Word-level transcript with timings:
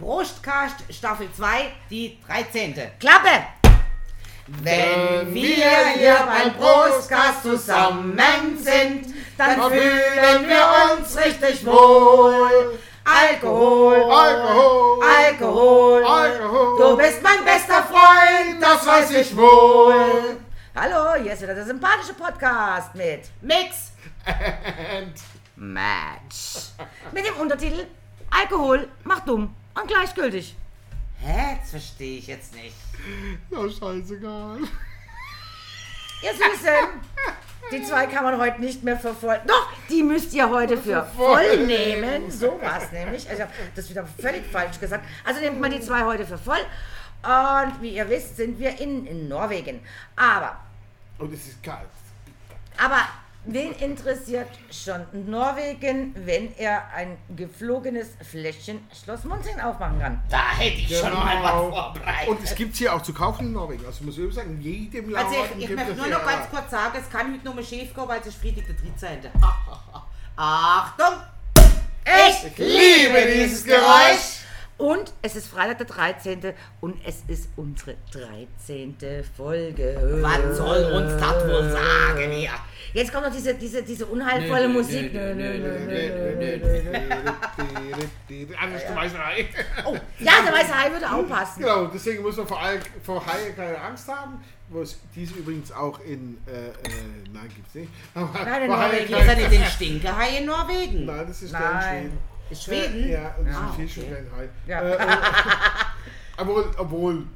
Brustkast 0.00 0.76
Staffel 0.88 1.28
2, 1.30 1.72
die 1.90 2.18
13. 2.26 2.74
Klappe! 2.98 3.28
Wenn 4.46 5.34
wir 5.34 5.88
hier 5.94 6.26
beim 6.26 6.54
Brustkast 6.54 7.42
zusammen 7.42 8.18
sind, 8.56 9.14
dann 9.36 9.60
fühlen 9.70 10.48
wir 10.48 10.96
uns 10.96 11.16
richtig 11.18 11.66
wohl. 11.66 12.78
Alkohol, 13.04 14.02
Alkohol, 14.10 15.04
Alkohol, 15.04 16.04
Alkohol. 16.04 16.78
du 16.78 16.96
bist 16.96 17.22
mein 17.22 17.44
bester 17.44 17.82
Freund, 17.82 18.62
das 18.62 18.86
weiß 18.86 19.10
ich 19.10 19.36
wohl. 19.36 20.38
Hallo, 20.74 21.22
hier 21.22 21.34
ist 21.34 21.42
wieder 21.42 21.54
der 21.54 21.66
sympathische 21.66 22.14
Podcast 22.14 22.94
mit 22.94 23.24
Mix, 23.42 23.92
And 24.24 25.14
Match. 25.56 26.70
Mit 27.12 27.26
dem 27.26 27.34
Untertitel 27.34 27.86
Alkohol 28.30 28.88
macht 29.04 29.28
dumm 29.28 29.54
und 29.74 29.86
gleichgültig. 29.88 30.54
hä, 31.20 31.58
das 31.60 31.70
verstehe 31.70 32.18
ich 32.18 32.26
jetzt 32.26 32.54
nicht. 32.54 32.74
ja, 33.50 33.58
scheißegal. 33.58 34.58
Ihr 36.22 36.32
Süßen, 36.32 36.74
die 37.72 37.82
zwei 37.82 38.06
kann 38.06 38.24
man 38.24 38.38
heute 38.38 38.60
nicht 38.60 38.82
mehr 38.82 38.98
verfolgen. 38.98 39.42
Doch, 39.46 39.68
die 39.88 40.02
müsst 40.02 40.34
ihr 40.34 40.48
heute 40.50 40.76
für 40.76 41.02
voll 41.16 41.66
nehmen. 41.66 42.30
So 42.30 42.60
war 42.60 42.82
es 42.82 42.92
nämlich. 42.92 43.26
Ich 43.30 43.40
habe 43.40 43.50
das 43.74 43.88
wieder 43.88 44.06
völlig 44.20 44.44
falsch 44.46 44.78
gesagt. 44.78 45.04
Also 45.24 45.40
nehmt 45.40 45.60
man 45.60 45.70
die 45.70 45.80
zwei 45.80 46.04
heute 46.04 46.26
für 46.26 46.36
voll. 46.38 46.60
Und 47.22 47.80
wie 47.82 47.90
ihr 47.96 48.08
wisst, 48.08 48.36
sind 48.36 48.58
wir 48.58 48.78
in, 48.80 49.06
in 49.06 49.28
Norwegen. 49.28 49.80
Aber 50.16 50.58
Und 51.18 51.32
es 51.32 51.48
ist 51.48 51.62
kalt. 51.62 51.88
Aber 52.78 53.00
wen 53.44 53.72
interessiert 53.72 54.48
schon 54.70 55.06
Norwegen, 55.12 56.14
wenn 56.24 56.54
er 56.56 56.82
ein 56.94 57.16
geflogenes 57.36 58.08
Fläschchen 58.28 58.80
Schloss 59.02 59.24
Munzing 59.24 59.58
aufmachen 59.60 59.98
kann? 59.98 60.22
Da 60.28 60.56
hätte 60.56 60.78
ich 60.78 60.96
schon 60.98 61.12
mal 61.12 61.42
was 61.42 61.74
vorbereitet. 61.74 62.28
Und 62.28 62.44
es 62.44 62.54
gibt 62.54 62.76
hier 62.76 62.94
auch 62.94 63.02
zu 63.02 63.12
kaufen 63.12 63.46
in 63.46 63.52
Norwegen. 63.52 63.84
Also 63.86 64.04
muss 64.04 64.18
ich 64.18 64.34
sagen, 64.34 64.54
in 64.54 64.60
jedem 64.60 65.10
Laden 65.10 65.26
Also 65.26 65.44
ich, 65.56 65.64
ich 65.64 65.70
möchte 65.70 65.92
es 65.92 65.98
nur 65.98 66.08
noch 66.08 66.24
ganz 66.24 66.48
kurz 66.50 66.70
sagen, 66.70 66.98
es 66.98 67.10
kann 67.10 67.32
heute 67.32 67.44
nur 67.44 67.54
mal 67.54 67.64
schief 67.64 67.94
gehen, 67.94 68.08
weil 68.08 68.20
es 68.20 68.26
ist 68.26 68.40
Freitag 68.40 68.66
der 68.66 68.76
13. 68.76 69.30
Achtung! 70.36 71.20
Ich 72.04 72.58
liebe 72.58 73.32
dieses 73.34 73.64
Geräusch. 73.64 74.39
Und 74.80 75.12
es 75.20 75.36
ist 75.36 75.48
Freitag 75.48 75.78
der 75.78 75.86
13. 75.86 76.40
und 76.80 76.96
es 77.06 77.22
ist 77.28 77.50
unsere 77.56 77.96
13. 78.12 78.96
Folge. 79.36 80.20
Was 80.22 80.56
soll 80.56 80.84
uns 80.92 81.20
das 81.20 81.44
wohl 81.48 81.70
sagen 81.70 82.30
hier? 82.30 82.50
Jetzt 82.94 83.12
kommt 83.12 83.26
noch 83.26 83.32
diese, 83.32 83.54
diese, 83.54 83.82
diese 83.82 84.06
unheilvolle 84.06 84.68
Musik. 84.68 85.12
Nö, 85.12 85.34
nö, 85.34 85.58
nö, 85.58 85.78
nö, 85.86 86.40
Hai. 89.18 89.48
Oh, 89.84 89.96
ja, 90.18 90.32
der 90.44 90.52
weiße 90.52 90.74
Hai 90.76 90.90
würde 90.90 91.06
auch 91.10 91.28
passen. 91.28 91.60
Genau, 91.60 91.86
deswegen 91.86 92.22
muss 92.22 92.36
man 92.36 92.46
vor, 92.46 92.60
All- 92.60 92.80
vor 93.02 93.24
Haie 93.26 93.52
keine 93.52 93.78
Angst 93.80 94.08
haben. 94.08 94.42
Wo 94.68 94.82
es 94.82 94.98
diese 95.14 95.34
übrigens 95.34 95.72
auch 95.72 95.98
in. 96.00 96.38
Äh, 96.46 96.68
äh, 96.68 96.72
nein, 97.32 97.48
gibt's 97.54 97.74
nicht. 97.74 97.90
Aber 98.14 98.30
Nein, 98.44 98.62
in 98.62 98.68
Norwegen. 98.70 99.12
Ist 99.14 99.26
keine- 99.26 99.40
nicht 99.48 99.52
den 99.52 99.64
Stinkehai 99.64 100.38
in 100.38 100.46
Norwegen. 100.46 101.04
Nein, 101.06 101.24
das 101.26 101.42
ist 101.42 101.52
der 101.52 101.60
Nein. 101.60 101.74
in 101.96 102.00
Schweden. 102.02 102.18
Ist 102.50 102.64
Schweden? 102.64 103.04
Äh, 103.04 103.12
ja, 103.12 103.34
und 103.38 103.46
das 103.46 103.56
Ah, 103.56 103.72
viel 103.76 103.84
okay. 103.86 103.94
schon 103.94 104.04
kein 104.12 104.26
Hai. 104.36 104.48
Ja. 104.66 104.80
Äh, 104.82 104.94
äh, 104.96 105.16
obwohl, 106.36 106.70
obwohl, 106.78 107.26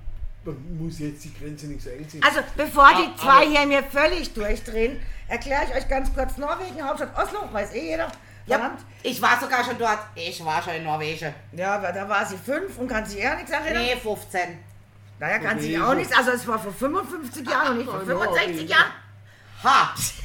man 0.45 0.79
muss 0.79 0.99
jetzt 0.99 1.25
die 1.25 1.33
Grenze 1.35 1.67
nicht 1.67 1.83
so 1.83 1.91
eng 1.91 2.09
ziehen. 2.09 2.23
Also, 2.23 2.41
bevor 2.57 2.89
die 2.91 3.09
Ah, 3.09 3.17
zwei 3.17 3.47
hier 3.49 3.67
mir 3.67 3.83
völlig 3.83 4.33
durchdrehen, 4.35 5.01
erkläre 5.29 5.63
ich 5.71 5.77
euch 5.77 5.89
ganz 5.89 6.13
kurz 6.13 6.37
Norwegen, 6.37 6.83
Hauptstadt 6.83 7.17
Oslo, 7.17 7.49
weiß 7.53 7.73
eh 7.75 7.91
jeder. 7.91 8.11
Ja, 8.47 8.77
ich 9.03 9.23
war 9.23 9.41
sogar 9.41 9.65
schon 9.65 9.79
dort. 9.79 10.01
Ich 10.15 10.45
war 10.45 10.63
schon 10.63 10.75
in 10.75 10.85
Norwegen. 10.85 11.33
Ja, 11.53 11.77
aber 11.77 11.93
da 11.93 12.07
war 12.07 12.27
sie 12.27 12.37
fünf 12.37 12.77
und 12.77 12.89
kann 12.89 13.07
sich 13.07 13.19
eher 13.21 13.37
nichts 13.37 13.51
erinnern. 13.51 13.83
Nee, 13.83 13.97
15. 13.97 14.41
Naja, 15.19 15.39
kann 15.39 15.59
sich 15.59 15.71
Norwegen. 15.71 15.83
auch 15.91 15.95
nichts. 15.95 16.15
Also, 16.15 16.33
es 16.33 16.47
war 16.47 16.59
vor 16.59 16.73
55 16.73 17.49
Jahren 17.49 17.69
und 17.71 17.79
nicht 17.79 17.91
vor 17.91 18.01
Ah, 18.01 18.05
65 18.05 18.47
Norwegen. 18.53 18.69
Jahren. 18.69 18.93
Ha! 19.63 19.95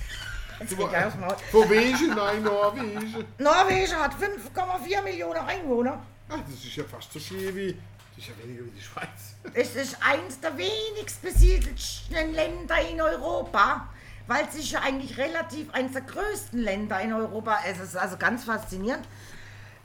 Maul. 1.20 1.36
Norwegen, 1.54 2.10
nein, 2.16 2.44
Norwegen. 2.44 3.26
Norwegen 3.38 3.96
hat 3.96 4.14
5,4 4.14 5.04
Millionen 5.04 5.40
Einwohner. 5.40 6.02
Ach, 6.30 6.38
das 6.48 6.64
ist 6.64 6.76
ja 6.76 6.84
fast 6.84 7.12
so 7.12 7.20
viel 7.20 7.56
wie. 7.56 7.78
Das 8.16 8.28
ist 8.28 8.30
ja 8.30 8.44
weniger 8.44 8.66
wie 8.66 8.72
die 8.72 8.82
Schweiz. 8.82 9.36
Es 9.54 9.76
ist 9.76 9.98
eins 10.02 10.40
der 10.40 10.58
wenigst 10.58 11.22
besiedelten 11.22 12.34
Länder 12.34 12.76
in 12.90 13.02
Europa, 13.02 13.88
weil 14.28 14.46
es 14.50 14.56
ist 14.56 14.72
ja 14.72 14.82
eigentlich 14.82 15.18
relativ 15.18 15.74
eines 15.74 15.94
der 15.94 16.02
größten 16.02 16.60
Länder 16.62 17.00
in 17.00 17.14
Europa. 17.14 17.60
Es 17.66 17.80
ist 17.80 17.96
also 17.96 18.18
ganz 18.18 18.44
faszinierend, 18.44 19.08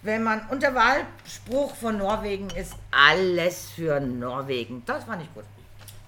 wenn 0.02 0.22
man. 0.24 0.46
Und 0.48 0.62
der 0.62 0.74
Wahlspruch 0.74 1.76
von 1.76 1.98
Norwegen 1.98 2.50
ist 2.50 2.74
alles 2.90 3.70
für 3.70 4.00
Norwegen. 4.00 4.82
Das 4.84 5.04
fand 5.04 5.22
ich 5.22 5.32
gut. 5.32 5.44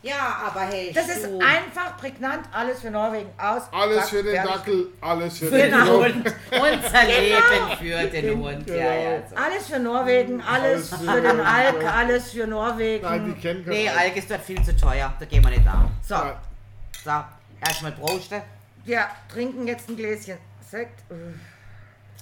Ja, 0.07 0.41
aber 0.47 0.61
hey, 0.61 0.93
Das 0.95 1.09
ist 1.09 1.25
du. 1.25 1.39
einfach 1.39 1.97
prägnant, 1.99 2.47
alles 2.53 2.81
für 2.81 2.91
Norwegen 2.91 3.29
aus. 3.39 3.63
Alles 3.73 3.99
Zack, 3.99 4.09
für 4.09 4.23
den. 4.23 4.35
Dackel, 4.45 4.87
alles 5.01 5.39
für, 5.39 5.47
für 5.47 5.57
den 5.59 5.71
den 5.73 5.87
Hund. 5.89 6.15
Hund. 6.15 6.35
Unser 6.53 7.05
Leben 7.05 7.77
für 7.79 8.07
den 8.09 8.39
Hund. 8.41 8.69
Ja, 8.71 8.77
ja. 8.95 9.23
So. 9.29 9.37
Alles 9.37 9.67
für 9.69 9.79
Norwegen, 9.79 10.41
alles 10.43 10.93
Alles 10.93 11.05
für 11.05 11.13
für 11.13 11.21
den. 11.23 11.41
Alk, 11.41 11.85
alles 11.85 12.31
für 12.31 12.47
Norwegen. 12.47 13.05
Nein, 13.05 13.35
die 13.35 13.41
kennen 13.41 13.65
keinen 13.65 13.73
Nee, 13.75 13.89
Alk. 13.89 14.17
Ist 14.17 14.31
dort 14.31 14.43
viel 14.43 14.63
zu 14.63 14.77
teuer. 14.77 15.13
Da 15.19 15.25
gehen 15.27 15.43
wir 15.43 15.51
nicht 15.51 15.67
da. 15.67 15.91
so, 16.03 16.15
Ja. 16.15 16.41
So, 17.05 17.67
erstmal 17.67 17.93
Proste 17.93 18.43
wir 18.85 19.05
trinken 19.33 19.67
jetzt 19.67 19.89
ein 19.89 19.97
Gläschen 19.97 20.39
Sekt. 20.71 21.01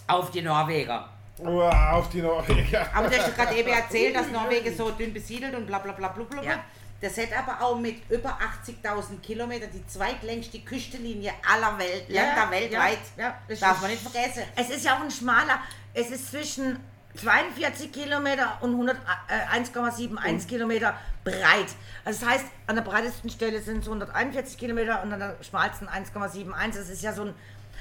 auf 0.07 0.31
die 0.31 0.41
Norweger. 0.41 1.09
Uah, 1.39 1.93
auf 1.93 2.09
die 2.09 2.23
Norweger. 2.23 2.87
Aber 2.95 3.09
du 3.09 3.19
hast 3.19 3.35
gerade 3.37 3.55
eben 3.57 3.69
erzählt, 3.69 4.17
dass 4.17 4.29
Norwegen 4.33 4.75
so 4.75 4.91
dünn 4.93 5.13
besiedelt 5.13 5.55
und 5.55 5.67
bla 5.67 5.79
bla 5.81 5.93
bla 5.93 6.09
bla 6.09 6.25
bla. 6.25 6.43
Ja. 6.43 6.65
Das 7.05 7.19
hat 7.19 7.37
aber 7.37 7.63
auch 7.63 7.79
mit 7.79 7.97
über 8.09 8.39
80.000 8.67 9.21
Kilometern 9.21 9.69
die 9.75 9.87
zweitlängste 9.87 10.61
Küstenlinie 10.61 11.33
aller 11.47 11.79
Welt, 11.79 12.09
Länder 12.09 12.51
weltweit. 12.51 12.99
Ja, 13.19 13.25
ja, 13.25 13.39
das 13.47 13.61
Darf 13.61 13.83
man 13.83 13.91
nicht 13.91 14.03
vergessen. 14.03 14.43
Es 14.57 14.71
ist 14.71 14.87
ja 14.87 14.97
auch 14.97 15.03
ein 15.03 15.11
schmaler, 15.11 15.61
es 15.93 16.09
ist 16.11 16.31
zwischen 16.31 16.81
42 17.21 17.93
Kilometer 17.93 18.57
und 18.63 18.71
100, 18.71 18.97
äh, 19.29 19.55
1,71 19.55 20.49
Kilometer 20.49 20.99
breit. 21.25 21.67
Also 22.07 22.25
das 22.25 22.27
heißt, 22.27 22.47
an 22.69 22.77
der 22.77 22.83
breitesten 22.83 23.29
Stelle 23.29 23.61
sind 23.61 23.81
es 23.81 23.87
141 23.87 24.57
Kilometer 24.57 25.03
und 25.03 25.13
an 25.13 25.21
der 25.21 25.37
schmalsten 25.43 25.87
1,71. 25.87 26.75
Das 26.75 26.89
ist 26.89 27.03
ja 27.03 27.13
so 27.13 27.25
ein, 27.25 27.35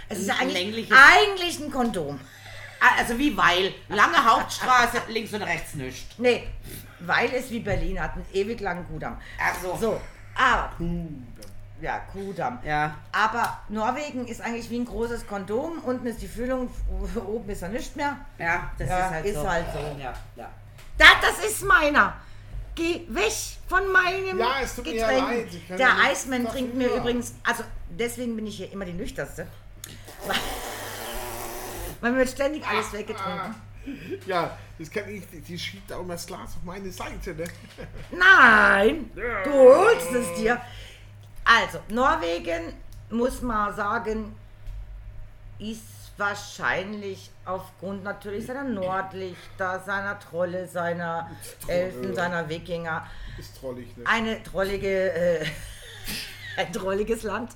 es 0.09 0.19
ist 0.19 0.27
ja 0.27 0.35
eigentlich, 0.41 0.91
eigentlich 0.91 1.61
ein 1.61 1.71
Kondom. 1.71 2.19
Ah, 2.85 2.99
Also 2.99 3.17
wie 3.17 3.35
Weil. 3.37 3.73
Lange 3.87 4.17
Hauptstraße, 4.25 5.01
links 5.07 5.33
und 5.33 5.41
rechts 5.43 5.73
nichts. 5.75 6.15
Nee, 6.17 6.47
weil 6.99 7.33
es 7.33 7.49
wie 7.49 7.59
Berlin 7.59 8.01
hat, 8.01 8.13
einen 8.15 8.25
ewig 8.33 8.59
langen 8.59 8.85
Kudamm. 8.87 9.17
Ach 9.39 9.55
so. 9.61 9.77
So, 9.79 10.01
aber, 10.35 10.71
ja, 11.81 11.99
Kudamm. 12.11 12.59
Ja. 12.65 12.95
Aber 13.11 13.59
Norwegen 13.69 14.27
ist 14.27 14.41
eigentlich 14.41 14.69
wie 14.69 14.79
ein 14.79 14.85
großes 14.85 15.25
Kondom. 15.27 15.79
Unten 15.79 16.07
ist 16.07 16.21
die 16.21 16.27
Füllung, 16.27 16.69
oben 17.25 17.49
ist 17.49 17.61
er 17.61 17.69
nicht 17.69 17.95
mehr. 17.95 18.17
Ja, 18.37 18.71
das 18.77 18.89
Ja, 18.89 18.99
ist 18.99 19.11
halt 19.11 19.25
ist 19.25 19.35
so. 19.35 19.49
halt 19.49 19.65
so. 19.73 19.79
Ja, 20.01 20.13
ja. 20.35 20.49
Da, 20.97 21.05
das 21.21 21.45
ist 21.45 21.63
meiner. 21.63 22.13
Geh 22.75 23.01
weg 23.09 23.31
von 23.67 23.91
meinem 23.91 24.39
Ja, 24.39 24.55
es 24.63 24.75
tut 24.75 24.85
mir 24.85 24.93
Getränk. 24.93 25.27
leid, 25.27 25.47
ich 25.51 25.67
kann 25.67 25.77
Der 25.77 25.95
Eismann 26.09 26.47
trinkt 26.47 26.73
mir 26.75 26.87
übrigens, 26.87 27.33
also 27.43 27.63
deswegen 27.89 28.35
bin 28.35 28.47
ich 28.47 28.57
hier 28.57 28.71
immer 28.71 28.85
die 28.85 28.93
nüchternste. 28.93 29.45
Weil- 32.03 32.11
mir 32.11 32.17
wird 32.19 32.29
ständig 32.29 32.67
alles 32.67 32.91
weggetrunken. 32.93 33.55
Ja, 34.25 34.57
das 34.79 34.89
kann 34.89 35.09
ich. 35.09 35.23
Die 35.45 35.59
schiebt 35.59 35.91
auch 35.91 36.03
mal 36.05 36.13
das 36.13 36.25
Glas 36.25 36.55
auf 36.55 36.63
meine 36.63 36.89
Seite, 36.89 37.33
ne? 37.35 37.43
Nein, 38.11 39.11
du 39.13 39.51
holst 39.51 40.09
es 40.13 40.33
dir. 40.35 40.61
Also, 41.43 41.79
Norwegen, 41.89 42.73
muss 43.09 43.41
man 43.41 43.75
sagen, 43.75 44.33
ist 45.59 46.13
wahrscheinlich 46.15 47.29
aufgrund 47.43 48.05
natürlich 48.05 48.45
seiner 48.45 48.63
Nordlichter, 48.63 49.81
seiner 49.85 50.17
Trolle, 50.17 50.65
seiner 50.65 51.29
Elfen, 51.67 52.15
seiner 52.15 52.47
Wikinger 52.47 53.05
Ist 53.37 53.57
trollig, 53.59 53.97
ne? 53.97 54.05
eine 54.07 54.41
trollige, 54.43 55.11
äh, 55.11 55.45
ein 56.57 56.71
trolliges 56.71 57.23
Land. 57.23 57.51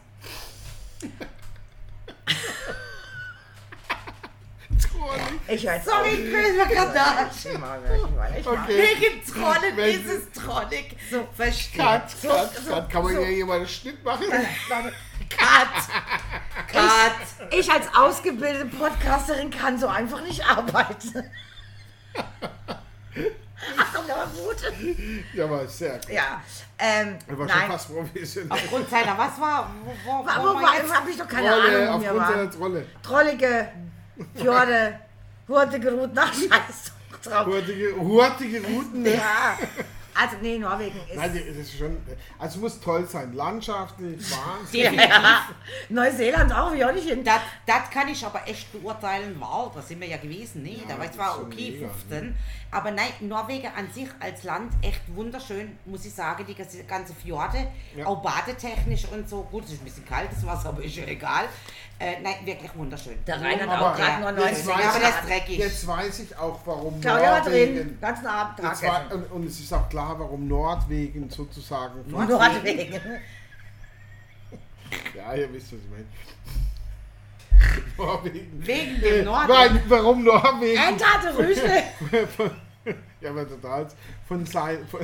Trollig. 4.98 5.22
Ich 5.48 5.66
weiß 5.66 5.86
Sorry, 5.86 6.10
ich 6.10 6.32
bin 6.32 6.58
da. 6.94 7.30
Ich 7.32 7.60
mag, 7.60 7.80
ich 7.86 8.02
mag, 8.16 8.38
ich 8.38 8.46
mag. 8.46 8.64
Okay. 8.64 8.78
Wegen 9.00 9.24
Trollen 9.26 9.78
Wenn- 9.78 9.90
ist 9.90 10.10
es 10.10 10.32
trollig. 10.44 10.98
So. 11.12 11.28
Verstehe. 11.36 11.84
Cut, 11.84 12.02
cut, 12.22 12.56
so, 12.56 12.72
cut. 12.72 12.90
Kann 12.90 13.04
man 13.04 13.14
so. 13.16 13.20
hier 13.22 13.32
jemand 13.32 13.60
einen 13.60 13.68
Schnitt 13.68 14.04
machen? 14.04 14.26
Warte. 14.70 14.94
Cut. 15.30 15.68
Cut. 16.72 17.54
Ich 17.54 17.72
als 17.72 17.88
ausgebildete 17.96 18.66
Podcasterin 18.66 19.50
kann 19.52 19.78
so 19.78 19.88
einfach 19.88 20.22
nicht 20.22 20.44
arbeiten. 20.46 21.24
Ach 23.80 23.88
komm, 23.94 24.06
der 24.08 24.16
war 24.16 24.28
gut. 24.28 24.58
Ja, 25.34 25.44
aber 25.46 25.68
sehr 25.68 25.94
gut. 25.94 26.10
Ja, 26.10 26.42
ähm, 26.78 27.18
Er 27.28 27.38
war 27.40 27.50
schon 27.50 27.58
nein. 27.60 27.72
fast 27.72 27.90
professionell. 27.94 28.52
Aufgrund 28.52 28.90
seiner, 28.90 29.18
was 29.18 29.40
war? 29.42 29.72
Wo, 29.84 29.92
wo, 29.92 30.20
wo 30.20 30.24
Wo 30.24 30.26
war 30.26 30.62
war, 30.62 30.76
jetzt? 30.76 30.94
hab 30.96 31.08
ich 31.08 31.18
doch 31.18 31.28
keine 31.28 31.50
Trolle, 31.50 31.90
Ahnung, 31.90 32.08
aufgrund 32.08 32.28
seiner 32.28 32.52
Trolle. 32.52 32.86
Trollige 33.02 33.70
Fjorde, 34.36 35.00
Hurtigrut 35.48 36.14
nach 36.14 36.34
Scheiß. 36.34 36.92
drauf. 37.24 37.46
Hurtige, 37.46 37.96
hurtige 37.98 38.62
Routen. 38.66 39.06
Ja, 39.06 39.58
also 40.20 40.36
nee, 40.42 40.58
Norwegen 40.58 40.98
ist... 41.08 41.16
Nein, 41.16 41.32
das 41.48 41.58
ist 41.58 41.78
schon, 41.78 41.96
also 42.40 42.56
es 42.56 42.62
muss 42.62 42.80
toll 42.82 43.06
sein. 43.08 43.34
Landschaftlich, 43.34 44.20
Wahnsinn. 44.32 44.82
Definitiv. 44.82 45.10
ja, 45.10 45.42
Neuseeland 45.90 46.52
auch, 46.54 46.74
wie 46.74 46.84
auch 46.84 46.92
nicht 46.92 47.08
hin. 47.08 47.24
Das, 47.24 47.40
das 47.66 47.90
kann 47.92 48.08
ich 48.08 48.26
aber 48.26 48.48
echt 48.48 48.72
beurteilen, 48.72 49.40
war, 49.40 49.72
da 49.74 49.82
sind 49.82 50.02
wir 50.02 50.08
ja 50.08 50.18
gewesen, 50.18 50.64
ne? 50.64 50.82
da 50.88 50.98
war 50.98 51.06
das 51.06 51.16
zwar 51.16 51.40
okay, 51.42 51.72
mega, 51.80 51.88
15, 51.90 52.36
aber 52.72 52.92
nein, 52.92 53.10
Norwegen 53.22 53.68
an 53.78 53.92
sich 53.94 54.08
als 54.20 54.44
Land 54.44 54.74
echt 54.82 55.02
wunderschön, 55.16 55.78
muss 55.86 56.04
ich 56.06 56.14
sagen, 56.14 56.46
die 56.48 56.56
ganze- 56.56 56.84
ganze 56.84 57.14
Fjorde, 57.14 57.68
Ja. 57.96 58.08
auch 58.08 58.22
badetechnisch 58.22 59.06
und 59.12 59.30
so, 59.30 59.44
gut, 59.44 59.66
es 59.66 59.74
ist 59.74 59.82
ein 59.82 59.86
bisschen 59.86 60.06
kaltes 60.06 60.46
Wasser, 60.46 60.70
aber 60.70 60.84
ist 60.84 60.96
ja 60.96 61.06
egal, 61.06 61.46
äh, 62.00 62.20
nein, 62.22 62.36
wirklich 62.44 62.76
wunderschön. 62.76 63.18
Der 63.26 63.42
Rhein 63.42 63.60
hat 63.60 63.70
Aber 63.70 63.92
auch 63.92 63.96
gerade 63.98 64.36
nur 64.36 64.48
jetzt 64.48 64.66
90 64.66 64.68
weiß, 64.68 64.86
aber 64.96 65.00
das 65.00 65.10
ist 65.10 65.30
dreckig. 65.30 65.58
jetzt 65.58 65.88
weiß 65.88 66.20
ich 66.20 66.38
auch, 66.38 66.60
warum 66.66 67.02
Claudia 67.02 67.32
war 67.32 67.42
drin, 67.42 67.76
Norwegen... 67.76 68.00
ganzen 68.02 68.28
Abend 68.28 68.64
war, 68.64 69.12
und, 69.12 69.32
und 69.32 69.46
es 69.46 69.60
ist 69.60 69.74
auch 69.74 69.90
klar, 69.90 70.20
warum 70.20 70.48
Nordwegen 70.48 71.30
sozusagen... 71.30 72.10
von- 72.10 72.28
Norwegen. 72.28 73.02
Ja, 75.14 75.34
ihr 75.34 75.52
wisst, 75.52 75.74
was 75.74 75.80
ich 75.80 75.90
meine. 75.90 76.06
Norwegen. 77.98 78.66
Wegen 78.66 79.02
dem 79.02 79.26
Norden. 79.26 79.48
Nein, 79.50 79.84
warum 79.88 80.24
Norwegen? 80.24 80.82
Entate 80.82 81.38
Rüschle. 81.38 81.84
ja, 83.22 83.30
aber 83.32 83.48
total. 83.50 83.88
Von 84.28 84.46
sein. 84.46 84.88
Von, 84.90 85.02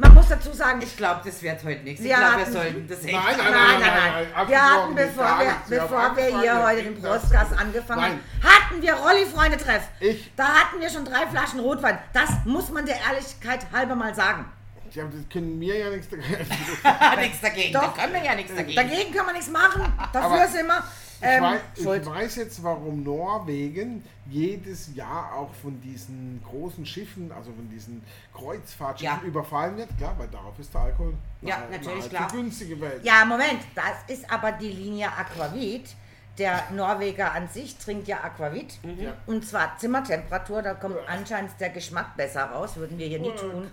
Man 0.00 0.14
muss 0.14 0.28
dazu 0.28 0.52
sagen, 0.52 0.80
Ich 0.80 0.96
glaube, 0.96 1.20
das 1.24 1.42
wird 1.42 1.62
heute 1.64 1.82
nichts. 1.82 2.00
Ich 2.00 2.06
Wir 2.08 2.16
glaube, 2.16 2.36
wir 2.36 2.40
hatten- 2.42 2.52
sollten 2.52 2.88
das 2.88 3.04
echt 3.04 3.12
Nein, 3.12 3.24
nein, 3.36 3.50
Nein, 3.52 3.80
nein, 3.80 4.26
nein. 4.36 4.48
Wir 4.48 4.62
hatten, 4.62 4.94
bevor 4.94 5.38
wir. 5.40 5.54
Wir 5.66 5.80
bevor 5.80 6.16
wir 6.16 6.40
hier 6.40 6.62
heute 6.66 6.82
den 6.84 7.00
Brustgas 7.02 7.52
angefangen 7.58 8.02
haben, 8.02 8.20
hatten 8.42 8.82
wir 8.82 8.94
Rolli-Freunde-Treff. 8.94 9.82
Ich- 10.00 10.30
Da 10.36 10.44
hatten 10.46 10.80
wir 10.80 10.88
schon 10.88 11.04
drei 11.04 11.26
Flaschen 11.26 11.60
Rotwein. 11.60 11.98
Das 12.12 12.30
muss 12.44 12.70
man 12.70 12.86
der 12.86 12.96
Ehrlichkeit 13.00 13.66
halber 13.72 13.96
mal 13.96 14.14
sagen. 14.14 14.44
Ja, 14.92 15.04
das 15.04 15.28
können 15.30 15.58
mir 15.58 15.76
ja 15.78 15.90
nichts 15.90 16.08
dagegen. 16.10 17.20
nichts 17.20 17.40
dagegen. 17.40 17.72
Doch. 17.74 17.94
Da 17.94 18.02
können 18.02 18.14
wir 18.14 18.22
ja 18.24 18.34
nichts 18.36 18.54
dagegen. 18.54 18.76
Dagegen 18.76 19.12
kann 19.14 19.26
man 19.26 19.34
nichts 19.34 19.50
machen. 19.50 19.92
Dafür 20.12 20.30
Aber 20.30 20.48
sind 20.48 20.66
wir 20.66 20.82
Ich, 21.20 21.26
ähm, 21.26 21.42
weiß, 21.42 21.60
ich 21.74 21.82
schuld. 21.82 22.06
weiß 22.06 22.36
jetzt, 22.36 22.62
warum 22.62 23.02
Norwegen 23.02 24.04
jedes 24.30 24.94
Jahr 24.94 25.32
auch 25.34 25.52
von 25.54 25.80
diesen 25.80 26.40
großen 26.48 26.84
Schiffen, 26.86 27.32
also 27.32 27.50
von 27.52 27.68
diesen 27.70 28.02
Kreuzfahrtschiffen 28.34 29.20
Ja. 29.22 29.26
überfallen 29.28 29.76
wird. 29.76 29.88
Klar, 29.98 30.14
weil 30.18 30.28
darauf 30.28 30.58
ist 30.58 30.72
der 30.72 30.82
Alkohol 30.82 31.14
Ja, 31.42 31.58
nahe- 31.58 31.70
natürlich, 31.72 31.86
nahezu 31.86 32.08
klar. 32.10 32.28
günstige 32.32 32.80
Welt. 32.80 33.04
Ja, 33.04 33.24
Moment. 33.24 33.60
Das 33.74 34.16
ist 34.16 34.30
aber 34.30 34.52
die 34.52 34.70
Linie 34.70 35.08
Aquavit. 35.08 35.94
Der 36.38 36.62
Norweger 36.70 37.32
an 37.32 37.48
sich 37.48 37.76
trinkt 37.78 38.06
ja 38.06 38.18
Aquavit. 38.22 38.78
Ja. 38.96 39.12
Und 39.26 39.44
zwar 39.44 39.76
Zimmertemperatur, 39.76 40.62
da 40.62 40.74
kommt 40.74 40.94
anscheinend 41.08 41.50
der 41.58 41.70
Geschmack 41.70 42.16
besser 42.16 42.44
raus, 42.44 42.76
würden 42.76 42.96
wir 42.96 43.08
hier 43.08 43.18
nie 43.18 43.30
Äh, 43.30 43.34
tun. 43.36 43.66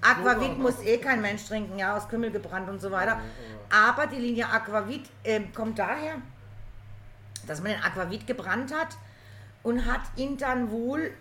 Aquavit 0.00 0.58
muss 0.58 0.80
eh 0.82 0.98
kein 0.98 1.20
Mensch 1.20 1.44
trinken, 1.46 1.78
ja, 1.78 1.96
aus 1.96 2.08
Kümmel 2.08 2.32
gebrannt 2.32 2.68
und 2.68 2.80
so 2.80 2.90
weiter. 2.90 3.20
Aber 3.70 4.08
die 4.08 4.16
Linie 4.16 4.48
Aquavit 4.48 5.08
ähm, 5.22 5.52
kommt 5.54 5.78
daher, 5.78 6.16
dass 7.48 7.62
man 7.62 7.72
den 7.72 7.82
Aquavit 7.82 8.26
gebrannt 8.26 8.72
hat 8.74 8.96
und 9.62 9.86
hat 9.86 10.02
ihn 10.16 10.36
dann 10.36 10.70
wohl 10.70 11.12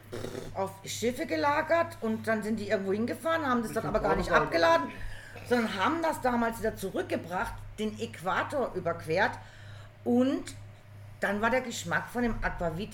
auf 0.53 0.71
Schiffe 0.85 1.25
gelagert 1.25 1.97
und 2.01 2.27
dann 2.27 2.43
sind 2.43 2.59
die 2.59 2.69
irgendwo 2.69 2.93
hingefahren, 2.93 3.45
haben 3.45 3.63
das 3.63 3.73
dort 3.73 3.85
aber 3.85 3.99
gar 3.99 4.15
nicht 4.15 4.31
abgeladen, 4.31 4.89
sondern 5.49 5.75
haben 5.75 6.01
das 6.01 6.21
damals 6.21 6.59
wieder 6.59 6.75
zurückgebracht, 6.75 7.53
den 7.79 7.97
Äquator 7.99 8.73
überquert 8.75 9.31
und 10.03 10.55
dann 11.19 11.41
war 11.41 11.49
der 11.49 11.61
Geschmack 11.61 12.07
von 12.09 12.23
dem 12.23 12.35
Aquavit 12.41 12.91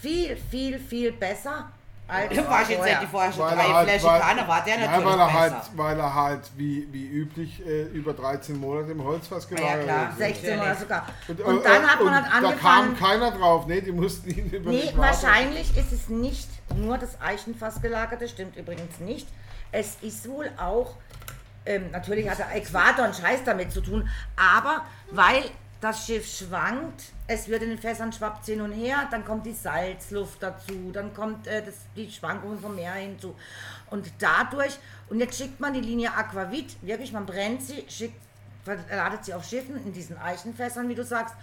viel, 0.00 0.36
viel, 0.36 0.78
viel 0.78 1.12
besser 1.12 1.70
als 2.10 2.48
warst 2.48 2.70
jetzt 2.70 2.76
vorher. 2.78 2.96
hätte 2.98 3.06
vorher 3.08 3.32
schon 3.32 3.42
Weil 3.44 3.56
drei 3.56 3.62
er 3.66 3.74
halt, 3.74 3.88
Flaschen 3.90 4.08
weil, 4.08 4.20
Kanne, 4.20 4.48
war 4.48 4.64
der 4.64 4.74
ja, 4.74 4.80
natürlich 4.80 5.06
weil 5.06 5.18
er 5.20 5.26
besser. 5.26 5.38
halt, 5.40 5.54
weil 5.76 5.98
er 6.00 6.14
halt 6.14 6.40
wie, 6.56 6.88
wie 6.92 7.06
üblich 7.06 7.66
äh, 7.66 7.82
über 7.84 8.12
13 8.14 8.58
Monate 8.60 8.92
im 8.92 9.04
Holzfass 9.04 9.48
ja, 9.50 9.56
gelagert 9.56 9.84
klar. 9.84 10.06
wird. 10.18 10.18
16 10.18 10.60
oder 10.60 10.74
sogar. 10.74 11.06
Und, 11.28 11.40
Und 11.40 11.64
dann 11.64 11.84
äh, 11.84 11.86
hat 11.86 12.04
man 12.04 12.14
halt 12.14 12.26
Da 12.26 12.52
kam 12.52 12.84
angefangen. 12.84 12.96
keiner 12.98 13.30
drauf, 13.30 13.66
ne? 13.66 13.82
Die 13.82 13.92
mussten 13.92 14.30
ihn 14.30 14.50
über 14.50 14.70
Nee, 14.70 14.90
die 14.92 14.98
wahrscheinlich 14.98 15.76
ist 15.76 15.92
es 15.92 16.08
nicht 16.08 16.48
nur 16.76 16.98
das 16.98 17.20
Eichenfass 17.20 17.80
gelagerte, 17.82 18.28
stimmt 18.28 18.56
übrigens 18.56 18.98
nicht. 19.00 19.28
Es 19.72 19.96
ist 20.02 20.28
wohl 20.28 20.50
auch, 20.58 20.94
ähm, 21.66 21.90
natürlich 21.92 22.28
hat 22.28 22.38
der 22.38 22.54
Äquator 22.56 23.04
einen 23.04 23.14
Scheiß 23.14 23.40
damit 23.44 23.72
zu 23.72 23.80
tun, 23.80 24.08
aber 24.36 24.82
weil 25.10 25.42
das 25.80 26.06
Schiff 26.06 26.26
schwankt, 26.26 27.04
es 27.26 27.48
wird 27.48 27.62
in 27.62 27.70
den 27.70 27.78
Fässern 27.78 28.12
schwappt 28.12 28.44
hin 28.44 28.60
und 28.60 28.72
her, 28.72 29.08
dann 29.10 29.24
kommt 29.24 29.46
die 29.46 29.52
Salzluft 29.52 30.42
dazu, 30.42 30.90
dann 30.92 31.14
kommt 31.14 31.46
äh, 31.46 31.64
das, 31.64 31.74
die 31.96 32.10
Schwankungen 32.10 32.60
vom 32.60 32.74
Meer 32.74 32.92
hinzu. 32.94 33.34
Und 33.88 34.10
dadurch, 34.18 34.78
und 35.08 35.20
jetzt 35.20 35.38
schickt 35.38 35.58
man 35.58 35.72
die 35.72 35.80
Linie 35.80 36.12
Aquavit, 36.14 36.76
wirklich, 36.82 37.12
man 37.12 37.24
brennt 37.24 37.62
sie, 37.62 37.84
schickt, 37.88 38.20
ladet 38.66 39.24
sie 39.24 39.32
auf 39.32 39.44
Schiffen 39.44 39.76
in 39.84 39.92
diesen 39.92 40.18
Eichenfässern, 40.18 40.88
wie 40.88 40.94
du 40.94 41.04
sagst, 41.04 41.34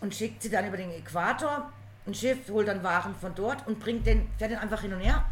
und 0.00 0.14
schickt 0.14 0.42
sie 0.42 0.50
dann 0.50 0.66
über 0.66 0.76
den 0.76 0.90
Äquator. 0.90 1.70
Ein 2.06 2.14
Schiff 2.14 2.48
holt 2.50 2.68
dann 2.68 2.82
Waren 2.82 3.14
von 3.14 3.34
dort 3.34 3.66
und 3.66 3.78
bringt 3.78 4.06
den, 4.06 4.28
fährt 4.38 4.50
den 4.50 4.58
einfach 4.58 4.82
hin 4.82 4.92
und 4.92 5.00
her. 5.00 5.24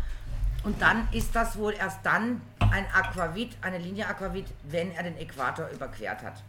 Und 0.62 0.81
dann 0.81 1.09
ist 1.12 1.35
das 1.35 1.59
wohl 1.59 1.75
erst 1.75 1.99
dann 2.05 2.41
ein 2.59 2.87
Aquavit, 2.95 3.56
eine 3.61 3.79
Linie 3.79 4.06
Aquavit, 4.06 4.47
wenn 4.62 4.93
er 4.93 5.03
den 5.03 5.19
Äquator 5.19 5.69
überquert 5.71 6.23
hat. 6.23 6.43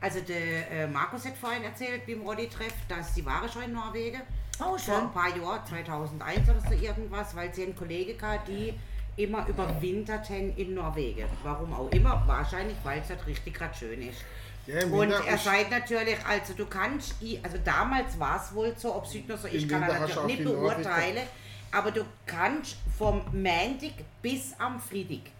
Also 0.00 0.20
der 0.20 0.70
äh, 0.70 0.86
Markus 0.86 1.24
hat 1.24 1.36
vorhin 1.36 1.64
erzählt 1.64 2.06
beim 2.06 2.22
Roddy-Treff, 2.22 2.72
dass 2.88 3.14
die 3.14 3.24
Ware 3.24 3.48
schon 3.48 3.62
in 3.62 3.72
Norwegen. 3.72 4.20
Oh, 4.58 4.64
Vor 4.64 4.78
schön. 4.78 4.94
ein 4.94 5.12
paar 5.12 5.36
Jahren, 5.36 5.60
2001 5.66 6.48
oder 6.48 6.60
so 6.60 6.74
irgendwas, 6.74 7.34
weil 7.34 7.52
sie 7.52 7.64
einen 7.64 7.76
Kollege 7.76 8.16
hatte, 8.26 8.50
die 8.52 8.74
immer 9.16 9.46
überwinterten 9.48 10.56
in 10.56 10.74
Norwegen. 10.74 11.26
Warum 11.42 11.72
auch 11.72 11.90
immer, 11.90 12.22
wahrscheinlich, 12.26 12.76
weil 12.84 13.00
es 13.00 13.08
dort 13.08 13.26
richtig 13.26 13.54
gerade 13.54 13.74
schön 13.74 14.02
ist. 14.02 14.18
Ja, 14.66 14.84
Und 14.86 15.10
er 15.12 15.38
sagt 15.38 15.70
natürlich, 15.70 16.16
also 16.28 16.52
du 16.54 16.66
kannst, 16.66 17.14
i- 17.22 17.38
also 17.42 17.56
damals 17.64 18.18
war 18.18 18.42
es 18.42 18.52
wohl 18.54 18.74
so, 18.76 18.94
ob 18.94 19.04
es 19.04 19.14
heute 19.14 19.32
noch 19.32 19.38
so 19.38 19.46
ist, 19.48 19.62
Im 19.62 19.68
kann 19.68 19.82
er 19.84 20.00
natürlich 20.00 20.24
nicht 20.26 20.44
beurteilen, 20.44 21.26
aber 21.72 21.90
du 21.92 22.04
kannst 22.26 22.76
vom 22.98 23.22
Montag 23.32 23.92
bis 24.22 24.54
am 24.58 24.80
Freitag 24.80 25.30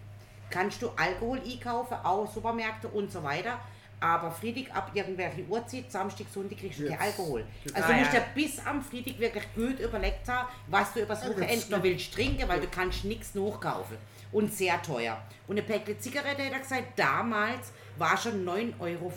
kannst 0.49 0.81
du 0.81 0.91
Alkohol 0.97 1.41
einkaufen, 1.45 1.97
auch 2.05 2.33
Supermärkte 2.33 2.87
und 2.89 3.11
so 3.11 3.23
weiter. 3.23 3.59
Aber 3.99 4.31
Freitag 4.31 4.75
ab 4.77 4.91
irgendwelche 4.95 5.43
Uhrzeit, 5.49 5.91
Samstag, 5.91 6.27
Sonntag 6.33 6.59
kriegst 6.59 6.79
du 6.81 6.85
keinen 6.85 6.93
Jetzt. 6.93 7.03
Alkohol. 7.03 7.45
Also 7.75 7.89
du 7.89 7.95
Ah, 7.95 7.97
musst 7.99 8.13
ja. 8.13 8.19
ja 8.21 8.25
bis 8.35 8.67
am 8.67 8.83
Freitag 8.83 9.19
wirklich 9.19 9.55
gut 9.55 9.81
überlegt 9.81 10.29
haben, 10.29 10.49
was 10.67 10.93
du 10.93 11.01
übers 11.01 11.27
Wochenende 11.29 11.65
noch 11.71 11.83
willst 11.83 12.13
trinken, 12.15 12.47
weil 12.49 12.61
du 12.61 12.67
kannst 12.69 13.05
nichts 13.05 13.35
nachkaufen. 13.35 13.97
Und 14.33 14.53
sehr 14.53 14.83
teuer. 14.83 15.19
Und 15.47 15.57
eine 15.57 15.63
Päckle 15.67 15.97
Zigarette, 15.99 16.45
hat 16.45 16.53
er 16.53 16.59
gesagt, 16.59 16.85
damals 16.97 17.73
war 17.97 18.17
schon 18.19 18.45
9,50 18.45 18.75
Euro. 18.81 19.11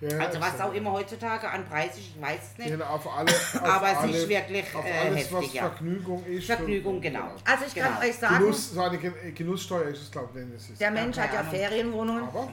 Ja, 0.00 0.18
Also 0.18 0.40
was 0.40 0.60
auch 0.60 0.72
immer 0.72 0.92
heutzutage 0.92 1.48
an 1.48 1.64
Preis 1.66 1.90
ist, 1.92 1.98
ich 2.16 2.20
weiß 2.20 2.40
es 2.52 2.58
nicht. 2.58 2.70
Ja, 2.80 2.86
auf 2.88 3.06
alle, 3.06 3.30
auf 3.54 3.62
Aber 3.62 3.92
es 3.92 3.98
alle, 3.98 4.16
ist 4.16 4.28
wirklich, 4.28 4.74
auf 4.74 4.84
äh, 4.84 4.92
alles, 4.92 5.32
was 5.32 5.40
heftig, 5.42 5.54
ja. 5.54 5.68
Vergnügung 5.70 6.24
ist. 6.26 6.46
Vergnügung, 6.46 7.00
genau. 7.00 7.32
Also 7.44 7.64
ich 7.66 7.74
kann 7.74 7.94
Genau. 7.94 8.00
euch 8.00 8.16
sagen, 8.18 8.38
Genuss, 8.38 8.70
so 8.72 8.80
eine 8.82 8.98
Gen- 8.98 9.34
Genusssteuer 9.34 9.88
ist 9.90 10.02
es, 10.02 10.10
glaube 10.10 10.40
ich, 10.40 10.70
es 10.72 10.78
der 10.78 10.90
Mensch 10.90 11.16
hat 11.18 11.32
ja 11.32 11.40
Ahnung. 11.40 11.52
Ferienwohnungen 11.52 12.24
Aber 12.24 12.52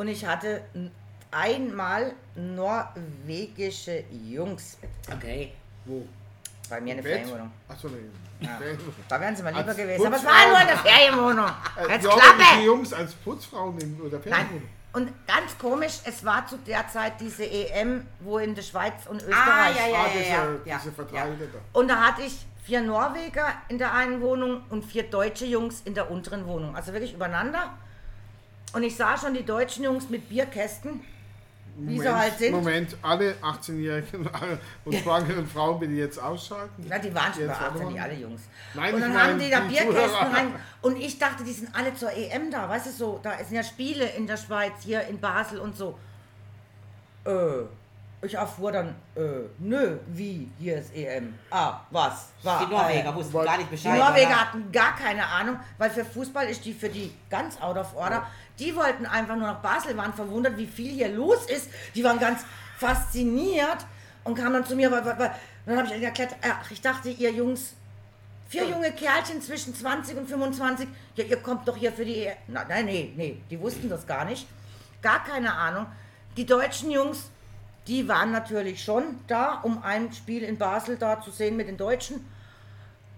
und 0.00 0.08
ich 0.08 0.24
hatte 0.24 0.62
einmal 1.30 2.12
norwegische 2.34 4.02
Jungs 4.10 4.78
Okay. 5.12 5.52
wo? 5.84 6.06
bei 6.70 6.80
mir 6.80 6.92
in 6.92 6.96
der 6.98 7.02
Bett? 7.02 7.12
Ferienwohnung. 7.18 7.50
Achso, 7.68 7.88
nee. 7.88 8.48
Da 9.08 9.20
wären 9.20 9.36
sie 9.36 9.42
mal 9.42 9.50
lieber 9.50 9.68
Als 9.68 9.76
gewesen. 9.76 10.06
Aber 10.06 10.16
es 10.16 10.24
war 10.24 10.48
nur 10.48 10.60
in 10.60 10.66
der 10.68 10.78
Ferienwohnung. 10.78 11.46
Äh, 11.76 11.92
Jetzt 11.92 12.04
norwegische 12.04 12.36
Klappe! 12.38 12.64
Jungs 12.64 12.92
als 12.94 13.14
Putzfrauen 13.14 13.78
in, 13.78 14.00
oder 14.00 14.18
Nein. 14.18 14.22
Ferienwohnung. 14.22 14.68
Und 14.92 15.26
ganz 15.26 15.58
komisch, 15.58 15.98
es 16.04 16.24
war 16.24 16.46
zu 16.46 16.56
der 16.58 16.88
Zeit 16.88 17.20
diese 17.20 17.44
EM, 17.44 18.06
wo 18.20 18.38
in 18.38 18.54
der 18.54 18.62
Schweiz 18.62 19.06
und 19.06 19.22
Österreich. 19.22 19.36
Ah, 19.36 19.70
ja, 19.70 19.86
ja, 19.86 19.98
ah, 19.98 20.06
ja, 20.06 20.12
diese, 20.16 20.28
ja, 20.28 20.44
ja, 20.64 21.26
diese 21.30 21.46
da. 21.46 21.58
Und 21.72 21.88
da 21.88 22.00
hatte 22.00 22.22
ich 22.22 22.46
vier 22.64 22.80
Norweger 22.80 23.52
in 23.68 23.78
der 23.78 23.92
einen 23.92 24.20
Wohnung 24.22 24.62
und 24.70 24.84
vier 24.84 25.02
deutsche 25.02 25.44
Jungs 25.44 25.82
in 25.84 25.94
der 25.94 26.10
unteren 26.10 26.46
Wohnung. 26.46 26.74
Also 26.74 26.92
wirklich 26.92 27.12
übereinander. 27.12 27.74
Und 28.72 28.82
ich 28.82 28.96
sah 28.96 29.16
schon 29.16 29.34
die 29.34 29.44
deutschen 29.44 29.84
Jungs 29.84 30.08
mit 30.08 30.28
Bierkästen, 30.28 31.00
wie 31.76 31.98
sie 31.98 32.14
halt 32.14 32.38
sind. 32.38 32.52
Moment, 32.52 32.96
alle 33.02 33.34
18-Jährigen 33.42 34.28
und 34.84 34.94
schwangeren 34.96 35.46
Frauen 35.46 35.80
bitte 35.80 35.92
jetzt 35.94 36.18
ausschalten. 36.22 36.84
Na, 36.88 36.98
die 36.98 37.12
waren 37.14 37.32
schon 37.32 37.46
bei 37.46 37.52
Jetzt 37.52 37.60
18, 37.62 37.80
warte 37.80 37.92
die 37.94 38.00
alle 38.00 38.14
Jungs. 38.14 38.42
Nein, 38.74 38.94
und 38.94 39.00
dann 39.00 39.22
haben 39.22 39.38
die 39.38 39.50
da 39.50 39.60
die 39.60 39.68
Bierkästen 39.68 40.26
rein. 40.34 40.54
Und 40.82 40.96
ich 40.96 41.18
dachte, 41.18 41.42
die 41.42 41.52
sind 41.52 41.74
alle 41.74 41.94
zur 41.94 42.12
EM 42.12 42.50
da. 42.50 42.68
Weißt 42.68 42.86
du 42.86 42.90
so, 42.90 43.20
da 43.22 43.36
sind 43.38 43.54
ja 43.56 43.62
Spiele 43.64 44.04
in 44.10 44.26
der 44.26 44.36
Schweiz, 44.36 44.72
hier 44.84 45.02
in 45.08 45.18
Basel 45.20 45.58
und 45.58 45.76
so. 45.76 45.98
Äh, 47.24 47.62
ich 48.22 48.34
erfuhr 48.34 48.70
dann, 48.70 48.94
äh, 49.16 49.20
nö, 49.58 49.96
wie, 50.08 50.50
hier 50.58 50.78
ist 50.78 50.94
EM. 50.94 51.34
Ah, 51.50 51.80
was? 51.90 52.28
War, 52.42 52.66
Die 52.66 52.70
Norweger 52.70 53.08
äh, 53.10 53.14
wussten 53.14 53.32
weil- 53.32 53.46
gar 53.46 53.56
nicht 53.56 53.70
Die 53.70 53.76
Bescheid. 53.76 53.98
Norweger 53.98 54.26
oder? 54.26 54.40
hatten 54.40 54.72
gar 54.72 54.94
keine 54.96 55.26
Ahnung, 55.26 55.56
weil 55.78 55.88
für 55.90 56.04
Fußball 56.04 56.46
ist 56.48 56.64
die 56.64 56.74
für 56.74 56.88
die 56.90 57.14
ganz 57.30 57.60
out 57.60 57.78
of 57.78 57.96
order. 57.96 58.26
Die 58.60 58.76
wollten 58.76 59.06
einfach 59.06 59.36
nur 59.36 59.46
nach 59.46 59.60
Basel, 59.60 59.96
waren 59.96 60.12
verwundert, 60.12 60.56
wie 60.56 60.66
viel 60.66 60.92
hier 60.92 61.08
los 61.08 61.46
ist. 61.46 61.70
Die 61.94 62.04
waren 62.04 62.18
ganz 62.18 62.42
fasziniert 62.78 63.78
und 64.22 64.34
kamen 64.34 64.52
dann 64.52 64.66
zu 64.66 64.76
mir, 64.76 64.90
weil, 64.92 65.04
weil, 65.04 65.18
weil 65.18 65.32
dann 65.66 65.76
habe 65.78 65.88
ich 65.88 65.94
ihnen 65.94 66.04
erklärt, 66.04 66.36
ach, 66.42 66.70
ich 66.70 66.80
dachte, 66.80 67.08
ihr 67.08 67.32
Jungs, 67.32 67.74
vier 68.48 68.66
junge 68.66 68.92
Kerlchen 68.92 69.40
zwischen 69.40 69.74
20 69.74 70.18
und 70.18 70.28
25, 70.28 70.88
ja, 71.16 71.24
ihr 71.24 71.36
kommt 71.38 71.66
doch 71.66 71.76
hier 71.76 71.92
für 71.92 72.04
die... 72.04 72.16
E 72.16 72.32
Na, 72.48 72.64
nein, 72.68 72.84
nee, 72.84 73.12
nee, 73.16 73.40
die 73.50 73.60
wussten 73.60 73.88
das 73.88 74.06
gar 74.06 74.24
nicht. 74.24 74.46
Gar 75.02 75.24
keine 75.24 75.54
Ahnung. 75.54 75.86
Die 76.36 76.44
deutschen 76.44 76.90
Jungs, 76.90 77.30
die 77.86 78.08
waren 78.08 78.32
natürlich 78.32 78.84
schon 78.84 79.20
da, 79.26 79.60
um 79.62 79.82
ein 79.82 80.12
Spiel 80.12 80.42
in 80.42 80.58
Basel 80.58 80.96
da 80.96 81.20
zu 81.20 81.30
sehen 81.30 81.56
mit 81.56 81.68
den 81.68 81.76
Deutschen. 81.76 82.24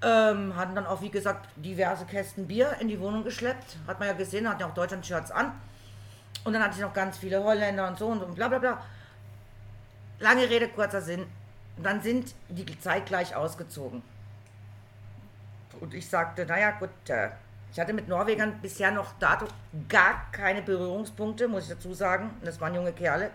Ähm, 0.04 0.56
hatten 0.56 0.74
dann 0.74 0.86
auch, 0.86 1.00
wie 1.00 1.10
gesagt, 1.10 1.46
diverse 1.56 2.04
Kästen 2.06 2.48
Bier 2.48 2.76
in 2.80 2.88
die 2.88 2.98
Wohnung 2.98 3.22
geschleppt. 3.22 3.76
Hat 3.86 4.00
man 4.00 4.08
ja 4.08 4.14
gesehen, 4.14 4.48
hatten 4.48 4.60
ja 4.60 4.66
auch 4.66 4.74
Deutschland-Shirts 4.74 5.30
an. 5.30 5.52
Und 6.44 6.52
dann 6.52 6.62
hatte 6.62 6.74
ich 6.74 6.80
noch 6.80 6.92
ganz 6.92 7.18
viele 7.18 7.42
Holländer 7.42 7.86
und 7.86 7.98
so 7.98 8.08
und, 8.08 8.22
und 8.22 8.34
bla 8.34 8.48
bla 8.48 8.58
bla. 8.58 8.82
Lange 10.18 10.48
Rede, 10.48 10.68
kurzer 10.68 11.00
Sinn. 11.00 11.26
Und 11.76 11.84
dann 11.84 12.00
sind 12.00 12.34
die 12.48 12.78
zeitgleich 12.80 13.34
ausgezogen. 13.36 14.02
Und 15.80 15.94
ich 15.94 16.08
sagte, 16.08 16.46
naja 16.46 16.72
gut, 16.72 16.90
äh, 17.08 17.30
ich 17.72 17.80
hatte 17.80 17.92
mit 17.92 18.06
Norwegern 18.06 18.60
bisher 18.60 18.90
noch 18.90 19.12
dato 19.18 19.46
gar 19.88 20.30
keine 20.30 20.62
Berührungspunkte, 20.62 21.48
muss 21.48 21.64
ich 21.64 21.70
dazu 21.70 21.94
sagen. 21.94 22.30
Das 22.44 22.60
waren 22.60 22.74
junge 22.74 22.92
Kerle. 22.92 23.30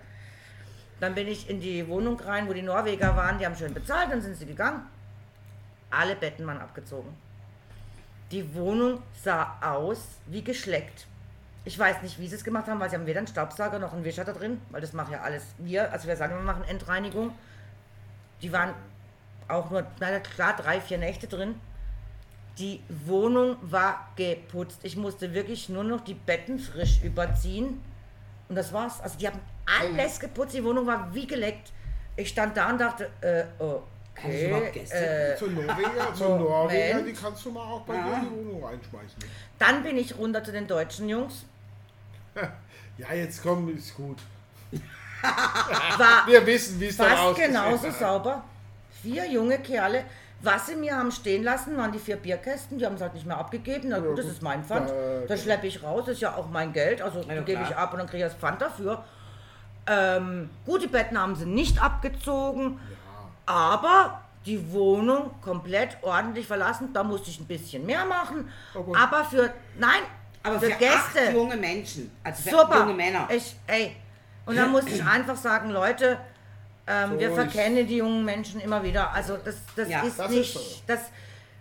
Dann 0.99 1.15
bin 1.15 1.27
ich 1.27 1.49
in 1.49 1.59
die 1.59 1.87
Wohnung 1.87 2.19
rein, 2.19 2.47
wo 2.47 2.53
die 2.53 2.61
Norweger 2.61 3.15
waren. 3.15 3.39
Die 3.39 3.45
haben 3.45 3.55
schön 3.55 3.73
bezahlt, 3.73 4.11
dann 4.11 4.21
sind 4.21 4.35
sie 4.35 4.45
gegangen. 4.45 4.81
Alle 5.89 6.15
Betten 6.15 6.45
waren 6.45 6.59
abgezogen. 6.59 7.15
Die 8.31 8.53
Wohnung 8.55 9.01
sah 9.23 9.57
aus 9.61 9.99
wie 10.25 10.43
geschleckt. 10.43 11.07
Ich 11.63 11.77
weiß 11.77 12.01
nicht, 12.01 12.19
wie 12.19 12.27
sie 12.27 12.35
es 12.35 12.43
gemacht 12.43 12.67
haben, 12.67 12.79
weil 12.79 12.89
sie 12.89 12.95
haben 12.95 13.05
weder 13.05 13.19
einen 13.19 13.27
Staubsauger 13.27 13.79
noch 13.79 13.93
einen 13.93 14.03
Wischer 14.03 14.25
da 14.25 14.33
drin, 14.33 14.61
weil 14.69 14.81
das 14.81 14.93
machen 14.93 15.13
ja 15.13 15.21
alles 15.21 15.43
wir. 15.57 15.91
Also 15.91 16.07
wir 16.07 16.15
sagen, 16.15 16.35
wir 16.35 16.41
machen 16.41 16.63
Endreinigung. 16.63 17.31
Die 18.41 18.51
waren 18.51 18.73
auch 19.47 19.69
nur, 19.69 19.85
na 19.99 20.19
klar, 20.19 20.55
drei, 20.55 20.81
vier 20.81 20.97
Nächte 20.97 21.27
drin. 21.27 21.55
Die 22.57 22.81
Wohnung 23.05 23.57
war 23.61 24.07
geputzt. 24.15 24.79
Ich 24.83 24.97
musste 24.97 25.33
wirklich 25.33 25.69
nur 25.69 25.83
noch 25.83 26.01
die 26.01 26.15
Betten 26.15 26.59
frisch 26.59 27.01
überziehen. 27.03 27.81
Und 28.49 28.55
das 28.55 28.73
war's. 28.73 28.99
Also 29.01 29.17
die 29.17 29.27
haben 29.27 29.39
alles 29.79 30.19
geputzt. 30.19 30.53
Die 30.53 30.63
Wohnung 30.63 30.87
war 30.87 31.13
wie 31.13 31.27
geleckt. 31.27 31.71
Ich 32.15 32.29
stand 32.29 32.57
da 32.57 32.69
und 32.69 32.79
dachte, 32.79 33.09
äh, 33.21 33.43
Kann 33.59 33.81
ich 34.25 34.43
überhaupt 34.43 34.67
okay. 34.69 34.79
Gäste? 34.79 34.95
Äh, 34.95 35.37
So 35.37 35.45
Norweger, 35.47 36.13
Moment. 36.19 36.19
Norweger, 36.19 37.01
die 37.01 37.13
kannst 37.13 37.45
du 37.45 37.51
mal 37.51 37.63
auch 37.63 37.81
bei 37.81 37.95
Ja. 37.95 38.03
dir 38.03 38.13
in 38.15 38.21
die 38.23 38.35
Wohnung 38.47 38.63
reinschmeißen. 38.65 39.17
dann 39.59 39.83
bin 39.83 39.97
ich 39.97 40.17
runter 40.17 40.43
zu 40.43 40.51
den 40.51 40.67
deutschen 40.67 41.09
Jungs. 41.09 41.45
Ja, 42.99 43.13
jetzt 43.13 43.43
komm, 43.43 43.69
ist 43.77 43.95
gut. 43.95 44.17
War 45.21 46.25
Wir 46.27 46.43
wissen, 46.47 46.79
wie 46.79 46.87
es 46.87 46.97
da 46.97 47.03
fast 47.05 47.21
aussieht. 47.21 47.45
genauso 47.45 47.91
sauber. 47.99 48.43
Vier 49.03 49.29
junge 49.29 49.59
Kerle. 49.59 50.03
Was 50.41 50.65
sie 50.67 50.75
mir 50.75 50.95
haben 50.95 51.11
stehen 51.11 51.43
lassen, 51.43 51.77
waren 51.77 51.91
die 51.91 51.99
vier 51.99 52.15
Bierkästen. 52.17 52.77
Die 52.79 52.85
haben 52.87 52.95
es 52.95 53.01
halt 53.01 53.13
nicht 53.13 53.25
mehr 53.27 53.37
abgegeben. 53.37 53.89
Na 53.89 53.99
gut, 53.99 54.17
das 54.17 54.25
ist 54.25 54.41
mein 54.41 54.63
Pfand. 54.63 54.91
Das 55.27 55.41
schleppe 55.43 55.67
ich 55.67 55.81
raus. 55.83 56.03
Das 56.05 56.15
ist 56.15 56.21
ja 56.21 56.35
auch 56.35 56.49
mein 56.49 56.73
Geld. 56.73 57.01
Also 57.01 57.21
Ja, 57.21 57.41
gebe 57.41 57.61
ich 57.63 57.75
ab 57.75 57.93
und 57.93 57.99
dann 57.99 58.07
kriege 58.07 58.23
ich 58.25 58.31
das 58.31 58.39
Pfand 58.39 58.61
dafür. 58.61 59.03
Ähm, 59.87 60.49
gute 60.65 60.87
Betten 60.87 61.19
haben 61.19 61.35
sie 61.35 61.45
nicht 61.45 61.81
abgezogen. 61.81 62.79
Aber 63.47 64.21
die 64.45 64.71
Wohnung 64.71 65.31
komplett 65.41 65.97
ordentlich 66.03 66.45
verlassen. 66.45 66.89
Da 66.93 67.03
musste 67.03 67.29
ich 67.31 67.39
ein 67.39 67.45
bisschen 67.47 67.85
mehr 67.85 68.05
machen. 68.05 68.49
Aber- 68.75 68.97
Aber 68.97 69.25
für, 69.25 69.51
nein, 69.79 70.01
Aber 70.43 70.59
für, 70.59 70.67
für 70.69 70.77
Gäste. 70.77 71.27
acht 71.27 71.33
junge 71.33 71.57
Menschen, 71.57 72.11
also 72.23 72.43
für 72.43 72.49
Super. 72.51 72.79
junge 72.79 72.93
Männer. 72.93 73.27
Ich, 73.31 73.55
ey. 73.65 73.95
Und 74.45 74.55
dann 74.55 74.71
musste 74.71 74.91
ich 74.91 75.03
einfach 75.03 75.35
sagen, 75.35 75.71
Leute, 75.71 76.17
ähm, 76.89 77.11
So, 77.13 77.19
wir 77.19 77.31
verkennen 77.33 77.85
die 77.87 77.97
jungen 77.97 78.23
Menschen 78.23 78.61
immer 78.61 78.81
wieder. 78.83 79.11
Also 79.11 79.35
das, 79.43 79.55
das 79.75 79.89
Ja, 79.89 80.01
ist 80.03 80.17
das 80.19 80.29
ist 80.31 80.37
nicht, 80.37 80.53
so. 80.53 80.59
das 80.87 80.99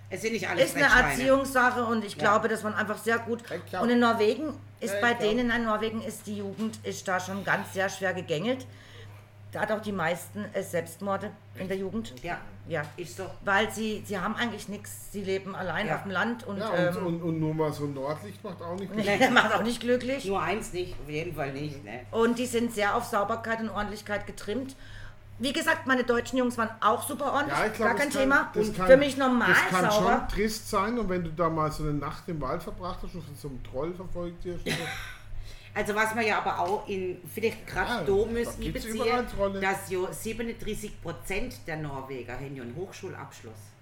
Es 0.09 0.23
sind 0.23 0.33
nicht 0.35 0.49
alles 0.49 0.67
ist 0.67 0.77
eine. 0.77 0.85
Erziehungssache 1.11 1.85
und 1.85 2.05
ich 2.05 2.13
Ja. 2.15 2.19
glaube, 2.19 2.47
dass 2.49 2.63
man 2.63 2.75
einfach 2.75 2.99
sehr 2.99 3.19
gut. 3.19 3.41
Und 3.81 3.91
in 3.91 3.99
Norwegen 3.99 4.53
ist 4.79 4.95
Ja, 4.95 5.01
bei 5.01 5.15
denen, 5.15 5.51
in 5.51 5.65
Norwegen 5.65 6.01
ist 6.03 6.27
die 6.29 6.37
Jugend 6.39 6.79
ist 6.85 7.09
da 7.09 7.19
schon 7.19 7.43
ganz 7.45 7.73
sehr 7.73 7.89
schwer 7.89 8.15
gegängelt. 8.15 8.65
Da 9.53 9.61
hat 9.61 9.73
auch 9.73 9.81
die 9.81 9.93
meisten 9.93 10.45
äh, 10.53 10.63
Selbstmorde 10.63 11.31
in 11.55 11.69
der 11.69 11.77
Jugend. 11.77 12.13
Ja, 12.23 12.39
Ja. 12.69 12.83
ist 12.97 13.17
so. 13.17 13.25
Weil 13.45 13.71
sie, 13.71 14.03
sie 14.05 14.19
haben 14.19 14.35
eigentlich 14.37 14.69
nichts, 14.69 15.13
sie 15.13 15.23
leben 15.23 15.55
allein 15.55 15.87
Ja. 15.87 15.97
auf 15.97 16.03
dem 16.03 16.11
Land 16.13 16.45
und, 16.47 16.59
Ja, 16.59 16.69
und, 16.69 16.97
ähm, 16.97 17.07
und, 17.07 17.23
und 17.23 17.41
nur 17.41 17.55
mal 17.55 17.73
so 17.73 17.85
ein 17.85 17.95
Nordlicht 17.95 18.43
macht 18.45 18.61
auch 18.61 18.75
nicht 18.79 18.93
der 19.21 19.31
macht 19.31 19.55
auch 19.55 19.63
nicht 19.63 19.81
glücklich. 19.81 20.25
Nur 20.27 20.43
eins 20.43 20.73
nicht, 20.73 20.95
auf 21.03 21.09
jeden 21.09 21.35
Fall 21.35 21.53
nicht. 21.53 21.83
Ne? 21.85 22.01
Und 22.11 22.39
die 22.39 22.47
sind 22.47 22.75
sehr 22.75 22.95
auf 22.97 23.05
Sauberkeit 23.05 23.61
und 23.61 23.71
Ordentlichkeit 23.71 24.27
getrimmt. 24.27 24.75
Wie 25.39 25.53
gesagt, 25.53 25.87
meine 25.87 26.03
deutschen 26.03 26.39
Jungs 26.39 26.57
waren 26.59 26.71
auch 26.81 27.07
super 27.07 27.33
ordentlich, 27.33 27.57
Ja, 27.59 27.67
ich 27.67 27.73
glaube, 27.75 27.91
gar 27.91 27.99
kein 28.01 28.11
kann, 28.11 28.21
Thema. 28.21 28.51
Das 28.55 28.69
Und 28.69 28.77
kann, 28.77 28.87
für 28.87 28.97
mich 28.97 29.17
normal 29.19 29.49
Das 29.51 29.81
kann 29.81 29.91
sauber. 29.91 30.27
schon 30.29 30.29
trist 30.29 30.69
sein 30.71 30.99
und 30.99 31.09
wenn 31.09 31.25
du 31.25 31.31
da 31.31 31.49
mal 31.51 31.71
so 31.71 31.83
eine 31.83 31.93
Nacht 31.93 32.25
im 32.29 32.41
Wald 32.41 32.63
verbracht 32.63 32.99
hast 33.03 33.15
und 33.15 33.23
von 33.23 33.37
so 33.37 33.49
einem 33.49 33.63
Troll 33.63 33.95
verfolgt 33.95 34.45
wirst. 34.45 34.65
Also 35.77 35.95
was 35.95 36.15
man 36.15 36.27
ja 36.27 36.39
aber 36.39 36.59
auch 36.59 36.89
in, 36.89 37.19
vielleicht 37.33 37.67
gerade 37.67 37.91
Ja, 37.91 38.01
da 38.01 38.25
da 38.25 38.33
müssen 38.33 38.61
gibt's 38.63 38.87
beziehen, 38.87 39.27
dass 39.61 39.91
ja 39.91 40.11
37 40.11 41.03
Prozent 41.03 41.55
der 41.67 41.77
Norweger 41.77 42.33
haben 42.33 42.57
ja 42.57 42.63
einen 42.63 42.75
Hochschulabschluss. 42.75 43.76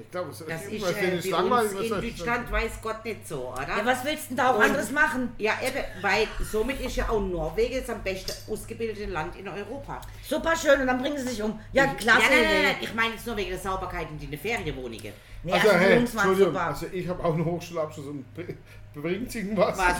Ich 0.00 0.10
glaube, 0.10 0.30
es 0.30 0.38
Das 0.46 0.62
ist 0.64 0.72
irgendwas, 0.72 0.92
äh, 0.96 1.16
ist 1.18 1.30
bei 1.30 1.36
langweilig. 1.38 1.70
uns 1.72 1.90
was 1.90 2.02
in 2.02 2.16
Deutschland 2.16 2.52
weiß 2.52 2.70
Gott 2.82 3.04
nicht 3.04 3.26
so, 3.28 3.52
oder? 3.52 3.62
Ja, 3.68 3.84
was 3.84 4.04
willst 4.04 4.24
du 4.24 4.28
denn 4.28 4.36
da 4.36 4.50
auch 4.50 4.56
Und- 4.56 4.62
anderes 4.62 4.90
machen? 4.92 5.32
Ja, 5.38 5.52
eben, 5.66 5.84
weil 6.02 6.26
somit 6.50 6.80
ist 6.80 6.96
ja 6.96 7.08
auch 7.08 7.20
Norwegen 7.20 7.80
das 7.80 7.90
am 7.90 8.02
besten 8.02 8.32
ausgebildete 8.52 9.06
Land 9.06 9.36
in 9.36 9.48
Europa. 9.48 10.00
Super 10.26 10.54
schön 10.56 10.80
und 10.80 10.86
dann 10.86 11.00
bringen 11.00 11.18
sie 11.18 11.28
sich 11.28 11.42
um. 11.42 11.58
Ja, 11.72 11.86
klasse. 11.94 12.22
Ja, 12.22 12.28
nein, 12.30 12.42
nein, 12.44 12.62
nein, 12.62 12.76
ich 12.80 12.94
meine 12.94 13.14
jetzt 13.14 13.26
nur 13.26 13.36
wegen 13.36 13.50
der 13.50 13.58
Sauberkeit 13.58 14.06
in 14.20 14.30
den 14.30 14.38
Ferienwohnungen. 14.38 15.12
Nee, 15.42 15.52
Also, 15.52 15.68
also 15.68 15.78
die 15.80 15.84
hey, 15.84 15.98
Entschuldigung, 15.98 16.36
super. 16.46 16.60
also 16.66 16.86
ich 16.92 17.08
habe 17.08 17.24
auch 17.24 17.34
einen 17.34 17.44
Hochschulabschluss 17.44 18.06
und 18.06 18.34
br- 18.34 18.54
bringt 19.00 19.32
irgendwas. 19.34 19.78
Was? 19.78 19.94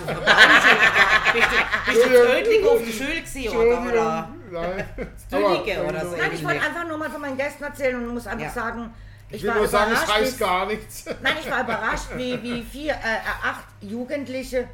Bist 1.33 1.47
du, 1.51 1.93
bist 1.93 2.05
du 2.05 2.09
Tödling 2.11 2.67
auf 2.67 2.79
der 2.85 2.93
Schule 2.93 3.21
gewesen, 3.23 3.57
oder? 3.57 3.83
oder? 3.83 4.29
Nein. 4.51 4.85
Aber- 5.33 5.89
oder 5.89 6.07
so. 6.07 6.17
Nein, 6.17 6.31
ich 6.35 6.45
wollte 6.45 6.61
einfach 6.63 6.87
nur 6.89 6.99
mal 6.99 7.11
von 7.11 7.21
meinen 7.21 7.37
Gästen 7.37 7.63
erzählen 7.65 7.97
und 7.97 8.15
muss 8.15 8.27
einfach 8.27 8.47
Ja. 8.47 8.51
sagen, 8.51 8.91
ich, 9.29 9.37
Ich 9.37 9.43
will 9.43 9.51
war 9.51 9.57
nur 9.57 9.69
sagen, 9.69 9.93
es 9.93 10.03
überrascht, 10.03 10.21
heißt 10.21 10.39
gar 10.39 10.67
nichts. 10.67 11.05
Nein, 11.23 11.37
ich 11.41 11.51
war 11.51 11.63
überrascht, 11.63 12.09
wie, 12.15 12.43
wie 12.43 12.63
vier, 12.63 12.93
äh, 12.93 13.19
acht 13.45 13.65
Jugendliche 13.81 14.69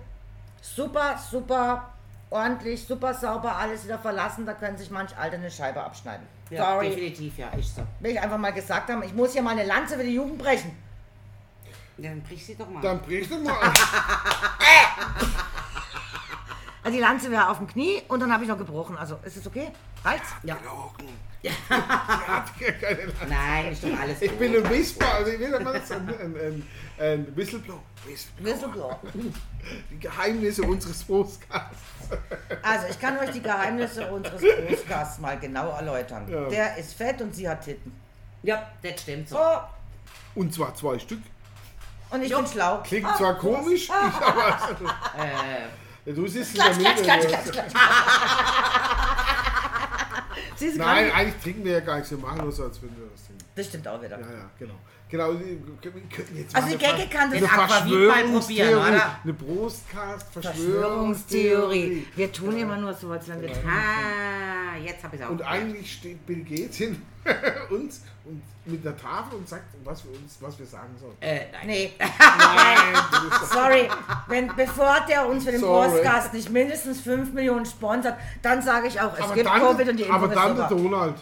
super, 0.61 1.19
super 1.31 1.93
ordentlich, 2.31 2.85
super 2.87 3.15
sauber 3.15 3.57
alles 3.57 3.85
wieder 3.85 3.99
verlassen. 3.99 4.47
Da 4.47 4.55
können 4.55 4.77
sich 4.77 4.91
manch 4.91 5.17
Alte 5.17 5.37
eine 5.37 5.51
Scheibe 5.51 5.83
abschneiden. 5.83 6.27
Ja, 6.51 6.73
Sorry, 6.73 6.89
definitiv, 6.91 7.39
ja, 7.39 7.49
ist 7.51 7.75
so. 7.77 7.83
will 8.01 8.13
ich 8.13 8.21
einfach 8.21 8.39
mal 8.39 8.53
gesagt 8.53 8.91
haben. 8.91 9.03
Ich 9.03 9.15
muss 9.15 9.33
hier 9.33 9.43
mal 9.43 9.53
eine 9.53 9.65
Lanze 9.65 9.97
für 9.97 10.05
die 10.05 10.15
Jugend 10.15 10.39
brechen. 10.39 10.77
Ja, 11.97 12.11
Dann 12.11 12.23
brich 12.23 12.45
sie 12.45 12.57
doch 12.57 12.69
mal. 12.69 12.81
Dann 12.83 13.01
brich 13.01 13.29
doch 13.29 13.39
mal. 13.39 13.55
Die 16.95 17.01
Lanze 17.01 17.29
wäre 17.31 17.49
auf 17.49 17.59
dem 17.59 17.67
Knie 17.67 18.03
und 18.07 18.21
dann 18.21 18.33
habe 18.33 18.45
ich 18.45 18.49
noch 18.49 18.57
gebrochen. 18.57 18.97
Also 18.97 19.19
ist 19.25 19.37
es 19.37 19.45
okay? 19.47 19.73
Reicht's? 20.05 20.29
Ja. 20.45 20.57
Keine 22.81 23.13
Nein, 23.29 23.73
ist 23.73 23.83
doch 23.85 23.99
alles 24.01 24.23
Ich 24.23 24.31
gut. 24.31 24.39
bin 24.39 24.57
ein 24.57 24.71
Whisper, 24.71 25.15
also 25.15 25.31
ich 25.33 25.39
will 25.41 25.51
mal 25.61 25.73
das 25.73 25.91
ein, 25.91 26.09
ein, 26.09 26.37
ein, 26.37 26.69
ein 26.99 27.37
Whistleblower. 27.37 27.83
Whistleblower. 28.39 28.99
Die 29.91 29.99
Geheimnisse 29.99 30.63
unseres 30.63 31.03
Podcasts. 31.05 31.83
Also 32.63 32.87
ich 32.91 33.01
kann 33.01 33.19
euch 33.19 33.31
die 33.31 33.43
Geheimnisse 33.43 34.11
unseres 34.11 34.41
Podcasts 34.41 35.19
mal 35.19 35.39
genau 35.39 35.71
erläutern. 35.71 36.27
Ja. 36.29 36.49
Der 36.49 36.77
ist 36.77 36.95
fett 36.95 37.21
und 37.21 37.35
sie 37.35 37.49
hat 37.49 37.63
Titten. 37.65 37.93
Ja, 38.43 38.71
das 38.83 39.01
stimmt 39.03 39.29
so. 39.29 39.37
Oh, 39.39 39.59
Und 40.35 40.55
zwar 40.55 40.75
zwei 40.75 40.99
Stück. 40.99 41.21
und 42.11 42.23
ich 42.23 42.33
bin 42.35 42.47
schlau. 42.47 42.83
Klingt 42.85 43.07
Ah, 43.07 43.17
zwar 43.17 43.35
komisch, 43.35 43.85
ich 43.85 43.91
aber. 43.91 44.59
Äh, 45.19 45.67
Du 46.07 46.27
siehst 46.27 46.55
Klatsch, 46.55 46.79
klatsch, 46.79 47.03
klatsch, 47.03 47.27
klatsch, 47.27 47.51
klatsch. 47.51 47.73
Nein, 50.77 51.11
eigentlich 51.13 51.43
trinken 51.43 51.65
wir 51.65 51.73
ja 51.73 51.81
gar 51.81 51.97
nichts. 51.97 52.11
Wir 52.11 52.19
machen 52.19 52.39
nur 52.39 52.53
so, 52.53 52.65
als 52.65 52.81
würden 52.81 52.97
wir 52.99 53.07
das 53.11 53.25
trinken. 53.27 53.45
Das 53.55 53.67
stimmt 53.67 53.89
auch 53.89 54.03
wieder. 54.03 54.21
Ja, 54.21 54.27
ja, 54.27 54.51
genau. 54.59 54.75
Genau, 55.11 55.31
wir 55.33 55.59
könnten 56.11 56.37
jetzt 56.37 56.57
Also 56.57 56.69
mal 56.69 56.77
die 56.79 56.85
eine 56.85 56.97
Gecke 56.99 57.09
kann 57.17 57.31
das 57.31 57.39
eine 57.39 57.53
Aquavit 57.53 58.09
mal 58.09 58.25
probieren, 58.41 58.75
oder? 58.75 59.19
eine 59.23 59.33
Brustcast, 59.33 60.33
Verschwörungstheorie. 60.33 61.53
Verschwörungstheorie. 61.53 62.07
Wir 62.17 62.33
tun 62.33 62.59
immer 62.59 62.77
nur 62.79 62.95
so, 62.95 63.11
als 63.11 63.29
wenn 63.29 63.41
wir 63.41 63.53
trinken. 63.53 63.69
ah, 63.69 64.77
jetzt 64.83 65.05
habe 65.05 65.15
ich 65.15 65.23
es 65.23 65.27
auch. 65.27 65.31
Und 65.31 65.43
eigentlich 65.43 65.93
steht 65.93 66.27
Bill 66.27 66.43
Gates 66.43 66.79
hin 66.79 67.01
uns 67.71 68.03
und 68.25 68.43
mit 68.67 68.85
einer 68.85 68.97
Tafel 68.97 69.37
und 69.39 69.49
sagt, 69.49 69.65
was 69.85 70.05
wir 70.05 70.13
uns, 70.13 70.39
was 70.41 70.59
wir 70.59 70.67
sagen 70.67 70.95
sollen. 70.99 71.15
Äh, 71.21 71.47
nein. 71.53 71.67
Nee, 71.67 71.93
Nein, 71.99 73.03
sorry. 73.53 73.89
Wenn, 74.27 74.51
bevor 74.57 74.97
der 75.09 75.29
uns 75.29 75.45
für 75.45 75.53
den. 75.53 75.61
Podcast 75.61 76.33
nicht 76.33 76.51
mindestens 76.51 77.03
5 77.03 77.33
Millionen 77.35 77.67
sponsert, 77.67 78.17
dann 78.43 78.63
sage 78.63 78.89
ich 78.89 79.01
auch, 79.01 79.13
es 79.15 79.21
aber 79.21 79.35
gibt 79.35 79.47
dann, 79.47 79.61
Covid 79.61 79.89
und 79.91 79.97
die 79.99 80.03
Impfung 80.05 80.23
aber 80.23 80.35
dann 80.35 80.57
der. 80.57 80.69
Donald 80.69 81.17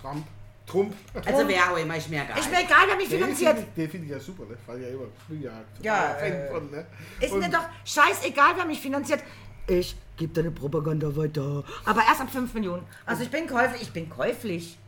Trump. 0.00 0.26
Trump. 0.66 0.94
Also 1.26 1.46
wer 1.46 1.72
auch 1.72 1.76
immer, 1.76 1.96
ist 1.96 2.08
mir 2.08 2.22
egal. 2.24 2.38
Ist 2.38 2.50
mir 2.50 2.60
egal, 2.60 2.84
wer 2.88 2.96
mich 2.96 3.08
Den 3.08 3.20
finanziert. 3.20 3.50
finde 3.56 3.68
ich, 3.68 3.74
den 3.74 3.90
finde 3.90 4.06
ich 4.06 4.12
ja 4.12 4.18
super, 4.20 4.44
ne? 4.44 4.56
Weil 4.66 4.82
ja 4.82 4.88
immer, 4.88 5.04
bin 5.28 5.42
ja, 5.42 5.52
Ja, 5.82 6.16
Fan 6.18 6.32
äh, 6.32 6.50
von, 6.50 6.70
ne? 6.70 6.86
Ist 7.20 7.32
Und- 7.32 7.40
mir 7.40 7.50
doch 7.50 7.64
scheißegal, 7.84 8.52
wer 8.56 8.64
mich 8.64 8.80
finanziert. 8.80 9.22
Ich 9.66 9.96
gebe 10.16 10.32
deine 10.32 10.50
Propaganda 10.50 11.14
weiter. 11.16 11.64
Aber 11.84 12.02
erst 12.06 12.20
ab 12.20 12.30
5 12.30 12.52
Millionen. 12.54 12.82
Also 13.06 13.22
ich 13.22 13.30
bin 13.30 13.46
käuflich. 13.46 13.82
Ich 13.82 13.92
bin 13.92 14.08
käuflich. 14.10 14.78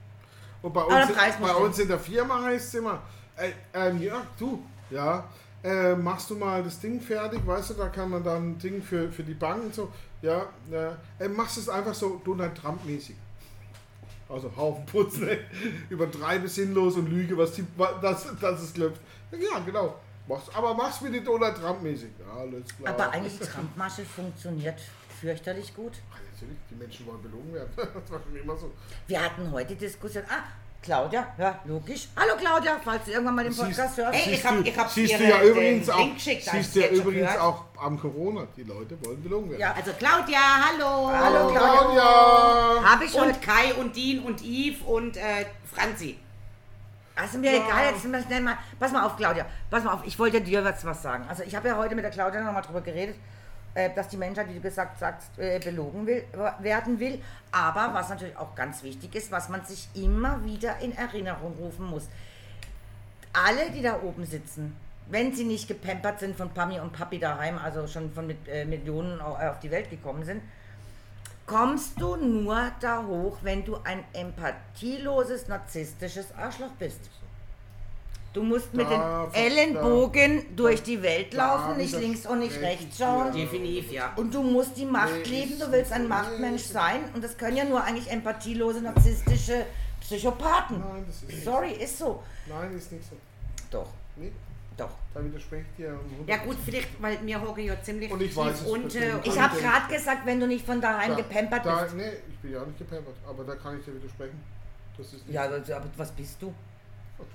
Und 0.62 0.72
bei 0.72 0.82
uns, 0.82 1.08
bei 1.40 1.54
uns 1.54 1.78
in 1.78 1.88
der 1.88 1.98
Firma 1.98 2.42
heißt 2.42 2.68
es 2.68 2.74
immer, 2.74 3.02
ey, 3.36 3.52
ähm, 3.74 4.00
Jörg, 4.00 4.24
du, 4.38 4.62
ja, 4.90 5.24
äh, 5.62 5.94
machst 5.94 6.30
du 6.30 6.36
mal 6.36 6.62
das 6.62 6.80
Ding 6.80 7.00
fertig, 7.00 7.40
weißt 7.46 7.70
du, 7.70 7.74
da 7.74 7.88
kann 7.88 8.10
man 8.10 8.22
dann 8.24 8.50
ein 8.52 8.58
Ding 8.58 8.82
für, 8.82 9.10
für 9.12 9.22
die 9.22 9.34
Bank 9.34 9.64
und 9.64 9.74
so, 9.74 9.90
ja, 10.22 10.46
äh, 10.70 11.24
äh, 11.24 11.28
machst 11.28 11.58
es 11.58 11.68
einfach 11.68 11.94
so 11.94 12.20
Donald 12.24 12.54
Trump-mäßig. 12.56 13.14
Also 14.28 14.50
Haufen 14.56 14.84
Putz, 14.86 15.18
ne? 15.18 15.38
übertreibe 15.88 16.48
sinnlos 16.48 16.96
und 16.96 17.08
lüge, 17.08 17.36
was 17.38 17.52
die, 17.52 17.64
dass, 18.02 18.26
dass 18.40 18.62
es 18.62 18.74
klappt. 18.74 19.00
Ja, 19.32 19.60
genau. 19.60 19.94
Mach's, 20.28 20.48
aber 20.52 20.74
mach's 20.74 21.02
wie 21.04 21.10
die 21.10 21.22
Donald 21.22 21.56
Trump-mäßig. 21.56 22.10
Ja, 22.18 22.40
alles 22.40 22.76
klar. 22.76 22.92
Aber 22.92 23.10
eigentlich 23.10 23.38
die 23.38 23.44
Trump-Masche 23.44 24.04
funktioniert 24.04 24.80
fürchterlich 25.20 25.74
gut. 25.74 25.92
Ach, 26.12 26.18
Natürlich, 26.36 26.58
die 26.70 26.74
Menschen 26.74 27.06
wollen 27.06 27.22
belogen 27.22 27.54
werden. 27.54 27.70
Das 27.76 28.10
war 28.10 28.20
schon 28.22 28.36
immer 28.36 28.56
so. 28.56 28.70
Wir 29.06 29.22
hatten 29.22 29.50
heute 29.50 29.74
Diskussion. 29.74 30.22
Ah, 30.28 30.42
Claudia, 30.86 31.26
ja, 31.36 31.58
logisch. 31.64 32.08
Hallo 32.16 32.34
Claudia, 32.38 32.76
falls 32.82 33.04
du 33.04 33.10
irgendwann 33.10 33.34
mal 33.34 33.44
den 33.44 33.54
Podcast 33.56 33.96
hörst. 33.98 34.14
Ey, 34.14 34.20
ich 34.20 34.24
Siehst 34.36 34.44
hab- 34.46 34.56
du- 34.56 34.62
ich 34.62 34.78
hab 34.78 34.88
siehst 34.90 35.18
du 35.18 35.24
ja 35.28 35.42
übrigens 35.42 35.88
auch, 35.90 36.08
siehst 36.16 36.76
du 36.76 36.80
ja 36.80 36.86
übrigens 36.88 37.36
auch 37.38 37.64
am 37.82 38.00
Corona. 38.00 38.46
Die 38.56 38.62
Leute 38.62 38.96
wollen 39.04 39.20
belogen 39.22 39.50
werden. 39.50 39.60
Ja, 39.60 39.74
Also 39.76 39.90
Claudia, 39.98 40.38
hallo. 40.38 41.10
Hallo, 41.12 41.50
Claudia! 41.50 42.82
habe 42.84 43.04
ich 43.04 43.12
heute. 43.14 43.26
Und 43.32 43.42
Kai 43.42 43.74
und 43.74 43.96
Dean 43.96 44.20
und 44.24 44.40
Yves 44.42 44.80
und 44.86 45.16
äh, 45.16 45.46
Franzi. 45.74 46.18
Also 47.16 47.38
mir 47.38 47.50
Ja. 47.52 47.64
egal, 47.66 47.92
jetzt 47.92 48.04
mal 48.04 48.22
schnell 48.22 48.40
mal. 48.42 48.56
Pass 48.78 48.92
mal 48.92 49.04
auf, 49.04 49.16
Claudia. 49.16 49.44
Pass 49.70 49.82
mal 49.82 49.94
auf, 49.94 50.00
ich 50.04 50.18
wollte 50.18 50.40
dir 50.40 50.64
was, 50.64 50.84
was 50.84 51.02
sagen. 51.02 51.24
Also 51.28 51.42
ich 51.42 51.54
habe 51.56 51.66
ja 51.68 51.76
heute 51.76 51.94
mit 51.94 52.04
der 52.04 52.10
Claudia 52.12 52.42
nochmal 52.42 52.62
drüber 52.62 52.80
geredet, 52.82 53.16
dass 53.94 54.08
die 54.08 54.16
Menschheit, 54.16 54.48
wie 54.48 54.54
du 54.54 54.60
gesagt 54.60 54.98
sagst, 54.98 55.38
äh, 55.38 55.58
belogen 55.58 56.06
will, 56.06 56.24
werden 56.60 56.98
will. 56.98 57.20
Aber 57.52 57.92
was 57.94 58.08
natürlich 58.08 58.36
auch 58.36 58.54
ganz 58.54 58.82
wichtig 58.82 59.14
ist, 59.14 59.30
was 59.30 59.48
man 59.48 59.64
sich 59.64 59.88
immer 59.94 60.44
wieder 60.44 60.78
in 60.80 60.96
Erinnerung 60.96 61.54
rufen 61.58 61.86
muss. 61.86 62.08
Alle, 63.32 63.70
die 63.70 63.82
da 63.82 64.00
oben 64.02 64.24
sitzen, 64.24 64.74
wenn 65.08 65.34
sie 65.34 65.44
nicht 65.44 65.68
gepampert 65.68 66.20
sind 66.20 66.36
von 66.36 66.50
Pami 66.50 66.80
und 66.80 66.92
Papi 66.92 67.18
daheim, 67.18 67.58
also 67.58 67.86
schon 67.86 68.12
von 68.12 68.26
mit, 68.26 68.48
äh, 68.48 68.64
Millionen 68.64 69.20
au- 69.20 69.36
auf 69.36 69.60
die 69.60 69.70
Welt 69.70 69.90
gekommen 69.90 70.24
sind, 70.24 70.42
kommst 71.46 72.00
du 72.00 72.16
nur 72.16 72.72
da 72.80 73.04
hoch, 73.06 73.38
wenn 73.42 73.64
du 73.64 73.76
ein 73.84 74.02
empathieloses, 74.14 75.46
narzisstisches 75.48 76.34
Arschloch 76.36 76.72
bist. 76.78 77.00
Du 78.36 78.42
musst 78.42 78.74
mit 78.74 78.84
den 78.90 78.98
Da- 78.98 79.30
Ellenbogen 79.32 80.54
durch 80.54 80.82
die 80.82 81.00
Welt 81.02 81.32
da 81.32 81.56
laufen, 81.56 81.78
nicht 81.78 81.98
links 81.98 82.26
und 82.26 82.40
nicht 82.40 82.60
rechts 82.60 82.98
schauen. 82.98 83.32
Definitiv, 83.32 83.90
ja. 83.90 84.12
Und 84.16 84.34
du 84.34 84.42
musst 84.42 84.76
die 84.76 84.84
Macht 84.84 85.10
Nee, 85.24 85.40
leben, 85.40 85.58
du 85.58 85.72
willst 85.72 85.90
ein 85.90 86.06
Machtmensch 86.06 86.64
sein. 86.64 87.00
Und 87.14 87.24
das 87.24 87.38
können 87.38 87.56
ja 87.56 87.64
nur 87.64 87.82
eigentlich 87.82 88.10
empathielose, 88.10 88.82
narzisstische 88.82 89.64
Psychopathen. 90.02 90.80
Nein, 90.80 91.04
das 91.06 91.16
ist 91.22 91.28
nicht 91.28 91.44
Sorry, 91.44 91.70
ist 91.72 91.96
so. 91.98 92.22
Nein, 92.46 92.76
ist 92.76 92.92
nicht 92.92 93.04
so. 93.08 93.16
Doch, 93.70 93.88
Nee, 94.16 94.30
doch. 94.76 94.90
da 95.14 95.24
widerspreche 95.24 95.64
ich 95.70 95.76
dir. 95.84 95.88
um 95.98 96.26
100%. 96.26 96.28
Ja 96.28 96.36
gut, 96.44 96.56
vielleicht, 96.62 97.02
weil 97.02 97.18
wir 97.26 97.40
hocken 97.40 97.64
ja 97.64 97.82
ziemlich 97.82 98.10
Und 98.12 98.20
ich 98.20 98.36
weiß 98.36 98.60
unter. 98.66 98.84
bestimmt. 98.84 99.20
Ich 99.26 99.32
Und 99.32 99.42
habe 99.42 99.58
gerade 99.58 99.94
gesagt, 99.94 100.26
wenn 100.26 100.40
du 100.40 100.46
nicht 100.46 100.66
von 100.66 100.78
daheim 100.78 101.12
Da- 101.12 101.16
gepampert 101.16 101.64
da, 101.64 101.84
bist. 101.84 101.94
Nee, 101.96 102.02
ich 102.28 102.36
bin 102.40 102.52
ja 102.52 102.60
auch 102.60 102.66
nicht 102.66 102.78
gepampert, 102.80 103.14
aber 103.26 103.44
da 103.44 103.54
kann 103.54 103.78
ich 103.78 103.84
dir 103.86 103.94
widersprechen. 103.94 104.38
Das 104.98 105.06
ist 105.06 105.26
nicht 105.26 105.30
Ja, 105.34 105.48
so. 105.48 105.54
also, 105.54 105.72
aber 105.74 105.86
was 105.96 106.12
bist 106.12 106.36
du? 106.42 106.52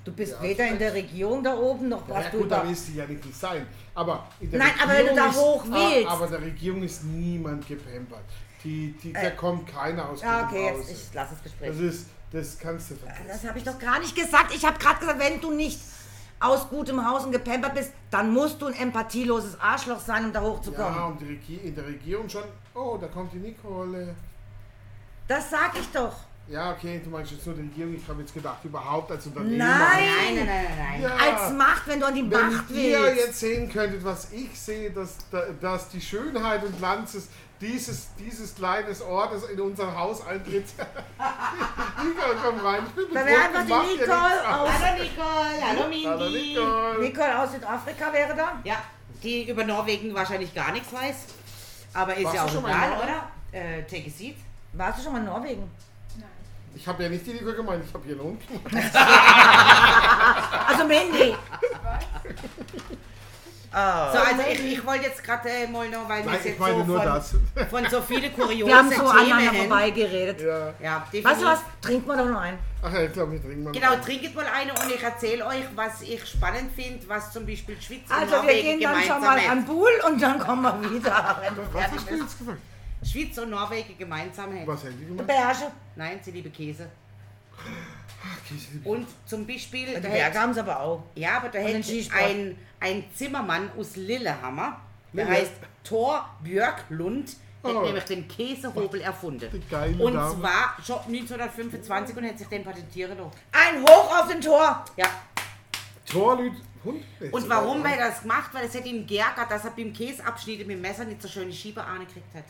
Du 0.03 0.11
bist 0.11 0.33
Ja, 0.33 0.41
weder 0.41 0.67
in 0.67 0.79
der. 0.79 0.93
Regierung 0.93 1.43
da 1.43 1.55
oben, 1.55 1.89
noch 1.89 2.07
Ja, 2.07 2.15
was 2.15 2.31
du 2.31 2.39
gut, 2.39 2.51
da... 2.51 2.61
da 2.61 2.67
willst 2.67 2.87
du 2.87 2.91
ja 2.93 3.05
nicht 3.05 3.35
sein. 3.35 3.67
Aber 3.93 4.27
in 4.39 4.49
der 4.51 4.59
Nein, 4.59 4.71
aber 4.81 4.93
wenn 4.93 5.07
du 5.07 5.15
da 5.15 5.27
ist, 5.27 5.37
hoch 5.37 5.63
willst. 5.65 6.07
Aber 6.09 6.27
der 6.27 6.41
Regierung 6.41 6.83
ist 6.83 7.03
niemand 7.03 7.67
gepampert. 7.67 8.23
Die, 8.63 8.95
die, 9.03 9.13
da 9.13 9.21
Äh. 9.21 9.31
kommt 9.31 9.67
keiner 9.67 10.09
aus 10.09 10.21
Ja, 10.21 10.43
gutem 10.43 10.57
okay, 10.65 10.77
jetzt, 10.77 10.91
ich 10.91 11.13
lasse 11.13 11.33
das 11.33 11.43
Gespräch. 11.43 11.69
Das 11.69 11.79
ist, 11.79 12.07
das 12.31 12.59
kannst 12.59 12.91
du 12.91 12.95
vergessen. 12.95 13.25
Das 13.27 13.43
habe 13.43 13.57
ich 13.57 13.63
doch 13.63 13.79
gar 13.79 13.99
nicht 13.99 14.15
gesagt. 14.15 14.53
Ich 14.55 14.63
habe 14.65 14.77
gerade 14.79 14.99
gesagt, 14.99 15.19
wenn 15.19 15.41
du 15.41 15.51
nicht 15.51 15.79
aus 16.39 16.67
gutem 16.69 17.07
Haus 17.07 17.25
und 17.25 17.31
gepampert 17.31 17.75
bist, 17.75 17.91
dann 18.09 18.33
musst 18.33 18.61
du 18.61 18.67
ein 18.67 18.73
empathieloses 18.73 19.59
Arschloch 19.59 19.99
sein, 19.99 20.25
um 20.25 20.33
da 20.33 20.41
hochzukommen. 20.41 20.95
Ja, 20.95 21.05
und 21.05 21.21
in 21.21 21.75
der 21.75 21.85
Regierung 21.85 22.27
schon, 22.27 22.43
oh, 22.73 22.97
da 22.99 23.07
kommt 23.07 23.33
die 23.33 23.37
Nicole. 23.37 24.15
Das 25.27 25.49
sag 25.49 25.77
ich 25.79 25.87
doch. 25.91 26.13
Ja, 26.51 26.71
okay, 26.73 26.99
du 27.01 27.09
meinst 27.09 27.31
jetzt 27.31 27.45
nur 27.45 27.55
die 27.55 27.61
Regierung. 27.61 27.95
Ich 27.95 28.05
habe 28.09 28.19
jetzt 28.19 28.33
gedacht, 28.33 28.57
überhaupt 28.65 29.09
als 29.09 29.25
Unternehmen. 29.25 29.57
Nein. 29.57 29.69
Nein, 29.69 30.35
nein, 30.35 30.45
nein, 30.45 30.65
nein. 30.77 31.01
Ja. 31.01 31.15
Als 31.15 31.53
Macht, 31.53 31.87
wenn 31.87 31.99
du 32.01 32.05
an 32.07 32.13
die 32.15 32.23
Macht 32.23 32.69
Wenn 32.69 32.77
ihr 32.77 33.01
willst. 33.01 33.25
jetzt 33.25 33.39
sehen 33.39 33.71
könntet, 33.71 34.03
was 34.03 34.33
ich 34.33 34.59
sehe, 34.59 34.91
dass, 34.91 35.15
dass 35.61 35.87
die 35.87 36.01
Schönheit 36.01 36.61
und 36.65 36.77
Glanzes 36.77 37.29
dieses, 37.61 38.09
dieses 38.15 38.53
kleines 38.53 39.01
Ortes 39.01 39.43
in 39.45 39.61
unser 39.61 39.97
Haus 39.97 40.25
eintritt. 40.27 40.65
Nicole, 42.03 42.35
komm 42.43 42.59
rein. 42.59 42.83
Ich 42.85 42.95
bin 42.95 43.05
Da 43.13 43.25
wäre 43.25 43.41
einfach 43.43 43.65
die. 43.65 43.97
Nicole 43.99 44.59
aus, 44.59 44.69
Hallo 44.81 45.03
Nicole, 45.03 45.67
hallo 45.69 45.87
Mindy. 45.87 46.03
Hallo 46.05 46.29
Nicole. 46.29 46.99
Nicole 46.99 47.39
aus 47.39 47.51
Südafrika 47.53 48.11
wäre 48.11 48.35
da. 48.35 48.59
Ja, 48.65 48.75
die 49.23 49.49
über 49.49 49.63
Norwegen 49.63 50.13
wahrscheinlich 50.13 50.53
gar 50.53 50.73
nichts 50.73 50.91
weiß. 50.91 51.15
Aber 51.93 52.13
ist 52.15 52.25
Warst 52.25 52.35
ja 52.35 52.43
auch 52.43 52.51
schon 52.51 52.63
mal 52.63 52.71
in 52.71 52.77
egal, 52.77 52.97
oder? 52.97 53.31
Äh, 53.51 53.83
take 53.83 54.07
a 54.07 54.09
seat. 54.09 54.35
Warst 54.73 54.99
du 54.99 55.03
schon 55.03 55.13
mal 55.13 55.19
in 55.19 55.25
Norwegen? 55.25 55.71
Ich 56.75 56.87
habe 56.87 57.03
ja 57.03 57.09
nicht 57.09 57.25
die 57.27 57.33
Nicole 57.33 57.55
gemeint, 57.55 57.83
ich 57.87 57.93
habe 57.93 58.03
hier 58.05 58.15
einen 58.15 58.23
Hund. 58.23 58.41
Also 60.67 60.85
Mandy. 60.87 61.35
So, 63.73 63.77
also 63.77 64.41
ich, 64.51 64.73
ich 64.73 64.85
wollte 64.85 65.05
jetzt 65.05 65.23
gerade 65.23 65.47
äh, 65.49 65.65
mal 65.67 65.87
noch, 65.87 66.07
weil 66.09 66.23
wir 66.25 66.31
Nein, 66.31 66.39
ich 66.41 66.45
jetzt 66.49 66.59
meine 66.59 66.77
so 66.79 66.83
nur 66.83 66.97
von, 67.01 67.05
das. 67.07 67.35
von 67.69 67.85
so 67.89 68.01
viele 68.01 68.29
kuriose 68.31 68.65
Wir 68.67 68.75
haben 68.77 68.89
so 68.89 68.95
Themen 68.97 69.09
aneinander 69.11 69.51
hin. 69.51 69.59
vorbeigeredet. 69.69 70.41
Ja. 70.41 70.73
Ja, 70.81 70.99
definitiv. 71.11 71.23
Weißt 71.25 71.41
du 71.41 71.45
was? 71.45 71.59
Trinken 71.81 72.07
wir 72.09 72.17
doch 72.17 72.25
noch 72.25 72.41
einen. 72.41 72.59
Ach 72.83 72.91
ja, 72.93 73.03
ich 73.03 73.13
glaube, 73.13 73.31
wir 73.31 73.41
trinken 73.41 73.63
mal. 73.63 73.71
Genau, 73.71 73.95
trinket 74.03 74.35
mal 74.35 74.45
eine 74.45 74.73
und 74.73 74.91
ich 74.93 75.01
erzähle 75.01 75.45
euch, 75.45 75.63
was 75.75 76.01
ich 76.01 76.25
spannend 76.25 76.71
finde, 76.75 77.07
was 77.07 77.31
zum 77.31 77.45
Beispiel 77.45 77.81
Schweiz 77.81 77.99
und 78.09 78.11
Also 78.15 78.31
wir 78.31 78.37
Norwegen 78.41 78.79
gehen 78.79 78.81
dann 78.81 78.93
schon 78.95 79.01
gemeinsam 79.03 79.21
mal 79.21 79.39
hat. 79.41 79.49
an 79.51 79.65
Pool 79.65 79.91
und 80.05 80.21
dann 80.21 80.39
kommen 80.39 80.63
wir 80.63 80.91
wieder. 80.91 81.37
Wenn 81.41 81.55
du 81.55 81.61
Was 81.71 81.81
fertig 81.81 81.97
hast 81.97 82.07
du 82.09 82.11
bist. 82.11 82.23
jetzt 82.23 82.39
gesagt? 82.39 82.57
Schweiz 83.03 83.37
und 83.37 83.49
Norwegen 83.49 83.97
gemeinsam 83.97 84.53
hat. 84.59 84.67
Was 84.67 84.83
haben 84.83 84.97
die 84.99 85.05
gemacht? 85.05 85.27
Berge. 85.27 85.71
Nein, 85.95 86.19
sie 86.21 86.31
liebe 86.31 86.49
Käse. 86.49 86.89
Käse. 88.47 88.67
Und 88.83 89.07
zum 89.25 89.45
Beispiel, 89.47 89.87
Die 89.87 89.93
da 90.01 90.09
Berge 90.09 90.39
haben 90.39 90.53
sie 90.53 90.59
aber 90.59 90.79
auch. 90.79 91.03
ja, 91.15 91.37
aber 91.37 91.49
da 91.49 91.59
hätte 91.59 91.91
ein, 92.15 92.57
ein 92.79 93.03
Zimmermann 93.15 93.71
aus 93.77 93.95
Lillehammer, 93.95 94.79
der 95.13 95.25
Lille. 95.25 95.37
heißt 95.37 95.53
Thor 95.83 96.29
Björklund, 96.43 97.35
der 97.63 97.71
Oh. 97.71 97.77
hat 97.77 97.83
nämlich 97.85 98.03
den 98.05 98.27
Käsehobel 98.27 99.01
erfunden. 99.01 99.47
Die 99.53 99.69
geile 99.69 100.03
Und 100.03 100.13
Dame. 100.15 100.35
zwar 100.39 100.75
schon 100.83 100.97
1925 101.07 102.17
und 102.17 102.25
hat 102.25 102.37
sich 102.39 102.47
den 102.47 102.63
patentieren 102.63 103.17
lassen. 103.17 103.31
Ein 103.51 103.83
Hoch 103.83 104.19
auf 104.19 104.27
den 104.27 104.41
Tor. 104.41 104.83
Ja. 104.97 105.05
Torlüt, 106.05 106.53
Hund. 106.83 107.03
Und 107.31 107.49
warum 107.49 107.83
hat 107.83 107.97
er 107.99 108.09
das 108.09 108.21
gemacht? 108.21 108.49
Weil 108.53 108.65
es 108.65 108.73
hätte 108.73 108.87
ihm 108.89 109.05
geärgert, 109.05 109.49
dass 109.51 109.65
er 109.65 109.71
beim 109.71 109.93
Käseabschnitt 109.93 110.59
mit 110.65 110.69
dem 110.77 110.81
Messer 110.81 111.05
nicht 111.05 111.21
so 111.21 111.27
schöne 111.27 111.53
Schiebeahne 111.53 112.05
gekriegt 112.05 112.33
hat. 112.33 112.45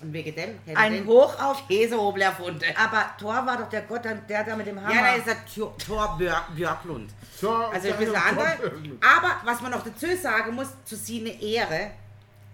Und 0.00 0.12
wegen 0.12 0.34
dem 0.34 0.58
hätte 0.66 0.76
Ein 0.78 1.06
Hoch 1.06 1.38
auf. 1.40 1.66
Käsehobel 1.66 2.20
erfunden. 2.22 2.62
Aber 2.76 3.06
Thor 3.18 3.34
war 3.46 3.56
doch 3.56 3.68
der 3.70 3.82
Gott, 3.82 4.04
der, 4.04 4.44
da 4.44 4.54
mit 4.54 4.66
dem 4.66 4.80
Hammer. 4.80 4.94
Ja, 4.94 5.00
da 5.02 5.14
ist 5.14 5.26
der 5.26 5.46
Thor- 5.46 5.76
Thor 5.78 6.16
Björk, 6.18 6.54
Björklund. 6.54 7.10
Tor, 7.40 7.72
Also 7.72 7.88
ein 7.88 7.96
bisschen 7.98 8.14
anders. 8.16 8.58
Aber 8.60 9.40
was 9.44 9.60
man 9.62 9.70
noch 9.70 9.82
dazu 9.82 10.06
sagen 10.20 10.54
muss, 10.54 10.68
zu 10.84 10.96
seiner 10.96 11.40
Ehre 11.40 11.92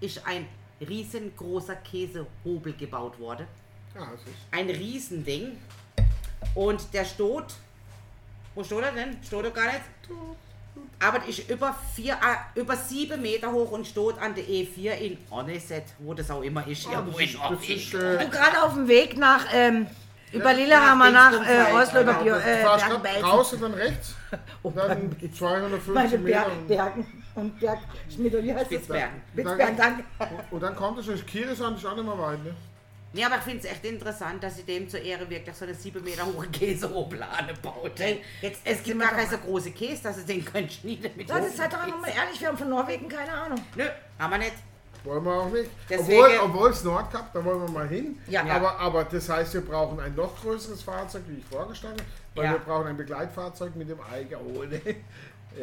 ist 0.00 0.24
ein 0.26 0.46
riesengroßer 0.80 1.76
Käsehobel 1.76 2.74
gebaut 2.74 3.18
worden. 3.18 3.46
Ja, 3.94 4.00
das 4.12 4.20
ist. 4.20 4.28
Ein 4.52 4.70
Riesending. 4.70 5.58
Und 6.54 6.92
der 6.94 7.04
steht, 7.04 7.54
wo 8.54 8.62
steht 8.64 8.82
er 8.82 8.92
denn? 8.92 9.18
Steht 9.22 9.44
er 9.44 9.50
gar 9.50 9.66
nicht? 9.66 9.80
Aber 11.00 11.26
ist 11.26 11.50
über, 11.50 11.74
vier, 11.94 12.14
äh, 12.14 12.60
über 12.60 12.76
sieben 12.76 13.20
Meter 13.20 13.50
hoch 13.50 13.72
und 13.72 13.86
steht 13.86 14.18
an 14.20 14.34
der 14.34 14.44
E4 14.44 14.92
in 14.92 15.18
Onneset, 15.30 15.84
wo 15.98 16.14
das 16.14 16.30
auch 16.30 16.42
immer 16.42 16.66
ist. 16.66 16.84
Ja, 16.84 17.04
wo 17.04 17.18
in 17.18 17.28
äh, 17.28 18.18
du 18.18 18.30
gerade 18.30 18.62
auf 18.62 18.74
dem 18.74 18.86
Weg 18.86 19.18
nach 19.18 19.44
ähm, 19.52 19.88
über 20.32 20.52
Lillehammer 20.52 21.10
nach 21.10 21.32
äh, 21.32 21.72
Oslo 21.72 22.02
über 22.02 22.14
genau. 22.14 22.24
Bio, 22.24 22.34
Du 22.34 22.40
äh, 22.40 22.64
raus 23.22 23.52
und 23.52 23.62
dann 23.62 23.74
rechts. 23.74 24.14
Und 24.62 24.76
dann 24.76 25.14
250 25.20 25.94
Meine 25.94 26.18
Meter. 26.18 26.46
Berg, 26.46 26.68
Bergen 26.68 27.22
und 27.34 27.60
Berg, 27.60 27.78
Schmidt, 28.08 28.32
wie 28.32 28.52
heißt 28.52 28.64
das? 28.64 28.66
Spitzbergen. 28.66 29.22
Spitzbergen, 29.32 29.76
danke. 29.76 30.04
Und, 30.18 30.52
und 30.52 30.62
dann 30.62 30.74
kommt 30.74 30.98
es, 31.00 31.06
das 31.06 31.26
Kieresand 31.26 31.76
ist 31.76 31.84
auch 31.84 31.94
nicht 31.94 32.06
mehr 32.06 32.18
weit, 32.18 32.42
ne? 32.42 32.54
Nee, 33.14 33.24
aber 33.24 33.36
ich 33.36 33.42
finde 33.42 33.58
es 33.58 33.64
echt 33.66 33.84
interessant, 33.84 34.42
dass 34.42 34.56
sie 34.56 34.62
dem 34.62 34.88
zur 34.88 35.00
Ehre 35.00 35.28
wirklich 35.28 35.54
so 35.54 35.64
eine 35.66 35.74
sieben 35.74 36.02
Meter 36.02 36.24
hohe 36.24 36.46
Käsehobel 36.48 37.22
anbaut. 37.22 37.92
Hey, 37.98 38.22
jetzt 38.40 38.60
es 38.64 38.82
gibt 38.82 38.98
gar 39.00 39.10
keine 39.10 39.28
so 39.28 39.36
große 39.38 39.70
Käse, 39.72 40.02
dass 40.04 40.16
sie 40.16 40.24
den 40.24 40.42
können 40.44 40.68
schneiden 40.70 41.10
mit 41.16 41.28
Das 41.28 41.46
ist 41.46 41.60
halt 41.60 41.72
doch 41.72 41.82
einfach 41.82 42.00
mal 42.00 42.08
ehrlich, 42.08 42.40
wir 42.40 42.48
haben 42.48 42.56
von 42.56 42.70
Norwegen 42.70 43.08
keine 43.08 43.32
Ahnung. 43.32 43.60
Nö, 43.76 43.84
haben 44.18 44.30
wir 44.30 44.38
nicht. 44.38 44.54
Wollen 45.04 45.24
wir 45.24 45.32
auch 45.32 45.50
nicht. 45.50 45.68
Deswegen- 45.90 46.38
Obwohl, 46.40 46.70
es 46.70 46.84
Nordkap, 46.84 47.32
da 47.34 47.44
wollen 47.44 47.60
wir 47.62 47.70
mal 47.70 47.88
hin. 47.88 48.18
Ja. 48.28 48.44
Aber, 48.44 48.78
aber 48.78 49.04
das 49.04 49.28
heißt, 49.28 49.52
wir 49.54 49.60
brauchen 49.62 49.98
ein 50.00 50.14
noch 50.14 50.40
größeres 50.40 50.80
Fahrzeug, 50.82 51.22
wie 51.26 51.38
ich 51.38 51.44
vorgeschlagen 51.44 51.96
habe. 51.96 52.04
Weil 52.36 52.44
Ja. 52.44 52.52
wir 52.52 52.58
brauchen 52.60 52.86
ein 52.86 52.96
Begleitfahrzeug 52.96 53.74
mit 53.76 53.90
dem 53.90 53.98
Eiger 54.00 54.40
ohne. 54.40 54.80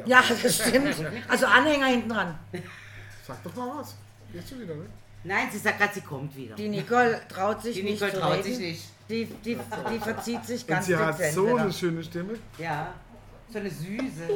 Ja, 0.05 0.21
das 0.21 0.55
stimmt. 0.55 0.95
Also 1.27 1.47
Anhänger 1.47 1.87
hinten 1.87 2.09
dran. 2.09 2.37
Sag 3.25 3.43
doch 3.43 3.55
mal 3.55 3.79
was. 3.79 3.95
Gehst 4.31 4.51
du 4.51 4.59
wieder, 4.59 4.75
ne? 4.75 4.85
Nein, 5.23 5.47
sie 5.51 5.57
sagt 5.57 5.77
gerade, 5.79 5.93
sie 5.93 6.01
kommt 6.01 6.35
wieder. 6.35 6.55
Die 6.55 6.69
Nicole 6.69 7.21
traut 7.27 7.61
sich 7.61 7.75
Die 7.75 7.83
nicht 7.83 7.93
Nicole 8.01 8.13
zu 8.13 8.19
traut 8.19 8.33
reden. 8.37 8.43
sich 8.43 8.59
nicht. 8.59 8.83
Die, 9.09 9.25
die, 9.25 9.57
die 9.91 9.99
verzieht 9.99 10.45
sich 10.45 10.61
Und 10.61 10.67
ganz 10.67 10.85
sie 10.85 10.95
hat 10.95 11.17
dezent 11.17 11.33
so 11.35 11.47
wieder. 11.47 11.61
eine 11.61 11.73
schöne 11.73 12.03
Stimme. 12.03 12.33
Ja, 12.57 12.93
so 13.51 13.59
eine 13.59 13.69
süße. 13.69 14.27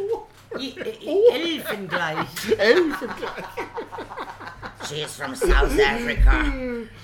I, 0.59 0.69
I, 0.69 0.73
Oh. 1.07 1.31
I, 1.31 1.35
Elfen 1.35 1.87
gleich. 1.87 2.27
Elfen 4.83 4.97
She's 4.97 5.15
from 5.15 5.35
South 5.35 5.79
Africa. 5.79 6.31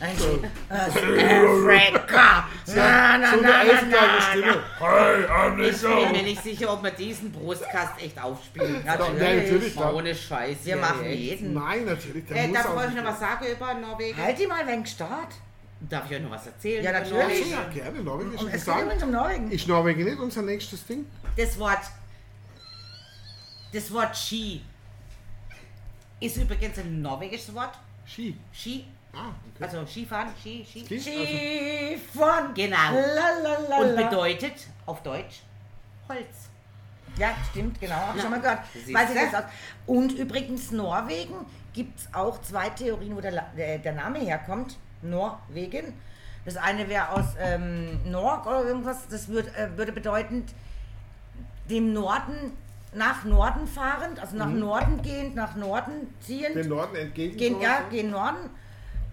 And 0.02 0.20
she, 0.20 0.40
uh, 0.70 0.76
Africa. 0.76 2.46
Na, 2.68 3.18
na, 3.18 3.32
So 3.32 3.38
eine 3.38 3.42
na, 3.42 3.42
na, 3.42 3.64
elfengeile 3.64 4.14
na, 4.14 4.22
Stimme. 4.22 5.70
Ich 5.70 5.82
bin 5.82 6.12
mir 6.12 6.24
nicht 6.24 6.44
sicher, 6.44 6.74
ob 6.74 6.84
wir 6.84 6.92
diesen 6.92 7.32
Brustkast 7.32 8.02
echt 8.02 8.22
aufspielen. 8.22 8.82
na. 8.86 8.96
Ja, 8.96 8.98
natürlich. 8.98 9.76
Da, 9.76 9.94
ohne 9.94 10.16
Scheiß. 10.16 10.58
Wir 10.64 10.76
ja, 10.76 10.82
machen 10.82 11.06
echt. 11.06 11.20
jeden. 11.20 11.54
nein, 11.54 11.86
natürlich. 11.86 12.26
Der 12.26 12.38
Äh, 12.38 12.48
muss 12.48 12.58
darf 12.58 12.90
ich 12.90 12.96
noch 12.96 13.06
was 13.06 13.20
sagen 13.20 13.46
über 13.46 13.74
Norwegen? 13.74 14.18
Halt 14.18 14.40
die 14.40 14.48
mal 14.48 14.66
wenn 14.68 14.86
Start. 14.86 15.34
Darf 15.82 16.10
ich 16.10 16.18
euch 16.18 16.24
noch 16.24 16.32
was 16.32 16.46
erzählen? 16.46 16.84
Ja, 16.84 16.92
natürlich. 16.92 17.52
Ja, 17.52 17.64
gerne, 17.74 18.04
Norwegen. 18.04 18.34
Ich 18.34 18.54
es 18.54 18.66
geht 18.66 18.76
übrigens 18.82 19.04
um 19.04 19.12
Norwegen. 19.12 19.52
ist 19.52 19.68
Norwegen 19.68 20.04
nicht 20.04 20.20
unser 20.20 20.42
nächstes 20.42 20.86
Ding? 20.86 21.06
Das 21.38 21.58
Wort 21.58 21.80
das 23.72 23.94
Wort 23.94 24.18
Ski 24.18 24.62
ist 26.20 26.38
übrigens 26.38 26.78
ein 26.80 27.02
norwegisches 27.02 27.54
Wort. 27.54 27.78
Ski. 28.06 28.36
Ski, 28.52 28.86
Ah, 29.14 29.30
okay. 29.56 29.64
also 29.64 29.86
Skifahren, 29.88 30.30
Ski, 30.40 30.66
Ski. 30.70 30.86
Ski? 30.86 31.00
Skifahren. 31.00 32.54
Genau. 32.54 32.92
La, 32.94 33.30
la, 33.42 33.60
la, 33.70 33.78
Und 33.78 33.96
bedeutet 33.96 34.68
auf 34.86 35.02
Deutsch 35.02 35.42
Holz. 36.08 36.50
Ja, 37.18 37.36
stimmt, 37.50 37.80
genau. 37.82 37.96
Hab 37.96 38.16
ich 38.16 38.22
schon 38.22 38.32
mal 38.32 38.40
gehört. 38.40 38.60
Weiß 38.92 39.10
ich 39.12 39.36
auch. 39.36 39.44
Und 39.88 40.12
übrigens, 40.14 40.72
Norwegen 40.72 41.34
gibt 41.74 42.00
es 42.00 42.14
auch 42.14 42.40
zwei 42.42 42.70
Theorien, 42.70 43.16
wo 43.16 43.22
der, 43.22 43.32
der, 43.58 43.80
der 43.80 43.94
Name 43.94 44.20
herkommt. 44.20 44.78
Norwegen. 45.02 45.94
Das 46.46 46.56
eine 46.58 46.88
wäre 46.88 47.10
aus 47.10 47.26
ähm, 47.40 48.00
Norg 48.10 48.46
oder 48.46 48.64
irgendwas. 48.64 49.08
Das 49.10 49.28
würd, 49.28 49.48
äh, 49.56 49.76
würde 49.76 49.92
bedeuten, 49.92 50.46
dem 51.70 51.94
Norden, 51.94 52.56
nach 52.94 53.24
Norden 53.24 53.68
fahrend, 53.68 54.20
also 54.20 54.36
nach 54.36 54.50
Norden 54.50 55.02
gehend, 55.02 55.36
nach 55.36 55.56
Norden 55.56 56.14
ziehend. 56.22 56.56
Dem 56.56 56.70
Norden 56.70 56.96
entgegen. 56.96 57.38
Gehen, 57.38 57.62
ja, 57.62 57.80
ne? 57.80 57.86
gehen 57.92 58.12
Norden. 58.12 58.50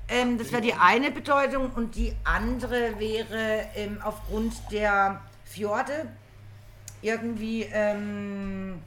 Ähm, 0.09 0.39
das 0.39 0.53
wäre 0.53 0.63
die 0.63 0.75
eine 0.75 1.11
Bedeutung 1.11 1.71
und 1.73 1.95
die 1.97 2.15
andere 2.25 2.99
wäre 2.99 3.67
ähm, 3.75 3.99
aufgrund 4.03 4.55
der 4.71 5.21
Fjorde 5.45 6.07
irgendwie 7.03 7.63
ähm, 7.73 8.81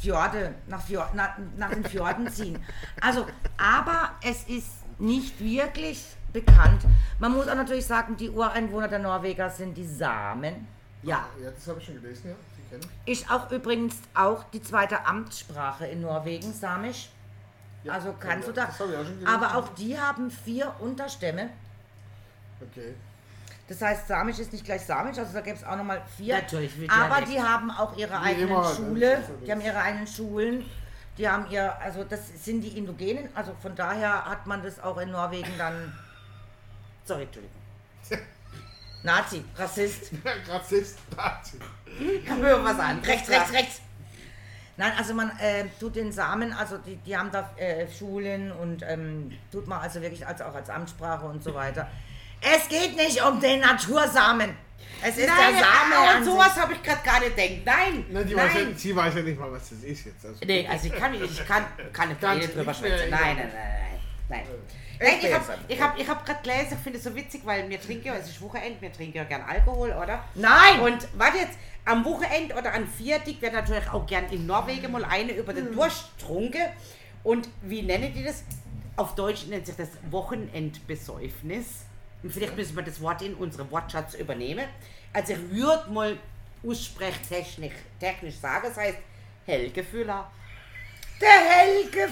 Fjorde, 0.00 0.54
nach, 0.66 0.82
Fjord, 0.82 1.14
nach, 1.14 1.36
nach 1.56 1.70
den 1.70 1.84
Fjorden 1.84 2.28
ziehen. 2.32 2.58
Also, 3.00 3.26
aber 3.58 4.12
es 4.22 4.44
ist 4.44 4.68
nicht 4.98 5.40
wirklich 5.40 6.04
bekannt. 6.32 6.82
Man 7.18 7.32
muss 7.32 7.48
auch 7.48 7.54
natürlich 7.54 7.86
sagen, 7.86 8.16
die 8.16 8.30
Ureinwohner 8.30 8.88
der 8.88 9.00
Norweger 9.00 9.50
sind 9.50 9.76
die 9.76 9.86
Samen. 9.86 10.66
Ja. 11.02 11.28
Ja, 11.42 11.50
das 11.50 11.66
habe 11.66 11.80
ich 11.80 11.86
schon 11.86 12.00
gelesen, 12.00 12.30
ja. 12.30 12.34
Die 12.70 12.76
kenne 12.76 12.92
ich. 13.04 13.20
Ist 13.20 13.30
auch 13.30 13.50
übrigens 13.50 13.96
auch 14.14 14.44
die 14.52 14.62
zweite 14.62 15.04
Amtssprache 15.06 15.86
in 15.86 16.00
Norwegen, 16.02 16.52
Samisch. 16.52 17.10
Ja, 17.82 17.94
also 17.94 18.14
kannst 18.18 18.48
du 18.48 18.52
da. 18.52 18.64
auch. 18.68 19.26
Aber 19.26 19.56
auch 19.56 19.68
die 19.74 19.98
haben 19.98 20.30
vier 20.30 20.74
Unterstämme. 20.80 21.50
Okay. 22.60 22.94
Das 23.68 23.80
heißt, 23.80 24.08
Samisch 24.08 24.38
ist 24.38 24.52
nicht 24.52 24.64
gleich 24.64 24.84
Samisch, 24.84 25.16
also 25.16 25.32
da 25.32 25.40
gäbe 25.40 25.56
es 25.56 25.64
auch 25.64 25.76
nochmal 25.76 26.02
vier. 26.16 26.34
Natürlich, 26.34 26.78
wie 26.80 26.90
Aber 26.90 27.20
Dialekt. 27.20 27.32
die 27.32 27.40
haben 27.40 27.70
auch 27.70 27.96
ihre 27.96 28.20
eigenen 28.20 28.48
immer, 28.48 28.62
das 28.62 28.76
Schule. 28.76 29.24
Die 29.46 29.52
haben 29.52 29.60
ihre 29.60 29.80
eigenen 29.80 30.06
Schulen. 30.06 30.64
Die 31.16 31.28
haben 31.28 31.50
ihr, 31.50 31.78
also 31.80 32.02
das 32.04 32.44
sind 32.44 32.62
die 32.62 32.76
Indogenen, 32.78 33.28
also 33.34 33.52
von 33.60 33.74
daher 33.74 34.24
hat 34.24 34.46
man 34.46 34.62
das 34.62 34.80
auch 34.80 34.98
in 34.98 35.10
Norwegen 35.10 35.52
dann. 35.58 35.92
Sorry, 37.04 37.24
Entschuldigung. 37.24 37.59
Nazi, 39.02 39.44
Rassist. 39.56 40.10
Rassist, 40.48 40.98
Nazi. 41.16 41.58
Kann 42.26 42.40
mir 42.40 42.62
was 42.62 42.78
an. 42.78 43.00
Rechts, 43.00 43.28
rechts, 43.30 43.52
rechts. 43.52 43.80
Nein, 44.76 44.92
also 44.96 45.12
man 45.12 45.30
äh, 45.38 45.66
tut 45.78 45.96
den 45.96 46.10
Samen, 46.10 46.52
also 46.52 46.78
die, 46.78 46.96
die 46.96 47.16
haben 47.16 47.30
da 47.30 47.50
äh, 47.56 47.86
Schulen 47.90 48.50
und 48.50 48.82
ähm, 48.86 49.30
tut 49.52 49.66
man 49.66 49.80
also 49.80 50.00
wirklich 50.00 50.26
also 50.26 50.44
auch 50.44 50.54
als 50.54 50.70
Amtssprache 50.70 51.26
und 51.26 51.44
so 51.44 51.52
weiter. 51.54 51.86
Es 52.40 52.66
geht 52.68 52.96
nicht 52.96 53.22
um 53.22 53.40
den 53.40 53.60
Natursamen. 53.60 54.56
Es 55.02 55.18
ist 55.18 55.26
Nein, 55.28 55.36
der 55.54 55.64
Same 55.64 55.96
an 56.08 56.16
an 56.16 56.24
sowas 56.24 56.56
habe 56.56 56.72
ich 56.72 56.82
gerade 56.82 57.02
gar 57.04 57.20
nicht 57.20 57.36
gedacht. 57.36 57.60
Nein, 57.66 58.04
Nein, 58.10 58.26
die 58.26 58.36
weiß 58.36 58.54
ja, 58.54 58.60
nein. 58.60 58.76
sie 58.76 58.96
weiß 58.96 59.14
ja 59.14 59.22
nicht 59.22 59.38
mal, 59.38 59.52
was 59.52 59.68
das 59.70 59.78
ist 59.80 60.06
jetzt. 60.06 60.24
Also, 60.24 60.38
Nee, 60.46 60.66
also 60.66 60.86
ich 60.86 60.92
kann, 60.94 61.14
ich 61.14 61.46
kann, 61.46 61.64
kann 61.92 62.38
nicht 62.38 62.54
drüber 62.54 62.74
mehr, 62.80 62.98
Nein, 62.98 63.10
nein, 63.10 63.36
nein, 63.36 63.50
nein. 63.52 63.89
Nein. 64.30 64.44
Ich 64.94 65.06
Nein, 65.06 65.18
ich 65.22 65.32
habe 65.32 65.44
ich 65.68 65.80
hab, 65.80 65.98
ich 65.98 66.08
hab 66.08 66.26
gerade 66.26 66.42
gelesen, 66.42 66.72
ich 66.72 66.78
finde 66.78 66.98
es 66.98 67.04
so 67.04 67.14
witzig, 67.14 67.40
weil 67.44 67.68
wir 67.68 67.80
trinken 67.80 68.08
ja, 68.08 68.14
es 68.16 68.28
ist 68.28 68.42
Wochenende, 68.42 68.80
wir 68.82 68.92
trinken 68.92 69.16
ja 69.16 69.24
gern 69.24 69.42
Alkohol, 69.42 69.90
oder? 69.92 70.24
Nein! 70.34 70.80
Und 70.80 71.08
warte 71.14 71.38
jetzt, 71.38 71.58
am 71.86 72.04
Wochenende 72.04 72.54
oder 72.54 72.72
an 72.74 72.86
Viertig 72.86 73.40
wird 73.40 73.54
natürlich 73.54 73.88
auch 73.90 74.06
gern 74.06 74.26
in 74.30 74.46
Norwegen 74.46 74.92
mal 74.92 75.04
eine 75.04 75.32
über 75.32 75.54
Hm. 75.54 75.64
den 75.64 75.74
Durst 75.74 76.10
trunken. 76.18 76.66
Und 77.24 77.48
wie 77.62 77.82
nennen 77.82 78.12
die 78.14 78.24
das? 78.24 78.44
Auf 78.96 79.14
Deutsch 79.14 79.46
nennt 79.46 79.66
sich 79.66 79.76
das 79.76 79.88
Wochenendbesäufnis. 80.10 81.84
Und 82.22 82.32
vielleicht 82.32 82.56
müssen 82.56 82.76
wir 82.76 82.82
das 82.82 83.00
Wort 83.00 83.22
in 83.22 83.34
unsere 83.34 83.70
Wortschatz 83.70 84.14
übernehmen. 84.14 84.66
Also 85.12 85.32
ich 85.32 85.50
würde 85.50 85.90
mal 85.90 86.18
aussprechtechnisch 86.66 87.72
technisch 87.98 88.36
sagen, 88.36 88.68
es 88.70 88.76
heißt 88.76 88.98
Helgefüller. 89.46 90.30
Der 91.20 91.28
Helge 91.28 92.08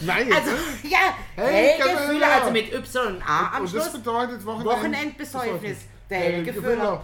Nein, 0.00 0.32
Also, 0.32 0.50
ja. 0.82 1.14
Helgefüller, 1.36 2.26
also 2.40 2.50
mit 2.50 2.72
Y 2.72 3.06
und 3.16 3.22
A 3.28 3.52
am 3.56 3.64
und 3.64 3.74
das 3.74 3.82
Schluss. 3.84 3.92
bedeutet 4.02 4.44
Wochenend 4.44 4.66
Wochenendbesäufnis. 4.66 5.78
Der 6.10 6.18
Helgefüller. 6.18 7.02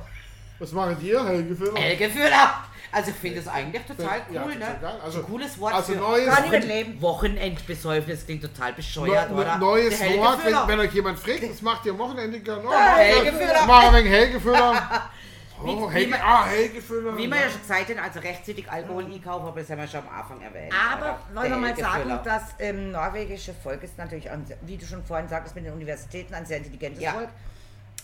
Was 0.58 0.72
machen 0.72 0.96
die, 1.00 1.16
Helgefüller? 1.18 1.74
Helgefüller. 1.80 2.64
Also 2.92 3.10
ich 3.12 3.16
finde 3.16 3.38
es 3.38 3.46
eigentlich 3.46 3.82
total 3.86 4.18
Ja, 4.32 4.42
cool, 4.44 4.52
total 4.54 4.72
ne? 4.72 4.78
geil. 4.82 5.00
Also- 5.04 5.18
Ein 5.20 5.24
cooles 5.26 5.58
Wort 5.60 5.74
also 5.74 5.92
für 5.92 5.98
neues- 6.00 6.34
Kann 6.34 6.44
ich 6.44 6.50
mit 6.50 6.64
leben. 6.64 7.00
Wochenendbesäufnis 7.00 8.26
klingt 8.26 8.42
total 8.42 8.72
bescheuert, 8.72 9.30
Ne- 9.30 9.36
oder? 9.36 9.58
Neues 9.58 10.00
Wort, 10.00 10.44
wenn, 10.44 10.56
wenn 10.66 10.80
euch 10.80 10.92
jemand 10.92 11.18
fragt, 11.18 11.48
was 11.48 11.62
macht 11.62 11.86
ihr 11.86 11.92
am 11.92 11.98
Wochenende? 11.98 12.40
Gern? 12.40 12.60
Oh, 12.66 12.72
Helgefüller. 12.72 13.64
Mach 13.66 13.84
ein 13.84 13.94
wenig 13.94 14.10
Helgefüller. 14.12 14.72
Wie- 15.62 15.68
Oh, 15.70 15.88
wie 15.88 15.94
Helge, 15.94 16.10
man- 16.10 16.20
ah. 16.22 16.46
Wie 17.16 17.26
wir 17.28 17.36
ja 17.36 17.50
schon 17.50 17.60
gesagt 17.60 17.88
haben, 17.90 17.98
also 17.98 18.20
rechtzeitig 18.20 18.70
Alkohol 18.70 19.04
einkaufen, 19.04 19.46
aber 19.46 19.60
das 19.60 19.70
haben 19.70 19.78
wir 19.78 19.86
schon 19.88 20.00
am 20.06 20.14
Anfang 20.14 20.40
erwähnt. 20.40 20.72
Aber 20.92 21.18
oder? 21.32 21.40
wollen 21.40 21.50
wir 21.50 21.58
mal 21.58 21.76
sagen, 21.76 21.92
Helgefüller. 22.08 22.22
das 22.24 22.42
ähm, 22.58 22.90
norwegische 22.92 23.54
Volk 23.54 23.82
ist 23.82 23.98
natürlich, 23.98 24.30
ein, 24.30 24.44
wie 24.62 24.76
du 24.76 24.86
schon 24.86 25.04
vorhin 25.04 25.28
sagtest, 25.28 25.54
mit 25.54 25.64
den 25.66 25.72
Universitäten 25.74 26.34
ein 26.34 26.46
sehr 26.46 26.58
intelligentes 26.58 27.02
Ja. 27.02 27.12
Volk. 27.12 27.28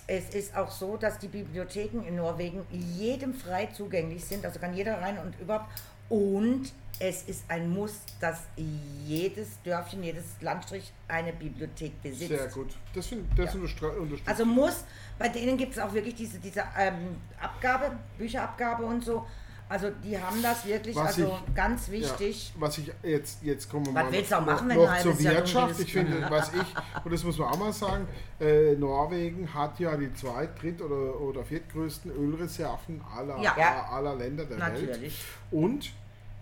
Es 0.09 0.31
ist 0.35 0.57
auch 0.57 0.71
so, 0.71 0.97
dass 0.97 1.19
die 1.19 1.27
Bibliotheken 1.29 2.03
in 2.07 2.16
Norwegen 2.16 2.64
jedem 2.71 3.35
frei 3.35 3.66
zugänglich 3.66 4.25
sind, 4.25 4.45
also 4.45 4.61
kann 4.61 4.73
jeder 4.75 5.01
rein 5.01 5.19
und 5.19 5.38
überhaupt. 5.40 5.66
Und 6.09 6.73
es 7.01 7.25
ist 7.25 7.42
ein 7.49 7.69
Muss, 7.69 7.95
dass 8.21 8.38
jedes 8.57 9.61
Dörfchen, 9.64 10.03
jedes 10.05 10.25
Landstrich 10.40 10.92
eine 11.09 11.33
Bibliothek 11.33 12.01
besitzt. 12.03 12.29
Sehr 12.29 12.47
gut. 12.47 12.69
Das, 12.95 13.07
find, 13.09 13.27
das 13.37 13.55
unterstre- 13.57 13.97
unterstützt. 13.99 14.29
Also 14.29 14.45
muss, 14.45 14.85
bei 15.19 15.29
denen 15.29 15.57
gibt 15.57 15.73
es 15.73 15.79
auch 15.79 15.93
wirklich 15.93 16.15
diese, 16.15 16.39
diese 16.39 16.63
ähm, 16.79 17.17
Abgabe, 17.41 17.93
Bücherabgabe 18.19 18.85
und 18.85 19.05
so. 19.05 19.27
Also 19.69 19.89
die 20.05 20.17
haben 20.17 20.41
das 20.43 20.65
wirklich, 20.65 20.95
Was 20.95 21.07
also 21.19 21.41
ich- 21.49 21.55
ganz 21.55 21.91
wichtig. 21.91 22.53
Ja, 22.55 22.61
was 22.61 22.79
ich 22.79 22.93
jetzt, 23.03 23.43
jetzt 23.43 23.69
kommen 23.69 23.87
wir 23.87 23.95
Was 23.95 24.05
mal 24.05 24.13
willst 24.13 24.31
du 24.31 24.37
auch 24.37 24.41
noch, 24.41 24.47
machen, 24.47 24.69
wenn 24.69 24.77
du 24.77 24.85
noch 24.85 24.99
zur 25.01 25.19
Wirtschaft. 25.19 25.81
Ich 25.81 25.93
finde, 25.93 26.27
was 26.31 26.53
ich, 26.55 26.75
und 27.05 27.13
das 27.13 27.25
muss 27.25 27.37
man 27.39 27.49
auch 27.49 27.59
mal 27.59 27.73
sagen, 27.73 28.07
äh, 28.41 28.75
Norwegen 28.77 29.53
hat 29.53 29.81
ja 29.81 29.97
die 29.97 30.15
zweit-, 30.15 30.63
dritt- 30.63 30.81
oder, 30.81 31.21
oder 31.21 31.45
viertgrößten 31.45 32.13
Ölreserven 32.13 33.01
aller, 33.17 33.43
Ja. 33.43 33.57
Ja. 33.59 33.87
aller 33.91 34.15
Länder 34.15 34.45
der 34.45 34.61
Welt. 34.61 34.87
Natürlich. 34.89 35.21
Und 35.51 35.91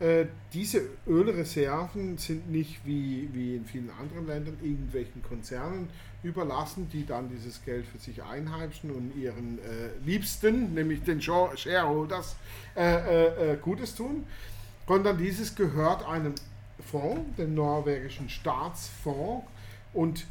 äh, 0.01 0.27
diese 0.53 0.83
Ölreserven 1.07 2.19
sind 2.19 2.51
nicht 2.51 2.85
wie, 2.85 3.31
wie 3.33 3.57
in 3.57 3.65
vielen 3.65 3.91
anderen 3.99 4.27
Ländern 4.27 4.59
irgendwelchen 4.63 5.23
Konzernen 5.23 5.89
überlassen, 6.25 6.89
die 6.91 7.07
dann 7.07 7.29
dieses 7.29 7.63
Geld 7.65 7.87
für 7.87 7.99
sich 7.99 8.23
einheimschen 8.23 8.91
und 8.91 9.15
ihren 9.17 9.59
äh, 9.59 9.91
Liebsten, 10.05 10.75
nämlich 10.75 11.03
den 11.03 11.21
Share- 11.21 11.57
Shareholders, 11.57 12.37
äh, 12.77 12.83
äh, 12.83 13.53
äh, 13.53 13.57
Gutes 13.59 13.95
tun, 13.95 14.27
sondern 14.89 15.19
dieses 15.19 15.55
gehört 15.55 16.05
einem 16.07 16.35
Fonds, 16.91 17.37
dem 17.37 17.55
norwegischen 17.55 18.29
Staatsfonds. 18.29 19.47
Und 19.93 20.27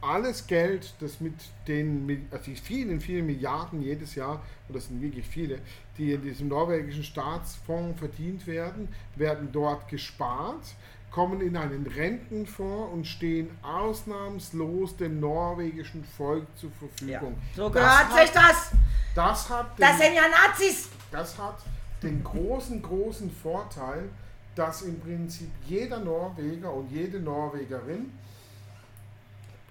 alles 0.00 0.46
Geld, 0.46 0.94
das 1.00 1.20
mit 1.20 1.34
den 1.66 2.28
also 2.30 2.44
die 2.44 2.54
vielen, 2.54 3.00
vielen 3.00 3.26
Milliarden 3.26 3.82
jedes 3.82 4.14
Jahr, 4.14 4.42
und 4.68 4.76
das 4.76 4.86
sind 4.86 5.02
wirklich 5.02 5.26
viele, 5.26 5.58
die 5.96 6.12
in 6.12 6.22
diesem 6.22 6.48
norwegischen 6.48 7.02
Staatsfonds 7.02 7.98
verdient 7.98 8.46
werden, 8.46 8.88
werden 9.16 9.48
dort 9.50 9.88
gespart, 9.88 10.62
kommen 11.10 11.40
in 11.40 11.56
einen 11.56 11.86
Rentenfonds 11.86 12.92
und 12.92 13.06
stehen 13.06 13.50
ausnahmslos 13.62 14.96
dem 14.96 15.20
norwegischen 15.20 16.04
Volk 16.04 16.46
zur 16.56 16.70
Ja. 16.70 17.18
Verfügung. 17.20 17.38
So 17.56 17.68
Das 17.68 17.82
gehört 18.08 18.20
sich 18.22 18.30
das. 18.32 18.70
Das 19.14 19.50
hat, 19.50 19.66
Das 19.78 19.90
den, 19.92 19.98
sind 19.98 20.14
ja 20.14 20.22
Nazis. 20.46 20.88
das 21.10 21.38
hat 21.38 21.58
den 22.02 22.22
großen, 22.22 22.80
großen 22.82 23.30
Vorteil, 23.30 24.08
dass 24.54 24.82
im 24.82 25.00
Prinzip 25.00 25.50
jeder 25.66 25.98
Norweger 26.00 26.72
und 26.72 26.90
jede 26.90 27.18
Norwegerin 27.20 28.12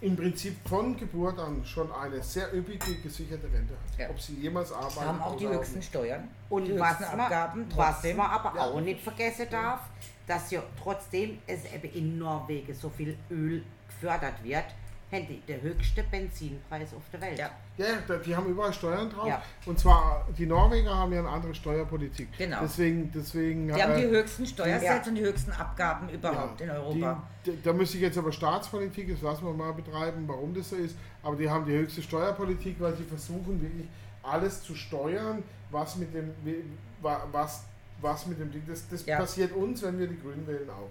im 0.02 0.16
Prinzip 0.16 0.56
von 0.68 0.96
Geburt 0.98 1.40
an 1.40 1.66
schon 1.66 1.92
eine 1.92 2.22
sehr 2.22 2.54
üppige 2.54 2.96
gesicherte 2.96 3.46
Rente 3.52 3.74
hat. 3.74 4.00
Ja. 4.00 4.10
Ob 4.10 4.20
sie 4.20 4.36
jemals 4.36 4.72
arbeiten 4.72 5.02
haben 5.08 5.22
auch 5.22 5.36
die 5.38 5.48
höchsten 5.48 5.82
Steuern. 5.82 6.28
Und 6.50 6.66
die 6.66 6.78
was 6.80 7.00
höchsten 7.00 7.18
man, 7.18 7.26
Abgaben 7.26 7.66
was 7.76 7.94
trotzdem. 7.96 8.18
man 8.18 8.30
aber 8.30 8.54
Ja. 8.56 8.62
auch 8.66 8.80
nicht 8.82 9.02
vergessen 9.02 9.48
darf, 9.50 9.82
dass 10.28 10.52
ja 10.52 10.62
trotzdem 10.82 11.40
es 11.48 11.66
eben 11.74 11.92
in 11.94 12.20
Norwegen 12.20 12.74
so 12.74 12.90
viel 12.90 13.18
Öl 13.32 13.64
gefördert 13.88 14.44
wird, 14.44 14.66
haben 15.10 15.26
die 15.26 15.40
den 15.48 15.62
höchsten 15.62 16.04
Benzinpreis 16.12 16.94
auf 16.94 17.04
der 17.14 17.22
Welt. 17.22 17.40
Ja. 17.40 17.50
Ja, 17.78 18.18
die 18.18 18.36
haben 18.36 18.48
überall 18.48 18.74
Steuern 18.74 19.10
drauf. 19.10 19.28
Ja. 19.28 19.42
Und 19.66 19.80
zwar, 19.80 20.28
die 20.38 20.46
Norweger 20.46 20.94
haben 20.94 21.14
ja 21.14 21.20
eine 21.20 21.30
andere 21.30 21.56
Steuerpolitik. 21.56 22.28
Genau. 22.38 22.58
Deswegen, 22.62 23.10
deswegen 23.14 23.68
Die 23.68 23.82
haben 23.82 23.96
die 23.96 24.04
äh, 24.04 24.10
höchsten 24.10 24.46
Steuersätze 24.46 24.86
Ja. 24.86 25.04
und 25.08 25.16
die 25.16 25.22
höchsten 25.22 25.52
Abgaben 25.52 26.10
überhaupt 26.10 26.60
in 26.60 26.70
Europa. 26.70 27.24
Die, 27.46 27.62
da 27.62 27.72
müsste 27.72 27.98
ich 27.98 28.04
jetzt 28.04 28.18
aber 28.18 28.32
Staatspolitik, 28.34 29.10
das 29.10 29.22
lassen 29.22 29.46
wir 29.46 29.54
mal 29.54 29.72
betreiben, 29.74 30.28
warum 30.28 30.54
das 30.54 30.72
so 30.72 30.76
ist. 30.76 30.98
Aber 31.24 31.38
die 31.38 31.50
haben 31.50 31.66
die 31.66 31.74
höchste 31.74 32.02
Steuerpolitik, 32.02 32.76
weil 32.80 32.96
sie 32.98 33.04
versuchen 33.04 33.62
wirklich 33.62 33.88
alles 34.24 34.62
zu 34.64 34.76
steuern, 34.76 35.42
was 35.72 35.96
mit 35.96 36.14
dem, 36.14 36.34
was, 37.02 37.64
was 38.02 38.26
mit 38.28 38.40
dem 38.40 38.52
Ding, 38.52 38.64
das, 38.68 38.88
das 38.90 39.06
Ja. 39.06 39.18
passiert 39.18 39.52
uns, 39.54 39.82
wenn 39.84 39.98
wir 40.00 40.08
die 40.08 40.20
Grünen 40.20 40.46
wählen 40.48 40.70
auch. 40.70 40.90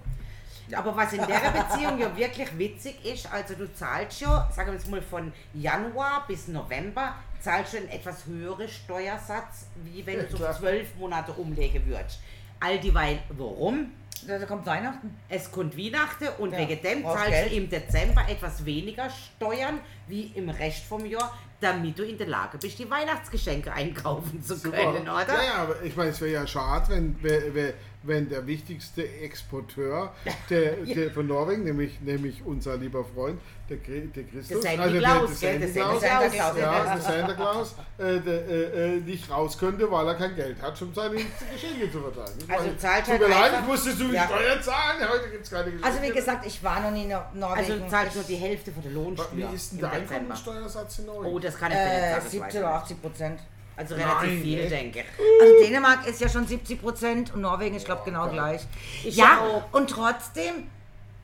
Aber 0.77 0.97
was 0.97 1.13
in 1.13 1.19
der 1.25 1.51
Beziehung 1.63 1.97
ja 1.99 2.17
wirklich 2.17 2.59
witzig 2.59 2.97
ist, 3.05 3.33
also 3.33 3.55
du 3.55 3.73
zahlst 3.73 4.21
ja, 4.21 4.51
sagen 4.53 4.71
wir 4.73 4.75
jetzt 4.75 4.89
mal 4.91 5.01
von 5.01 5.33
Januar 5.55 6.25
bis 6.27 6.49
November, 6.49 7.15
zahlst 7.41 7.75
du 7.75 7.77
einen 7.79 7.89
etwas 7.89 8.27
höheren 8.27 8.69
Steuersatz, 8.69 9.67
wie 9.85 10.05
wenn 10.05 10.17
Ja, 10.19 10.23
du 10.25 10.37
so 10.37 10.53
zwölf 10.59 10.97
Monate 10.97 11.33
umlegen 11.35 11.87
würdest. 11.87 12.19
All 12.59 12.81
dieweil, 12.81 13.21
warum? 13.29 13.93
Da 14.27 14.45
kommt 14.45 14.67
Weihnachten. 14.67 15.15
Es 15.29 15.53
kommt 15.53 15.77
Weihnachten 15.79 16.27
und 16.39 16.51
Ja, 16.53 16.59
wegen 16.59 16.83
dem 16.83 17.05
zahlst 17.05 17.51
du 17.53 17.55
im 17.55 17.71
Dezember 17.71 18.29
etwas 18.29 18.65
weniger 18.65 19.09
Steuern 19.09 19.79
wie 20.09 20.33
im 20.35 20.49
Rest 20.49 20.85
vom 20.85 21.05
Jahr, 21.07 21.33
damit 21.61 21.99
du 21.99 22.05
in 22.05 22.19
der 22.19 22.27
Lage 22.27 22.59
bist, 22.59 22.79
die 22.79 22.91
Weihnachtsgeschenke 22.91 23.73
einkaufen 23.73 24.43
zu 24.43 24.59
können, 24.61 25.03
oder? 25.03 25.27
Ja, 25.27 25.43
ja, 25.43 25.55
aber 25.63 25.83
ich 25.83 25.97
meine, 25.97 26.11
es 26.11 26.21
wäre 26.21 26.33
ja 26.33 26.47
schade, 26.47 26.89
wenn, 26.91 27.17
wenn, 27.23 27.73
wenn- 28.03 28.29
der 28.29 28.47
wichtigste 28.47 29.07
Exporteur 29.21 30.13
der, 30.51 30.73
der 30.85 31.11
von 31.11 31.27
Norwegen, 31.27 31.65
nämlich, 31.65 32.01
nämlich 32.01 32.43
unser 32.45 32.77
lieber 32.77 33.05
Freund, 33.05 33.41
der, 33.69 33.79
der 33.79 34.23
Christus, 34.25 34.49
Der 34.49 34.63
Santa 34.63 34.83
also 34.85 34.99
Claus, 34.99 35.41
der, 35.41 35.51
der 35.51 35.59
der 35.61 35.69
Santa 35.69 35.99
Santa 36.01 36.17
Claus, 36.19 36.33
Claus. 36.33 36.59
ja, 36.59 36.95
der 36.95 37.01
Santa 37.03 37.35
Claus, 37.35 37.75
äh, 37.99 38.21
der, 38.21 38.49
äh, 38.49 38.97
äh, 38.97 39.01
nicht 39.01 39.29
raus 39.31 39.59
könnte, 39.59 39.91
weil 39.91 40.07
er 40.07 40.15
kein 40.15 40.37
Geld 40.37 40.63
hat, 40.63 40.81
um 40.83 40.95
seine 40.95 41.15
Geschenke 41.17 41.91
zu 41.91 42.01
verteilen. 42.01 42.39
Ich 42.39 42.51
Also 42.51 42.65
meine, 42.67 42.79
zahlt 42.79 43.05
tut 43.05 43.09
halt 43.13 43.21
mir 43.23 43.29
leid, 43.29 43.43
einfach- 43.45 43.61
ich 43.63 43.67
musste 43.67 43.93
so 43.93 44.05
Ja. 44.05 44.25
Steuern 44.27 44.63
zahlen, 44.63 45.09
heute 45.09 45.31
gibt 45.31 45.45
es 45.45 45.51
keine 45.51 45.65
Geschenke. 45.65 45.85
Also 45.87 46.03
wie 46.03 46.11
gesagt, 46.13 46.47
ich 46.47 46.63
war 46.63 46.81
noch 46.81 46.91
nie 46.93 47.05
in 47.05 47.09
Norwegen. 47.09 47.45
Also 47.45 47.77
du 47.77 47.89
zahlst 47.89 48.11
Ich- 48.11 48.15
nur 48.15 48.25
die 48.25 48.37
Hälfte 48.37 48.71
von 48.73 48.83
der 48.85 48.93
Lohnsteuer 48.93 49.29
Wie 49.51 49.55
ist 49.55 49.73
denn 49.73 49.79
im 49.79 49.83
der 49.83 49.91
Dezember. 49.91 50.13
Einkommensteuersatz 50.15 50.99
in 51.01 51.07
Norwegen? 51.07 51.35
Oh, 51.35 51.39
das 51.41 51.57
kann 51.59 51.73
ich 51.73 51.79
dir 51.79 51.85
nicht 51.85 51.93
äh, 51.95 52.01
sagen. 52.01 52.15
das 52.15 52.25
weiß 52.25 52.31
70 52.33 52.49
ich 52.55 52.59
oder 52.61 52.67
nicht. 52.73 52.83
80 52.83 53.03
Prozent. 53.03 53.41
Also 53.77 53.95
relativ 53.95 54.31
Nein, 54.31 54.43
viel, 54.43 54.59
echt? 54.61 54.71
denke 54.73 54.99
ich. 55.01 55.05
Also 55.43 55.59
Dänemark 55.63 56.07
ist 56.07 56.21
ja 56.21 56.29
schon 56.29 56.47
70 56.47 56.81
Prozent 56.81 57.35
und 57.35 57.43
Norwegen 57.43 57.77
ist, 57.77 57.85
glaube 57.85 58.03
genau 58.05 58.25
geil. 58.25 58.33
gleich. 58.33 58.67
Ich 59.05 59.17
ja, 59.17 59.39
auch. 59.41 59.73
und 59.73 59.91
trotzdem 59.91 60.69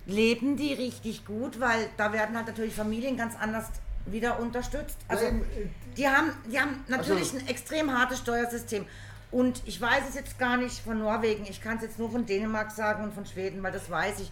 leben 0.06 0.56
die 0.56 0.74
richtig 0.74 1.24
gut, 1.24 1.60
weil 1.60 1.88
da 1.96 2.12
werden 2.12 2.36
halt 2.36 2.46
natürlich 2.46 2.74
Familien 2.74 3.16
ganz 3.16 3.34
anders 3.40 3.66
wieder 4.04 4.38
unterstützt. 4.40 4.98
Also 5.08 5.26
die 5.96 6.08
haben, 6.08 6.32
die 6.50 6.58
haben 6.60 6.84
natürlich 6.88 7.32
Also- 7.32 7.38
ein 7.38 7.48
extrem 7.48 7.96
hartes 7.98 8.18
Steuersystem. 8.18 8.84
Und 9.30 9.62
ich 9.64 9.80
weiß 9.80 10.02
es 10.10 10.14
jetzt 10.14 10.38
gar 10.38 10.58
nicht 10.58 10.80
von 10.80 10.98
Norwegen, 10.98 11.46
ich 11.48 11.62
kann 11.62 11.76
es 11.76 11.82
jetzt 11.82 11.98
nur 11.98 12.10
von 12.10 12.26
Dänemark 12.26 12.70
sagen 12.70 13.04
und 13.04 13.14
von 13.14 13.24
Schweden, 13.24 13.62
weil 13.62 13.72
das 13.72 13.88
weiß 13.88 14.20
ich. 14.20 14.30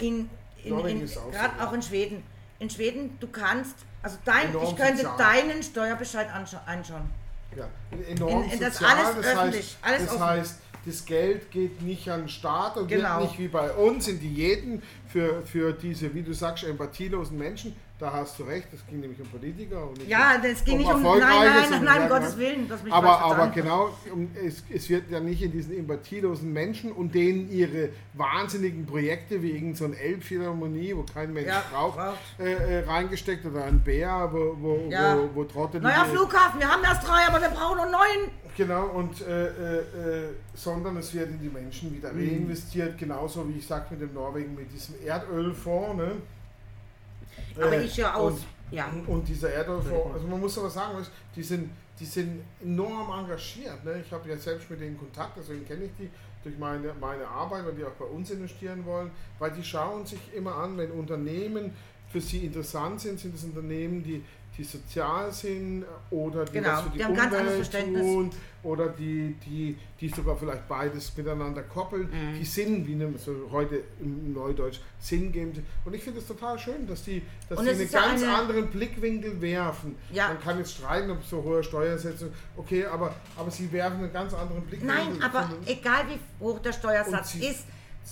In, 0.00 0.30
in, 0.62 0.78
in, 0.86 1.06
so, 1.08 1.20
gerade 1.32 1.58
ja. 1.58 1.66
auch 1.66 1.72
in 1.72 1.82
Schweden. 1.82 2.22
In 2.60 2.70
Schweden, 2.70 3.16
du 3.18 3.26
kannst, 3.26 3.74
also 4.00 4.18
dein, 4.24 4.50
ich 4.62 4.76
könnte 4.76 5.02
sozial. 5.02 5.16
deinen 5.18 5.62
Steuerbescheid 5.64 6.32
anscha 6.32 6.62
anschauen. 6.66 7.10
Ja, 7.56 7.68
enorm 8.08 8.44
In- 8.44 8.50
in 8.52 8.60
das 8.60 8.74
sozial, 8.78 8.96
alles 8.96 9.16
das 9.16 9.26
öffentlich, 9.26 9.60
heißt, 9.66 9.78
alles 9.82 10.04
das 10.06 10.10
offen. 10.14 10.24
heißt, 10.24 10.58
das 10.84 11.04
Geld 11.04 11.50
geht 11.50 11.82
nicht 11.82 12.08
an 12.08 12.20
den 12.22 12.28
Staat 12.28 12.76
und 12.76 12.88
Genau. 12.88 13.18
wird 13.20 13.30
nicht 13.30 13.38
wie 13.38 13.48
bei 13.48 13.70
uns 13.72 14.08
in 14.08 14.18
Diäten 14.18 14.82
für, 15.06 15.42
für 15.42 15.72
diese, 15.72 16.12
wie 16.14 16.22
du 16.22 16.32
sagst, 16.32 16.64
empathielosen 16.64 17.38
Menschen. 17.38 17.76
Da 17.98 18.12
hast 18.12 18.36
du 18.40 18.42
recht, 18.42 18.66
das 18.72 18.84
ging 18.88 18.98
nämlich 18.98 19.20
um 19.20 19.28
Politiker 19.28 19.86
und 19.86 19.98
nicht 19.98 20.08
Ja, 20.08 20.34
um, 20.34 20.42
das 20.42 20.64
ging 20.64 20.78
nicht 20.78 20.92
um. 20.92 21.02
Nein, 21.02 21.20
nein, 21.20 21.70
nein, 21.70 21.84
nein, 21.84 22.02
um 22.02 22.08
Gottes. 22.08 22.36
Willen. 22.36 22.68
Aber, 22.90 23.20
aber 23.20 23.46
genau, 23.48 23.90
um, 24.12 24.28
es, 24.44 24.64
es 24.74 24.88
wird 24.88 25.08
ja 25.08 25.20
nicht 25.20 25.40
in 25.40 25.52
diesen 25.52 25.78
empathielosen 25.78 26.52
Menschen 26.52 26.90
und 26.90 27.14
denen 27.14 27.48
ihre 27.48 27.90
wahnsinnigen 28.14 28.86
Projekte 28.86 29.40
wie 29.40 29.52
irgendeine 29.52 29.94
so 29.94 30.00
Elbphilharmonie, 30.00 30.96
wo 30.96 31.04
kein 31.04 31.32
Mensch 31.32 31.46
Ja, 31.46 31.62
braucht, 31.70 31.98
äh, 32.40 32.80
äh, 32.80 32.84
reingesteckt 32.86 33.46
oder 33.46 33.64
ein 33.66 33.78
Bär, 33.80 34.28
wo, 34.32 34.56
wo, 34.58 34.88
Ja. 34.90 35.16
wo, 35.18 35.30
wo 35.36 35.44
Trotte 35.44 35.78
Neuer 35.80 36.04
Flughafen, 36.06 36.58
wir 36.58 36.68
haben 36.68 36.82
erst 36.82 37.06
drei, 37.06 37.28
aber 37.28 37.40
wir 37.40 37.50
brauchen 37.50 37.76
noch 37.76 37.90
neun. 37.90 38.30
Genau, 38.56 38.86
und 38.86 39.20
äh, 39.26 39.46
äh, 39.46 39.78
äh, 39.78 39.84
sondern 40.54 40.96
es 40.96 41.14
wird 41.14 41.30
in 41.30 41.40
die 41.40 41.48
Menschen 41.48 41.90
Mhm. 41.90 41.94
wieder 41.96 42.10
reinvestiert, 42.10 42.98
genauso 42.98 43.48
wie 43.48 43.58
ich 43.58 43.66
sag 43.66 43.90
mit 43.92 44.00
dem 44.00 44.12
Norwegen, 44.12 44.54
mit 44.56 44.72
diesem 44.72 44.96
Erdölfonds. 45.06 45.96
Ne? 45.96 46.12
Aber 47.56 47.72
Äh, 47.72 47.84
ich 47.84 47.96
ja 47.96 48.14
aus. 48.14 48.32
Und, 48.34 48.44
Ja. 48.70 48.86
und 49.06 49.28
dieser 49.28 49.52
Erdölfonds, 49.52 50.14
also 50.14 50.26
man 50.26 50.40
muss 50.40 50.56
aber 50.58 50.70
sagen, 50.70 50.96
die 51.36 51.42
sind, 51.42 51.70
die 52.00 52.06
sind 52.06 52.42
enorm 52.62 53.10
engagiert. 53.20 53.84
Ne? 53.84 54.02
Ich 54.04 54.10
habe 54.12 54.28
ja 54.28 54.36
selbst 54.36 54.70
mit 54.70 54.80
denen 54.80 54.98
Kontakt, 54.98 55.36
deswegen 55.36 55.66
kenne 55.66 55.84
ich 55.84 55.90
die 55.98 56.10
durch 56.42 56.58
meine, 56.58 56.92
meine 57.00 57.26
Arbeit, 57.28 57.64
weil 57.66 57.74
die 57.74 57.84
auch 57.84 57.92
bei 57.92 58.04
uns 58.06 58.30
investieren 58.30 58.84
wollen, 58.86 59.10
weil 59.38 59.52
die 59.52 59.62
schauen 59.62 60.04
sich 60.06 60.18
immer 60.34 60.56
an, 60.56 60.76
wenn 60.76 60.90
Unternehmen 60.90 61.72
für 62.10 62.20
sie 62.20 62.44
interessant 62.44 63.00
sind, 63.00 63.20
sind 63.20 63.34
es 63.34 63.44
Unternehmen, 63.44 64.02
die, 64.02 64.22
die 64.58 64.64
sozial 64.64 65.32
sind 65.32 65.84
oder 66.10 66.44
die 66.44 66.52
Genau, 66.52 66.68
was 66.72 66.80
für 66.82 66.90
die, 66.90 66.98
die 66.98 67.04
haben 67.04 67.14
ganz 67.14 67.34
anderes 67.34 67.52
Umwelt 67.54 67.66
Verständnis. 67.66 68.02
tun 68.02 68.30
oder 68.62 68.88
die, 68.90 69.34
die, 69.46 69.78
die 69.98 70.08
sogar 70.08 70.36
vielleicht 70.36 70.68
beides 70.68 71.16
miteinander 71.16 71.62
koppeln, 71.62 72.02
Mhm. 72.10 72.38
die 72.38 72.44
Sinn, 72.44 72.86
wie 72.86 72.94
ne, 72.94 73.12
so 73.16 73.34
heute 73.50 73.82
im 73.98 74.34
Neudeutsch, 74.34 74.80
Sinn 75.00 75.32
geben. 75.32 75.64
Und 75.86 75.94
ich 75.94 76.02
finde 76.04 76.20
es 76.20 76.26
total 76.26 76.58
schön, 76.58 76.86
dass 76.86 77.02
die, 77.02 77.22
dass 77.48 77.60
die 77.62 77.68
einen 77.70 77.90
ganz 77.90 78.22
eine- 78.22 78.34
anderen 78.36 78.66
Blickwinkel 78.70 79.40
werfen. 79.40 79.96
Ja. 80.12 80.28
Man 80.28 80.40
kann 80.40 80.58
jetzt 80.58 80.72
streiten, 80.74 81.10
ob 81.10 81.24
so 81.24 81.42
hohe 81.42 81.64
Steuersätze, 81.64 82.30
okay, 82.56 82.84
aber, 82.84 83.14
aber 83.36 83.50
sie 83.50 83.72
werfen 83.72 84.00
einen 84.04 84.12
ganz 84.12 84.34
anderen 84.34 84.62
Blickwinkel. 84.64 84.96
Nein, 84.96 85.22
aber 85.22 85.48
egal 85.66 86.04
wie 86.08 86.44
hoch 86.44 86.58
der 86.58 86.72
Steuersatz 86.72 87.36
ist, 87.36 87.64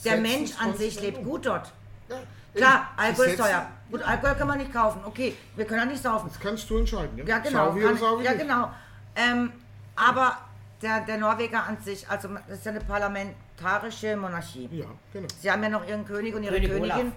der 0.05 0.17
Mensch 0.17 0.53
an 0.59 0.75
sich 0.77 1.01
lebt 1.03 1.19
um. 1.19 1.25
gut 1.25 1.47
dort. 1.47 1.71
ja, 2.09 2.17
Klar, 2.55 2.89
Alkohol 2.97 3.27
ist 3.27 3.39
teuer. 3.39 3.67
Gut, 3.91 4.03
Alkohol 4.03 4.35
kann 4.35 4.49
man 4.49 4.59
nicht 4.59 4.73
kaufen. 4.73 5.01
Okay, 5.05 5.37
wir 5.57 5.65
können 5.67 5.83
auch 5.83 5.91
nicht 5.93 6.03
saufen. 6.03 6.29
Das 6.29 6.41
kannst 6.41 6.69
du 6.71 6.79
entscheiden. 6.79 7.17
Ja, 7.19 7.25
Ja, 7.25 7.39
genau. 7.39 7.67
Sau 7.71 7.77
wie 7.77 7.81
kann, 7.81 7.91
oder 7.91 7.99
sau 7.99 8.19
wie 8.21 8.25
ja, 8.25 8.31
nicht. 8.33 8.43
genau. 8.43 8.71
Ähm, 9.17 9.53
aber 9.97 10.37
der, 10.83 11.01
der 11.01 11.19
Norweger 11.19 11.65
an 11.65 11.77
sich, 11.83 12.09
also 12.09 12.29
das 12.49 12.59
ist 12.59 12.65
ja 12.67 12.71
eine 12.73 12.81
parlamentarische 12.81 14.17
Monarchie. 14.17 14.69
Ja, 14.73 14.87
genau. 15.13 15.29
Sie 15.41 15.51
haben 15.51 15.63
ja 15.63 15.69
noch 15.69 15.87
ihren 15.87 16.05
König 16.07 16.35
und 16.35 16.43
ihre 16.43 16.55
König 16.55 16.71
Königin. 16.71 16.91
Olaf. 16.93 17.13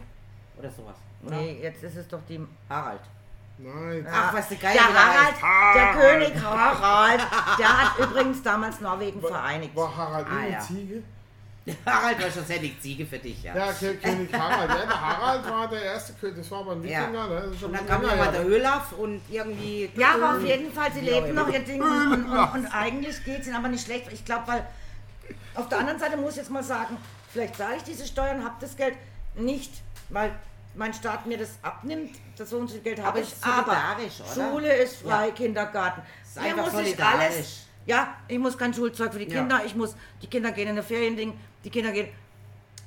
Oder 0.59 0.69
sowas. 0.71 0.95
Oder? 1.25 1.35
Nee, 1.37 1.59
jetzt 1.61 1.83
ist 1.83 1.95
es 1.95 2.07
doch 2.07 2.19
die. 2.27 2.45
Harald. 2.69 2.99
Nein. 3.59 4.05
Ach, 4.11 4.33
was 4.33 4.49
der 4.49 4.57
Geier 4.57 4.73
der 4.73 4.83
Harald, 4.83 5.17
heißt. 5.33 5.41
der 5.75 5.93
Harald. 5.93 6.23
König 6.33 6.43
Harald, 6.43 7.21
der 7.59 7.67
hat 7.81 7.99
übrigens 7.99 8.41
damals 8.41 8.81
Norwegen 8.81 9.21
vereinigt. 9.21 9.75
War 9.75 9.95
Harald 9.95 10.27
Ah, 10.29 10.37
eine 10.37 10.51
ja. 10.53 10.59
Ziege? 10.59 11.03
Harald 11.85 12.21
war 12.21 12.29
schon 12.29 12.45
sehr 12.45 12.59
die 12.59 12.77
Ziege 12.79 13.05
für 13.05 13.19
dich, 13.19 13.41
ja. 13.43 13.55
Ja, 13.55 13.69
Kö- 13.71 13.97
König 14.01 14.33
Harald. 14.33 14.69
Ja, 14.69 14.85
der 14.85 15.01
Harald 15.01 15.49
war 15.49 15.67
der 15.69 15.81
erste 15.81 16.13
König. 16.13 16.37
Das 16.39 16.51
war 16.51 16.59
aber 16.59 16.73
ein 16.73 16.83
Ja. 16.83 17.01
Wikinger. 17.03 17.27
Ne? 17.27 17.35
Ist 17.53 17.59
schon 17.61 17.69
Und 17.71 17.77
dann 17.77 17.87
kam 17.87 18.01
nochmal 18.01 18.31
der. 18.31 18.45
Olaf 18.45 18.91
und 18.93 19.21
irgendwie. 19.29 19.89
Ja, 19.95 20.15
aber 20.15 20.35
auf 20.37 20.43
jeden 20.43 20.71
Fall, 20.73 20.91
sie 20.91 20.99
Ja, 21.01 21.13
leben 21.21 21.27
ja. 21.27 21.33
noch 21.43 21.49
ihr 21.53 21.59
Ding 21.59 21.81
und, 21.81 22.25
und, 22.25 22.53
und, 22.53 22.65
eigentlich 22.67 23.23
geht 23.23 23.39
es 23.41 23.47
ihnen 23.47 23.55
aber 23.55 23.69
nicht 23.69 23.85
schlecht. 23.85 24.11
Ich 24.11 24.25
glaube, 24.25 24.45
weil 24.47 24.67
auf 25.55 25.69
der 25.69 25.77
anderen 25.79 25.99
Seite 25.99 26.17
muss 26.17 26.31
ich 26.31 26.37
jetzt 26.37 26.51
mal 26.51 26.63
sagen, 26.63 26.97
vielleicht 27.31 27.55
zahle 27.55 27.77
ich 27.77 27.83
diese 27.83 28.05
Steuern, 28.05 28.43
habe 28.43 28.55
das 28.59 28.75
Geld 28.75 28.95
nicht, 29.35 29.71
weil 30.09 30.31
mein 30.75 30.93
Staat 30.93 31.25
mir 31.27 31.37
das 31.37 31.51
abnimmt, 31.61 32.17
das 32.37 32.49
so 32.49 32.57
und 32.57 32.67
so 32.67 32.73
viel 32.73 32.83
Geld 32.83 33.01
habe 33.01 33.19
ich, 33.21 33.31
aber 33.41 33.63
solidarisch, 33.73 34.21
oder? 34.35 34.49
Schule 34.49 34.73
ist 34.75 34.95
frei, 34.97 35.27
Ja. 35.27 35.33
Kindergarten. 35.33 36.01
einfach 36.35 36.71
muss 36.73 36.81
ich 36.87 37.03
alles, 37.03 37.67
ja, 37.85 38.15
ich 38.27 38.39
muss 38.39 38.57
kein 38.57 38.73
Schulzeug 38.73 39.13
für 39.13 39.19
die 39.19 39.31
Ja. 39.31 39.39
Kinder, 39.39 39.61
ich 39.65 39.75
muss, 39.75 39.95
die 40.21 40.27
Kinder 40.27 40.51
gehen 40.51 40.65
in 40.65 40.69
eine 40.71 40.83
Feriending, 40.83 41.33
die 41.63 41.69
Kinder 41.69 41.91
gehen, 41.91 42.07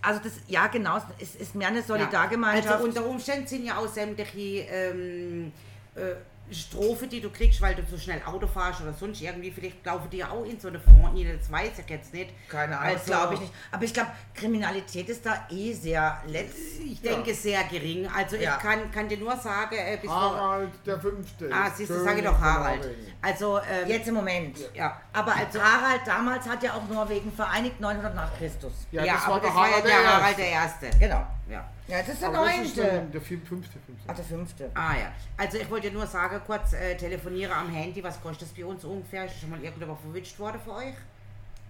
also 0.02 0.20
das, 0.22 0.34
ja 0.46 0.66
genau, 0.68 0.98
es 1.18 1.34
ist 1.34 1.54
mehr 1.54 1.68
eine 1.68 1.82
Solidargemeinschaft. 1.82 2.74
Also 2.74 2.84
unter 2.84 3.06
Umständen 3.06 3.46
sind 3.46 3.64
ja 3.64 3.76
auch 3.78 3.88
sämtliche 3.88 4.66
ähm, 4.70 5.52
äh, 5.94 6.14
Strophe, 6.50 7.06
die 7.08 7.20
du 7.20 7.30
kriegst, 7.30 7.60
weil 7.60 7.74
du 7.74 7.84
zu 7.86 7.98
schnell 7.98 8.22
Auto 8.24 8.46
fährst 8.46 8.80
oder 8.80 8.92
sonst 8.92 9.20
irgendwie, 9.20 9.50
vielleicht 9.50 9.84
laufen 9.84 10.08
die 10.10 10.18
ja 10.18 10.30
auch 10.30 10.44
in 10.44 10.58
so 10.60 10.68
eine 10.68 10.78
rein, 10.78 11.38
das 11.38 11.50
weiß 11.50 11.78
ich 11.84 11.90
jetzt 11.90 12.12
nicht. 12.14 12.30
Keine 12.48 12.78
Ahnung, 12.78 12.94
Also, 12.94 13.04
glaube 13.06 13.34
ich 13.34 13.40
nicht. 13.40 13.52
Aber 13.72 13.82
ich 13.84 13.92
glaube, 13.92 14.10
Kriminalität 14.34 15.08
ist 15.08 15.26
da 15.26 15.46
eh 15.50 15.72
sehr 15.72 16.22
letzt. 16.26 16.56
Ich 16.84 17.00
denke 17.00 17.34
sehr 17.34 17.64
gering. 17.64 18.08
Also 18.14 18.36
Ja. 18.36 18.56
ich 18.56 18.62
kann, 18.62 18.90
kann 18.92 19.08
dir 19.08 19.18
nur 19.18 19.36
sagen, 19.36 19.74
äh, 19.74 19.98
Harald 20.06 20.70
der 20.86 21.00
Fünfte. 21.00 21.50
Ah, 21.52 21.70
siehst 21.74 21.90
du, 21.90 22.02
sage 22.02 22.18
ich 22.20 22.24
doch 22.24 22.38
Harald. 22.38 22.88
Also 23.20 23.58
ähm, 23.58 23.88
Jetzt 23.88 24.08
im 24.08 24.14
Moment. 24.14 24.58
ja. 24.74 25.00
Aber 25.12 25.34
Harald 25.34 26.00
damals 26.06 26.48
hat 26.48 26.62
ja 26.62 26.74
auch 26.74 26.88
Norwegen 26.88 27.32
vereinigt, 27.32 27.80
900 27.80 28.14
nach 28.14 28.36
Christus. 28.38 28.72
Ja, 28.92 29.04
Ja, 29.04 29.14
das 29.14 29.24
aber 29.24 29.32
war 29.34 29.40
der 29.40 29.48
das 29.48 29.56
war 29.56 29.66
ja 29.66 29.70
Harald 29.72 29.84
der 29.86 30.00
der 30.00 30.14
Harald 30.14 30.38
der 30.38 30.48
Erste. 30.48 30.90
Genau. 31.00 31.26
Ja. 31.48 31.68
Ja, 31.86 31.98
das 32.00 32.08
ist 32.08 32.22
der 32.22 32.28
Aber 32.28 32.38
das 32.44 32.58
ist 32.58 32.76
neunte. 32.76 32.92
dann 32.92 33.12
der 33.12 33.20
vier- 33.20 33.40
fünfte, 33.40 33.78
fünfte. 33.86 34.04
Ach, 34.08 34.14
der 34.16 34.24
fünfte. 34.24 34.70
Ah 34.74 34.94
ja. 34.98 35.12
Also 35.36 35.58
ich 35.58 35.70
wollte 35.70 35.90
nur 35.92 36.06
sagen, 36.06 36.40
kurz 36.44 36.72
äh, 36.72 36.96
telefoniere 36.96 37.54
am 37.54 37.70
Handy, 37.70 38.02
was 38.02 38.20
kostet 38.20 38.48
das 38.48 38.54
bei 38.56 38.64
uns 38.64 38.84
ungefähr? 38.84 39.26
Ist 39.26 39.38
schon 39.40 39.50
mal 39.50 39.62
irgendjemand 39.62 40.00
verwitscht 40.00 40.38
worden 40.40 40.60
für 40.64 40.72
euch? 40.72 40.94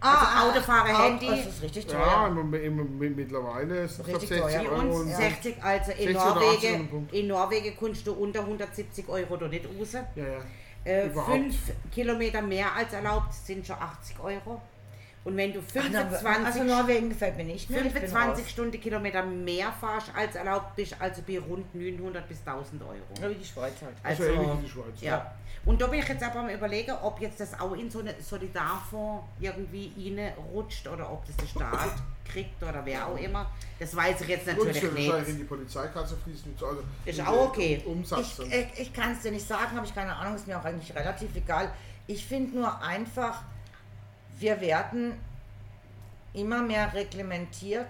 Also 0.01 0.49
Autofahrer, 0.51 0.91
Auto- 0.95 1.03
Handy. 1.05 1.27
Das 1.27 1.47
ist 1.47 1.63
richtig 1.63 1.91
Ja, 1.91 1.99
teuer. 1.99 2.27
im, 2.29 2.55
im, 2.55 3.03
im, 3.03 3.17
mittlerweile 3.17 3.81
ist 3.85 3.99
es 3.99 4.07
Richtig 4.07 4.29
60 4.29 4.41
teuer. 4.41 4.63
Bei 4.65 4.69
Euro. 4.71 4.81
uns 4.81 4.97
und- 4.97 5.09
Ja. 5.11 5.17
60, 5.17 5.63
also 5.63 5.91
in 5.93 5.97
60 5.97 6.17
oder 6.17 6.21
80 6.27 6.35
Norwegen, 6.63 6.89
Punkt. 6.89 7.13
in 7.15 7.27
Norwegen 7.29 7.77
kannst 7.79 8.07
du 8.07 8.13
unter 8.15 8.41
170 8.47 9.09
Euro 9.09 9.37
da 9.37 9.49
nicht 9.49 9.65
raus. 9.67 9.93
Ja, 9.93 10.03
ja. 10.17 10.39
Äh, 10.85 11.07
Überhaupt. 11.07 11.33
fünf 11.33 11.57
Kilometer 11.93 12.41
mehr 12.43 12.73
als 12.75 12.93
erlaubt 12.93 13.35
sind 13.35 13.67
schon 13.67 13.77
80 13.77 14.19
Euro. 14.21 14.61
Und 15.27 15.37
wenn 15.37 15.53
du 15.53 15.59
Ach, 15.59 15.83
na, 15.91 16.07
25, 16.07 16.47
Also 16.47 16.63
Norwegen 16.63 17.09
gefällt 17.09 17.37
mir 17.37 17.43
nicht 17.45 17.67
bin 17.67 17.79
25 17.79 18.45
raus. 18.45 18.51
Stundenkilometer 18.53 19.25
mehr 19.25 19.73
fahrst 19.73 20.13
als 20.15 20.37
erlaubt 20.37 20.77
bist, 20.77 20.95
also 21.01 21.21
bei 21.27 21.41
rund 21.41 21.75
900 21.75 22.29
bis 22.29 22.39
1000 22.47 22.81
Euro. 22.83 22.95
Ja, 23.21 23.29
wie 23.31 23.35
die 23.35 23.45
Schweiz 23.45 23.73
halt. 23.83 23.97
Also 24.05 24.23
Also, 24.23 24.35
ähnlich 24.35 24.59
wie 24.59 24.63
die 24.63 24.71
Schweiz. 24.71 25.01
ja. 25.01 25.35
Und 25.65 25.83
da 25.83 25.89
bin 25.89 25.99
ich 25.99 26.07
jetzt 26.09 26.23
aber 26.23 26.39
am 26.41 26.49
überlegen, 26.49 26.93
ob 27.03 27.21
jetzt 27.21 27.41
das 27.41 27.59
auch 27.59 27.73
in 27.73 27.91
so 27.91 27.99
eine 27.99 28.15
Solidarfonds 28.21 29.25
irgendwie 29.41 29.93
reinrutscht 30.17 30.87
oder 30.87 31.11
ob 31.11 31.27
das 31.27 31.37
der 31.39 31.47
Staat 31.47 31.91
kriegt 32.25 32.63
oder 32.63 32.85
wer 32.85 33.09
auch 33.09 33.19
immer. 33.19 33.51
Das 33.81 33.97
weiß 33.97 34.21
ich 34.21 34.29
jetzt 34.29 34.47
natürlich 34.47 34.81
wird 34.81 34.95
wahrscheinlich 34.97 35.29
in 35.29 35.35
nicht. 35.35 35.39
die 35.41 35.45
Polizeikasse 35.45 36.17
fließen. 36.23 36.55
Also 36.63 36.83
Ist 37.05 37.21
auch 37.21 37.49
okay. 37.49 37.83
Umsatz. 37.85 38.39
Ich, 38.39 38.53
ich, 38.53 38.67
ich 38.79 38.93
kann 38.93 39.11
es 39.11 39.23
dir 39.23 39.33
nicht 39.33 39.47
sagen, 39.49 39.75
habe 39.77 39.85
ich 39.87 39.93
keine 39.95 40.15
Ahnung, 40.15 40.37
ist 40.37 40.47
mir 40.47 40.57
auch 40.57 40.65
eigentlich 40.65 40.95
relativ 40.95 41.35
egal. 41.35 41.73
Ich 42.07 42.25
finde 42.25 42.59
nur 42.59 42.81
einfach, 42.81 43.43
wir 44.39 44.61
werden 44.61 45.15
immer 46.35 46.63
mehr 46.63 46.93
reglementiert. 46.93 47.89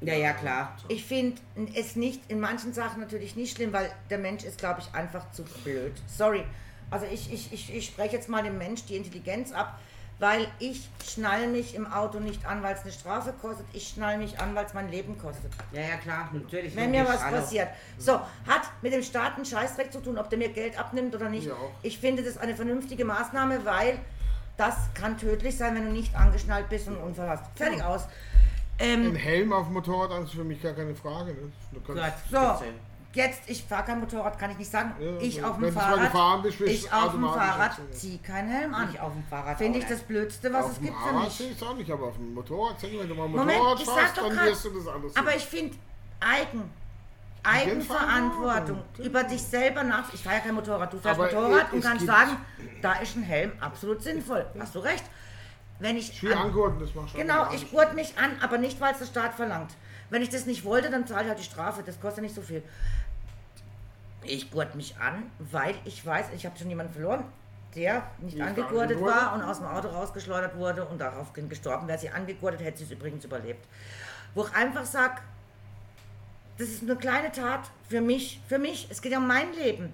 Ja, 0.00 0.14
ja, 0.14 0.32
klar. 0.32 0.76
Ich 0.88 1.04
finde 1.04 1.40
es 1.74 1.96
nicht, 1.96 2.20
in 2.28 2.40
manchen 2.40 2.74
Sachen 2.74 3.00
natürlich 3.00 3.36
nicht 3.36 3.56
schlimm, 3.56 3.72
weil 3.72 3.90
der 4.10 4.18
Mensch 4.18 4.44
ist, 4.44 4.58
glaube 4.58 4.80
ich, 4.80 4.94
einfach 4.94 5.30
zu 5.30 5.44
blöd. 5.44 5.94
Sorry. 6.06 6.44
Also 6.90 7.06
ich, 7.10 7.32
ich, 7.32 7.52
ich, 7.52 7.74
ich 7.74 7.86
spreche 7.86 8.16
jetzt 8.16 8.28
mal 8.28 8.42
dem 8.42 8.58
Mensch 8.58 8.84
die 8.84 8.96
Intelligenz 8.96 9.52
ab, 9.52 9.78
weil 10.18 10.46
ich 10.58 10.88
schnall 11.04 11.48
mich 11.48 11.74
im 11.74 11.90
Auto 11.90 12.20
nicht 12.20 12.44
an, 12.44 12.62
weil 12.62 12.74
es 12.74 12.82
eine 12.82 12.92
Strafe 12.92 13.32
kostet. 13.40 13.66
Ich 13.72 13.88
schnall 13.88 14.18
mich 14.18 14.38
an, 14.38 14.54
weil 14.54 14.66
es 14.66 14.74
mein 14.74 14.90
Leben 14.90 15.18
kostet. 15.18 15.50
Ja, 15.72 15.80
ja, 15.80 15.96
klar, 15.96 16.28
natürlich. 16.32 16.76
Wenn 16.76 16.90
mir 16.90 17.04
was 17.06 17.20
passiert. 17.20 17.68
So, 17.98 18.14
hat 18.14 18.62
mit 18.82 18.92
dem 18.92 19.02
Staat 19.02 19.36
einen 19.36 19.44
Scheißdreck 19.44 19.90
zu 19.92 20.00
tun, 20.00 20.18
ob 20.18 20.28
der 20.28 20.38
mir 20.38 20.50
Geld 20.50 20.78
abnimmt 20.78 21.14
oder 21.14 21.30
nicht. 21.30 21.46
Ja. 21.46 21.56
Ich 21.82 21.98
finde 21.98 22.22
das 22.22 22.36
eine 22.36 22.54
vernünftige 22.54 23.04
Maßnahme, 23.04 23.64
weil 23.64 23.98
das 24.56 24.74
kann 24.94 25.18
tödlich 25.18 25.56
sein, 25.56 25.74
wenn 25.74 25.86
du 25.86 25.92
nicht 25.92 26.14
angeschnallt 26.14 26.68
bist 26.68 26.88
und 26.88 26.94
einen 26.96 27.04
Unfall 27.04 27.28
hast. 27.28 27.44
Fertig 27.56 27.82
aus. 27.82 28.02
Ein 28.78 29.06
Ähm, 29.06 29.14
Helm 29.16 29.52
auf 29.52 29.66
dem 29.66 29.74
Motorrad 29.74 30.10
das 30.10 30.24
ist 30.24 30.34
für 30.34 30.44
mich 30.44 30.60
gar 30.62 30.72
keine 30.72 30.94
Frage. 30.94 31.32
Ne? 31.32 31.52
Du 31.72 31.80
kannst, 31.80 32.02
so, 32.30 32.64
jetzt, 33.12 33.42
ich 33.46 33.62
fahre 33.64 33.84
kein 33.84 34.00
Motorrad, 34.00 34.36
kann 34.36 34.50
ich 34.50 34.58
nicht 34.58 34.70
sagen. 34.70 34.92
Ja, 34.98 35.16
ich 35.20 35.44
auf 35.44 35.58
dem 35.58 35.72
Fahrrad, 35.72 36.42
bist, 36.42 36.60
ich 36.60 36.92
auf 36.92 37.12
dem 37.12 37.22
Fahrrad, 37.22 37.78
zieh 37.92 38.18
keinen 38.18 38.48
Helm 38.48 38.74
an. 38.74 38.88
Ich 38.92 38.98
auf 39.00 39.12
dem 39.12 39.22
Fahrrad 39.24 39.58
Finde 39.58 39.78
ich 39.78 39.86
das. 39.86 40.00
Blödste, 40.00 40.52
was 40.52 40.64
auf 40.64 40.72
es 40.72 40.80
gibt 40.80 40.92
für 40.96 41.00
Fahrrad 41.08 41.24
mich. 41.24 41.32
sehe 41.34 41.50
ich 41.50 41.56
es 41.56 41.62
auch 41.62 41.76
nicht, 41.76 41.90
aber 41.90 42.06
auf 42.08 42.16
dem 42.16 42.34
Motorrad, 42.34 42.82
wenn 42.82 43.08
du 43.08 43.14
mal 43.14 43.28
Moment, 43.28 43.58
Motorrad 43.58 43.80
ich 43.80 43.86
sag 43.86 43.94
fährst, 43.98 44.16
doch 44.18 44.26
dann 44.28 44.36
grad- 44.36 44.46
wirst 44.46 44.64
du 44.64 44.70
das 44.70 44.86
alles 44.88 45.16
Aber 45.16 45.30
sehen. 45.30 45.38
ich 45.38 45.44
finde 45.46 45.76
Eigen, 46.20 46.70
Eigenverantwortung, 47.44 48.82
über 48.98 49.24
dich 49.24 49.42
selber 49.42 49.82
nach. 49.84 50.12
Ich 50.12 50.22
fahre 50.22 50.36
ja 50.36 50.42
kein 50.42 50.54
Motorrad, 50.54 50.92
du 50.92 50.98
fährst 50.98 51.18
Aber 51.20 51.30
Motorrad 51.30 51.72
und 51.72 51.82
kannst 51.82 52.06
sagen, 52.06 52.36
da 52.82 52.94
ist 52.94 53.16
ein 53.16 53.22
Helm 53.22 53.52
absolut 53.60 54.02
sinnvoll. 54.02 54.46
Hast 54.58 54.74
du 54.74 54.78
recht. 54.80 55.04
Wenn 55.78 55.96
ich 55.96 56.22
Wie 56.22 56.32
an- 56.32 56.38
angurten, 56.38 56.78
das 56.80 56.94
machst 56.94 57.14
du 57.14 57.18
Genau, 57.18 57.52
ich 57.52 57.70
gurt 57.70 57.94
mich 57.94 58.16
an, 58.16 58.30
aber 58.40 58.58
nicht, 58.58 58.80
weil 58.80 58.92
es 58.92 58.98
der 59.00 59.06
Staat 59.06 59.34
verlangt. 59.34 59.72
Wenn 60.08 60.22
ich 60.22 60.28
das 60.30 60.46
nicht 60.46 60.64
wollte, 60.64 60.90
dann 60.90 61.06
zahle 61.06 61.22
ich 61.24 61.28
halt 61.28 61.38
die 61.38 61.44
Strafe. 61.44 61.82
Das 61.84 62.00
kostet 62.00 62.22
nicht 62.22 62.34
so 62.34 62.42
viel. 62.42 62.62
Ich 64.22 64.50
gurt 64.50 64.74
mich 64.74 64.96
an, 64.98 65.24
weil 65.38 65.74
ich 65.84 66.04
weiß, 66.04 66.26
ich 66.34 66.46
habe 66.46 66.56
schon 66.56 66.68
jemanden 66.68 66.92
verloren, 66.92 67.24
der 67.74 68.04
nicht 68.18 68.40
angegurtet. 68.40 69.00
war 69.00 69.34
und 69.34 69.42
aus 69.42 69.58
dem 69.58 69.66
Auto 69.66 69.88
rausgeschleudert 69.88 70.56
wurde 70.56 70.84
und 70.86 70.98
daraufhin 71.00 71.48
gestorben. 71.48 71.88
Wäre 71.88 71.98
sie 71.98 72.08
angegurtet, 72.10 72.62
hätte 72.62 72.78
sie 72.78 72.84
es 72.84 72.90
übrigens 72.92 73.24
überlebt. 73.24 73.66
Wo 74.34 74.44
ich 74.44 74.54
einfach 74.54 74.84
sage, 74.84 75.20
das 76.58 76.68
ist 76.68 76.82
eine 76.82 76.96
kleine 76.96 77.32
Tat 77.32 77.60
für 77.88 78.00
mich. 78.00 78.40
Für 78.48 78.58
mich. 78.58 78.86
Es 78.90 79.00
geht 79.02 79.12
ja 79.12 79.18
um 79.18 79.26
mein 79.26 79.52
Leben. 79.54 79.92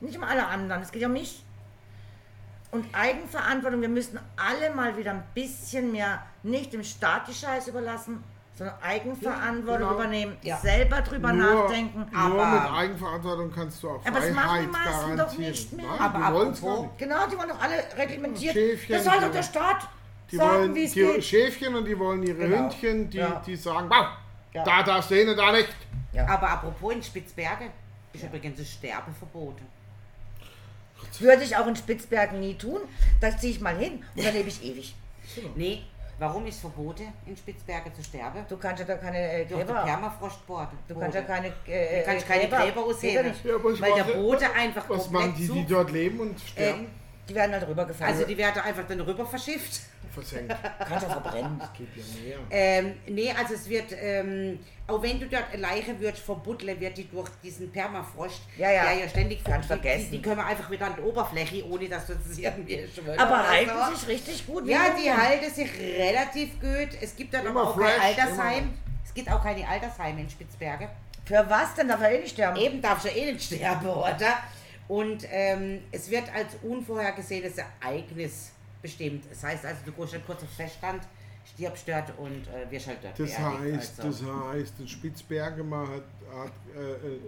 Nicht 0.00 0.16
um 0.16 0.24
alle 0.24 0.46
anderen. 0.46 0.82
Es 0.82 0.90
geht 0.92 1.02
ja 1.02 1.08
um 1.08 1.14
mich. 1.14 1.42
Und 2.70 2.84
Eigenverantwortung. 2.94 3.80
Wir 3.80 3.88
müssen 3.88 4.18
alle 4.36 4.74
mal 4.74 4.96
wieder 4.96 5.12
ein 5.12 5.24
bisschen 5.34 5.90
mehr 5.92 6.22
nicht 6.42 6.72
dem 6.72 6.84
Staat 6.84 7.26
die 7.28 7.32
Scheiße 7.34 7.70
überlassen, 7.70 8.22
sondern 8.56 8.76
Eigenverantwortung 8.82 9.88
genau. 9.88 9.94
übernehmen. 9.94 10.36
Ja. 10.42 10.58
Selber 10.58 11.00
drüber 11.00 11.32
nur, 11.32 11.54
nachdenken. 11.64 12.06
Nur 12.12 12.20
aber- 12.44 12.60
mit 12.60 12.70
Eigenverantwortung 12.70 13.52
kannst 13.54 13.82
du 13.82 13.88
auch 13.90 14.04
Aber 14.06 14.20
das 14.20 14.30
machen 14.32 14.66
die 14.68 14.74
Freiheit 14.74 14.86
meisten 14.92 15.16
doch 15.16 15.38
nicht 15.38 15.72
mehr. 15.72 15.86
Nein, 15.86 15.98
Aber 16.00 16.18
die 16.18 16.24
apropos- 16.24 16.80
nicht. 16.82 16.98
Genau, 16.98 17.26
die 17.26 17.38
wollen 17.38 17.48
doch 17.48 17.60
alle 17.62 17.84
reglementiert. 17.96 18.52
Schäfchen, 18.52 18.94
das 18.96 19.04
soll 19.04 19.20
doch 19.20 19.32
der 19.32 19.42
Staat 19.42 19.88
Die 20.30 20.36
sagen, 20.36 20.74
wie 20.74 20.84
es 20.84 20.92
die 20.92 21.00
geht. 21.00 21.24
Schäfchen 21.24 21.74
und 21.74 21.84
die 21.86 21.98
wollen 21.98 22.22
ihre 22.22 22.36
Genau. 22.36 22.56
Hündchen, 22.64 23.08
die, 23.08 23.16
Ja. 23.18 23.42
die 23.46 23.56
sagen, 23.56 23.88
wow, 23.88 24.08
da 24.52 24.82
darfst 24.82 25.10
du 25.10 25.14
hin 25.14 25.28
und 25.30 25.36
da 25.38 25.52
nicht. 25.52 25.68
Aber 26.26 26.48
apropos 26.50 26.92
in 26.94 27.02
Spitzberge 27.02 27.66
ist 28.12 28.24
übrigens 28.24 28.58
ein 28.58 28.64
Sterbeverbot. 28.66 29.56
Würde 31.20 31.42
ich 31.44 31.56
auch 31.56 31.66
in 31.66 31.76
Spitzbergen 31.76 32.40
nie 32.40 32.54
tun. 32.54 32.80
Da 33.20 33.36
ziehe 33.36 33.52
ich 33.52 33.60
mal 33.60 33.76
hin 33.76 34.02
und 34.16 34.24
da 34.24 34.30
lebe 34.30 34.48
ich 34.48 34.62
ewig. 34.64 34.94
Nee, 35.54 35.82
warum 36.18 36.46
ist 36.46 36.60
verboten, 36.60 37.12
in 37.26 37.36
Spitzberge 37.36 37.92
zu 37.92 38.02
sterben? 38.02 38.44
Du 38.48 38.56
kannst 38.56 38.80
ja 38.80 38.86
da 38.86 38.96
keine 38.96 39.18
äh, 39.18 39.44
Durch 39.46 39.64
Gräber... 39.64 39.84
Permafrostboden. 39.84 40.78
Du 40.88 40.98
kannst 40.98 41.14
ja 41.14 41.22
keine... 41.22 41.48
Äh, 41.66 42.00
Du 42.00 42.04
kannst 42.06 42.26
keine 42.26 42.48
Gräber 42.48 42.64
Geht 42.64 42.74
ja 42.76 42.82
ausheben. 42.82 43.32
Ja, 43.44 43.80
weil 43.80 43.94
der 43.94 44.04
Boden 44.14 44.48
einfach 44.56 44.88
Was 44.88 45.10
machen 45.10 45.34
die, 45.36 45.48
die 45.48 45.66
dort 45.66 45.90
leben 45.92 46.18
und 46.20 46.36
Äh, 46.36 46.48
sterben? 46.48 46.86
die 47.28 47.34
werden 47.34 47.52
halt 47.52 47.68
rübergefallen. 47.68 48.14
Also 48.14 48.26
die 48.26 48.38
werden 48.38 48.62
einfach 48.62 48.84
dann 48.88 49.00
rüber 49.02 49.26
verschifft. 49.26 49.82
Versenkt. 50.22 50.56
kannst 50.78 51.02
ja 51.06 51.10
verbrennen. 51.10 51.58
Das 51.58 51.72
geht 51.72 51.88
ja 51.96 52.02
mehr. 52.22 52.38
Ähm, 52.50 52.94
nee, 53.06 53.32
also 53.32 53.54
es 53.54 53.68
wird, 53.68 53.92
ähm, 54.00 54.58
auch 54.86 55.02
wenn 55.02 55.20
du 55.20 55.26
dort 55.26 55.44
eine 55.52 55.62
Leiche 55.62 55.98
würdest 56.00 56.22
verbuddeln, 56.24 56.78
wird 56.80 56.96
die 56.96 57.08
durch 57.08 57.28
diesen 57.42 57.70
Permafrost, 57.72 58.40
Ja, 58.56 58.70
ja. 58.70 58.84
der 58.84 58.94
ja 59.04 59.08
ständig 59.08 59.42
die, 59.44 59.62
vergessen. 59.66 60.10
Die, 60.10 60.16
die 60.18 60.22
können 60.22 60.36
wir 60.38 60.46
einfach 60.46 60.70
wieder 60.70 60.86
an 60.86 60.94
die 60.96 61.02
Oberfläche, 61.02 61.66
ohne 61.68 61.88
dass 61.88 62.06
du 62.06 62.14
das 62.14 62.38
irgendwie 62.38 62.86
schwören 62.94 63.18
Aber 63.18 63.30
oder 63.40 63.48
halten 63.50 63.70
so. 63.90 63.96
sich 63.96 64.08
richtig 64.08 64.46
gut. 64.46 64.66
Ja, 64.66 64.84
Hunde. 64.88 65.02
die 65.02 65.10
halten 65.12 65.54
sich 65.54 65.70
relativ 65.78 66.60
gut. 66.60 66.88
Es 67.00 67.14
gibt 67.16 67.34
Immer 67.34 67.50
aber 67.50 67.62
auch 67.70 67.76
kein 67.78 67.86
fresh, 67.88 68.04
Altersheim. 68.18 68.58
immer. 68.64 68.72
Es 69.04 69.14
gibt 69.14 69.30
auch 69.32 69.42
keine 69.42 69.66
Altersheime 69.68 70.20
in 70.20 70.28
Spitzberge. 70.30 70.88
Für 71.24 71.44
was 71.48 71.74
denn? 71.74 71.88
Darf 71.88 72.00
er 72.00 72.10
eh 72.12 72.18
nicht 72.20 72.30
sterben. 72.30 72.56
Eben 72.56 72.80
darfst 72.80 73.04
du 73.04 73.08
eh 73.10 73.32
nicht 73.32 73.42
sterben, 73.44 73.86
oder? 73.88 74.38
Und 74.88 75.26
ähm, 75.30 75.82
es 75.92 76.10
wird 76.10 76.24
als 76.34 76.54
unvorhergesehenes 76.62 77.54
Ereignis 77.82 78.52
bestimmt. 78.82 79.24
Das 79.30 79.42
heißt 79.42 79.64
also, 79.64 79.80
du 79.84 79.92
gehst 79.92 80.12
halt 80.12 80.26
kurz 80.26 80.42
auf 80.42 80.50
Feststand, 80.50 81.02
stirbst 81.54 81.88
dort 81.88 82.16
und 82.18 82.46
äh, 82.48 82.70
wirst 82.70 82.86
halt 82.88 82.98
dort 83.02 83.18
Das 83.18 83.30
beerdigt. 83.34 83.76
heißt, 83.76 84.00
also. 84.00 84.26
das 84.26 84.44
heißt, 84.46 84.74
in 84.80 84.88
Spitzberge 84.88 85.62
man 85.64 85.88
hat, 85.88 86.02
hat 86.34 86.52
äh, 86.76 86.92
äh, 87.06 87.20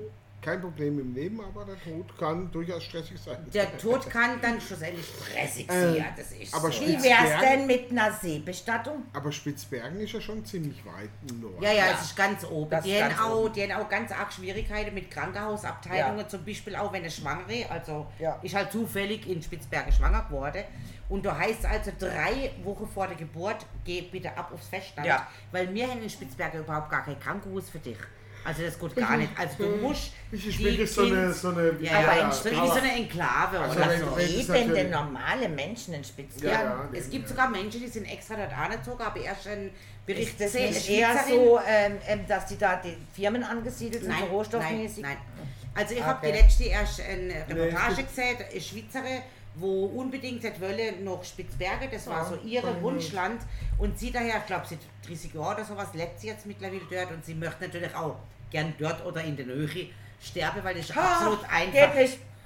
kein 0.42 0.60
Problem 0.60 0.98
im 0.98 1.14
Leben, 1.14 1.40
aber 1.40 1.64
der 1.64 1.80
Tod 1.82 2.16
kann 2.18 2.50
durchaus 2.50 2.82
stressig 2.84 3.18
sein. 3.20 3.38
Der 3.52 3.76
Tod 3.78 4.08
kann 4.08 4.40
dann 4.40 4.60
schlussendlich 4.60 5.06
stressig 5.06 5.66
sein, 5.70 5.94
Äh, 5.94 5.98
ja, 5.98 6.04
das 6.16 6.32
ist 6.32 6.54
aber 6.54 6.70
so. 6.72 6.80
Wie 6.80 6.84
Spitzbergen- 6.92 7.02
wär's 7.02 7.40
denn 7.42 7.66
mit 7.66 7.90
einer 7.90 8.12
Seebestattung? 8.12 9.02
Aber 9.12 9.30
Spitzbergen 9.32 10.00
ist 10.00 10.12
ja 10.12 10.20
schon 10.20 10.44
ziemlich 10.44 10.84
weit 10.86 11.10
im 11.28 11.40
Norden. 11.40 11.62
Ja, 11.62 11.72
ja, 11.72 11.84
es 11.94 12.02
ist 12.06 12.16
ganz 12.16 12.44
oben. 12.44 12.70
Das 12.70 12.84
Die 12.84 12.92
ist 12.92 13.02
haben, 13.02 13.08
ganz 13.10 13.20
auch, 13.22 13.48
die 13.48 13.62
haben 13.62 13.82
auch 13.82 13.88
ganz 13.88 14.12
arg 14.12 14.32
Schwierigkeiten 14.32 14.94
mit 14.94 15.10
Krankenhausabteilungen, 15.10 16.18
Ja. 16.20 16.28
zum 16.28 16.44
Beispiel 16.44 16.76
auch 16.76 16.92
wenn 16.92 17.02
eine 17.02 17.10
Schwangere, 17.10 17.70
also 17.70 18.06
Ja. 18.18 18.38
ist 18.42 18.54
halt 18.54 18.72
zufällig 18.72 19.28
in 19.28 19.42
Spitzberge 19.42 19.92
schwanger 19.92 20.22
geworden. 20.28 20.64
Und 21.08 21.26
da 21.26 21.36
heißt 21.36 21.66
also 21.66 21.90
drei 21.98 22.52
Wochen 22.62 22.86
vor 22.88 23.08
der 23.08 23.16
Geburt, 23.16 23.66
geh 23.84 24.02
bitte 24.02 24.36
ab 24.36 24.52
aufs 24.54 24.68
Feststand. 24.68 25.06
Ja. 25.06 25.26
Weil 25.50 25.72
wir 25.74 25.88
haben 25.88 26.02
in 26.02 26.08
Spitzberge 26.10 26.58
überhaupt 26.58 26.88
gar 26.88 27.04
kein 27.04 27.18
Krankenhaus 27.18 27.68
für 27.68 27.80
dich. 27.80 27.96
Also 28.44 28.62
das 28.62 28.78
geht 28.78 28.96
gar 28.96 29.16
nicht. 29.16 29.30
Also 29.38 29.54
du 29.58 29.76
musst. 29.76 30.12
Das 30.30 30.40
ist 30.44 30.58
die 30.58 30.64
wirklich 30.64 30.90
so 30.90 31.02
eine, 31.02 31.32
so 31.32 31.48
eine 31.48 31.74
Ja, 31.80 31.98
Aber 31.98 32.16
ja, 32.16 32.24
in 32.26 32.32
so 32.32 32.42
so 32.66 32.72
eine 32.78 32.92
Enklave 32.94 33.58
Also 33.60 33.76
oder 33.78 33.98
so. 33.98 34.16
wenn- 34.16 34.22
das 34.22 34.30
Leben 34.30 34.46
natürlich- 34.48 34.72
denn 34.74 34.90
normale 34.90 35.48
Menschen 35.48 35.94
in 35.94 36.00
Ja, 36.02 36.08
Spitzbergen? 36.08 36.70
Ja, 36.70 36.88
es 36.92 37.02
den- 37.04 37.10
gibt 37.12 37.28
sogar 37.28 37.50
Menschen, 37.50 37.80
die 37.80 37.88
sind 37.88 38.04
extra 38.06 38.36
dort 38.36 38.56
angezogen, 38.56 39.02
aber 39.02 39.20
erst 39.20 39.46
ein 39.48 39.70
Bericht 40.06 40.40
nicht 40.40 40.56
eine 40.56 40.88
eher 40.88 41.24
so, 41.28 41.60
ähm, 41.66 41.98
ähm, 42.08 42.20
dass 42.26 42.46
die 42.46 42.56
da 42.58 42.76
die 42.76 42.96
Firmen 43.14 43.42
angesiedelt 43.44 44.02
sind, 44.04 44.12
so 44.12 44.18
Nein, 44.20 44.28
rohstoffmäßig? 44.30 45.02
nein, 45.02 45.16
nein. 45.36 45.48
Also 45.74 45.94
ich 45.94 46.02
habe 46.02 46.18
Okay. 46.26 46.32
die 46.32 46.38
letzte 46.42 46.64
erst 46.64 47.00
eine 47.00 47.34
Reportage 47.48 48.02
gesehen, 48.04 48.36
eine 48.50 48.60
Schweizerin, 48.60 49.22
wo 49.56 49.86
unbedingt 49.86 50.42
hat 50.44 50.60
wollen 50.60 51.04
nach 51.04 51.22
Spitzberge, 51.24 51.88
das 51.92 52.06
war 52.06 52.18
Ja, 52.22 52.24
so 52.24 52.36
ihre. 52.46 52.82
Wunschland 52.82 53.40
und 53.78 53.98
sie 53.98 54.10
daher, 54.10 54.38
ich 54.38 54.46
glaube 54.46 54.64
seit 54.68 54.78
30 55.06 55.34
Jahren 55.34 55.54
oder 55.56 55.64
sowas, 55.64 55.88
lebt 55.94 56.18
sie 56.20 56.28
jetzt 56.28 56.46
mittlerweile 56.46 56.80
dort 56.90 57.10
und 57.12 57.24
sie 57.24 57.34
möchte 57.34 57.64
natürlich 57.64 57.94
auch 57.94 58.16
gern 58.50 58.74
dort 58.78 59.04
oder 59.04 59.22
in 59.22 59.36
der 59.36 59.46
Nähe 59.46 59.86
sterben, 60.22 60.62
weil 60.62 60.74
das 60.74 60.88
ist 60.90 60.96
Ha, 60.96 61.14
absolut 61.16 61.40
einfach, 61.50 61.94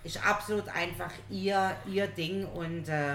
ist 0.05 0.27
absolut 0.27 0.69
einfach 0.69 1.11
ihr, 1.31 1.75
ihr 1.87 2.07
Ding 2.09 2.47
und 2.47 2.89
äh, 2.89 3.15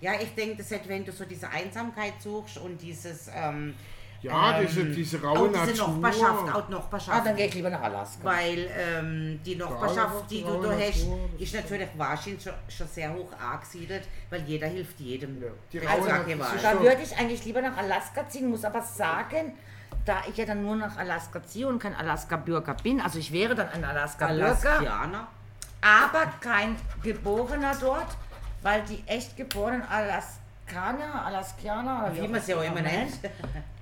ja, 0.00 0.12
ich 0.20 0.32
denke, 0.34 0.56
das 0.58 0.70
halt, 0.70 0.88
wenn 0.88 1.04
du 1.04 1.10
so 1.12 1.24
diese 1.24 1.48
Einsamkeit 1.50 2.14
suchst 2.22 2.58
und 2.58 2.80
dieses 2.80 3.28
ähm, 3.34 3.74
Ja, 4.22 4.60
diese, 4.60 4.84
diese 4.84 5.20
raue 5.20 5.38
Auch 5.38 5.48
diese 5.48 5.82
Natur. 5.82 5.88
Nachbarschaft, 5.98 6.54
auch 6.54 6.66
die 6.68 6.72
Ah, 6.72 6.76
Nachbarschaft. 6.78 7.26
dann 7.26 7.36
gehe 7.36 7.46
ich 7.46 7.54
lieber 7.54 7.70
nach 7.70 7.82
Alaska. 7.82 8.24
Weil 8.24 8.68
ähm, 8.78 9.40
die 9.44 9.56
Nachbarschaft, 9.56 10.30
die 10.30 10.42
du 10.42 10.62
da 10.62 10.70
hast, 10.78 11.06
ist 11.38 11.54
natürlich 11.54 11.88
wahrscheinlich 11.96 12.42
schon, 12.42 12.52
schon 12.68 12.86
sehr 12.88 13.12
hoch 13.12 13.30
angesiedelt, 13.40 14.04
weil 14.30 14.42
jeder 14.42 14.68
hilft 14.68 14.98
jedem. 15.00 15.42
Ja, 15.42 15.48
die 15.72 15.80
Wenn 15.80 15.88
raue 15.88 15.98
es 15.98 16.04
auch 16.06 16.08
Natur 16.10 16.24
gewalt. 16.34 16.54
ist 16.54 16.64
Da 16.64 16.70
schon- 16.72 16.82
würde 16.82 17.02
ich 17.02 17.16
eigentlich 17.16 17.44
lieber 17.44 17.62
nach 17.62 17.76
Alaska 17.76 18.28
ziehen, 18.28 18.48
muss 18.48 18.64
aber 18.64 18.82
sagen, 18.82 19.52
da 20.04 20.22
ich 20.28 20.36
ja 20.36 20.46
dann 20.46 20.62
nur 20.62 20.76
nach 20.76 20.96
Alaska 20.96 21.42
ziehe 21.44 21.68
und 21.68 21.78
kein 21.78 21.94
Alaska-Bürger 21.94 22.74
bin, 22.82 23.00
also 23.00 23.18
ich 23.18 23.32
wäre 23.32 23.54
dann 23.54 23.68
ein 23.68 23.84
Alaska-Bürger, 23.84 25.28
aber 25.80 26.32
kein 26.40 26.76
Geborener 27.02 27.74
dort, 27.80 28.16
weil 28.62 28.82
die 28.82 29.02
echt 29.06 29.36
geborenen 29.36 29.82
Alaskaner, 29.82 31.24
Alaskianer, 31.26 32.10
oder 32.10 32.22
Wie 32.22 32.28
man 32.28 32.40
sie 32.40 32.54
auch 32.54 32.62
immer 32.62 32.80
nennt. 32.80 33.18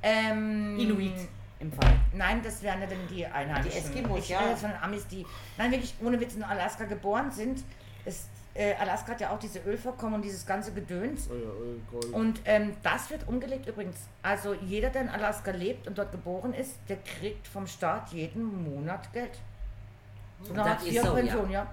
ähm, 0.03 0.79
Inuit 0.79 1.29
im 1.59 1.73
Fall. 1.73 1.97
Nein, 2.13 2.43
das 2.43 2.63
wären 2.63 2.81
ja 2.83 2.87
dann 2.87 3.07
die 3.09 3.27
Einheimischen. 3.27 3.93
Die 3.93 3.99
Eskimos, 3.99 4.19
ich 4.19 4.29
ja. 4.29 4.49
jetzt 4.49 4.61
von 4.61 4.71
den 4.71 4.83
Amis, 4.83 5.07
die, 5.07 5.25
nein, 5.57 5.71
wirklich 5.71 5.95
ohne 6.03 6.21
Witz 6.21 6.35
in 6.35 6.43
Alaska 6.43 6.85
geboren 6.85 7.31
sind. 7.31 7.65
Es, 8.05 8.29
äh, 8.57 8.75
Alaska 8.79 9.13
hat 9.13 9.21
ja 9.21 9.31
auch 9.31 9.39
diese 9.39 9.61
Ölvorkommen 9.61 10.15
und 10.15 10.23
dieses 10.23 10.47
ganze 10.47 10.73
Gedöns. 10.73 11.29
Oh 11.31 11.35
ja, 11.35 11.51
Gold. 11.91 12.13
Und 12.13 12.41
ähm, 12.45 12.75
das 12.83 13.11
wird 13.11 13.27
umgelegt 13.29 13.69
übrigens. 13.69 13.97
Also 14.23 14.55
jeder, 14.55 14.91
der 14.91 15.03
in 15.03 15.09
Alaska 15.09 15.51
lebt 15.51 15.87
und 15.87 15.99
dort 15.99 16.13
geboren 16.13 16.55
ist, 16.55 16.77
der 16.89 16.97
kriegt 16.99 17.47
vom 17.47 17.67
Staat 17.67 18.13
jeden 18.13 18.65
Monat 18.65 19.13
Geld. 19.13 19.39
So 20.43 20.53
eine 20.53 20.65
Art 20.65 20.81
so, 20.81 21.15
Pension, 21.15 21.51
ja. 21.51 21.67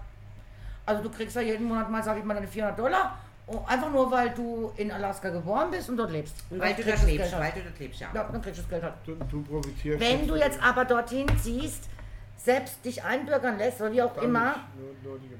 Also 0.85 1.03
du 1.03 1.09
kriegst 1.09 1.35
ja 1.35 1.41
jeden 1.41 1.67
Monat 1.67 1.89
mal, 1.89 2.03
sag 2.03 2.17
ich 2.17 2.23
mal, 2.23 2.33
deine 2.33 2.47
400 2.47 2.77
Dollar. 2.77 3.17
oh, 3.47 3.61
Einfach 3.67 3.91
nur, 3.91 4.11
weil 4.11 4.29
du 4.31 4.71
in 4.77 4.91
Alaska 4.91 5.29
geboren 5.29 5.71
bist 5.71 5.89
und 5.89 5.97
dort 5.97 6.11
lebst. 6.11 6.35
Und 6.49 6.59
weil 6.59 6.73
du 6.73 6.83
dort 6.83 6.97
das 6.97 7.05
lebst, 7.05 7.31
weil 7.33 7.51
du 7.51 7.61
dort 7.61 7.79
lebst, 7.79 8.01
ja. 8.01 8.09
Ja, 8.13 8.23
dann 8.23 8.41
kriegst 8.41 8.59
du 8.59 8.61
das 8.63 8.69
Geld 8.69 8.83
halt. 8.83 8.93
Du, 9.05 9.15
du 9.15 9.43
profitierst. 9.43 9.99
Wenn 9.99 10.27
du 10.27 10.35
jetzt 10.35 10.61
aber 10.61 10.85
dorthin 10.85 11.27
ziehst, 11.41 11.89
selbst 12.37 12.83
dich 12.83 13.03
einbürgern 13.03 13.57
lässt 13.57 13.79
oder 13.79 13.91
wie 13.91 14.01
auch 14.01 14.13
Dann 14.15 14.25
immer, 14.25 14.55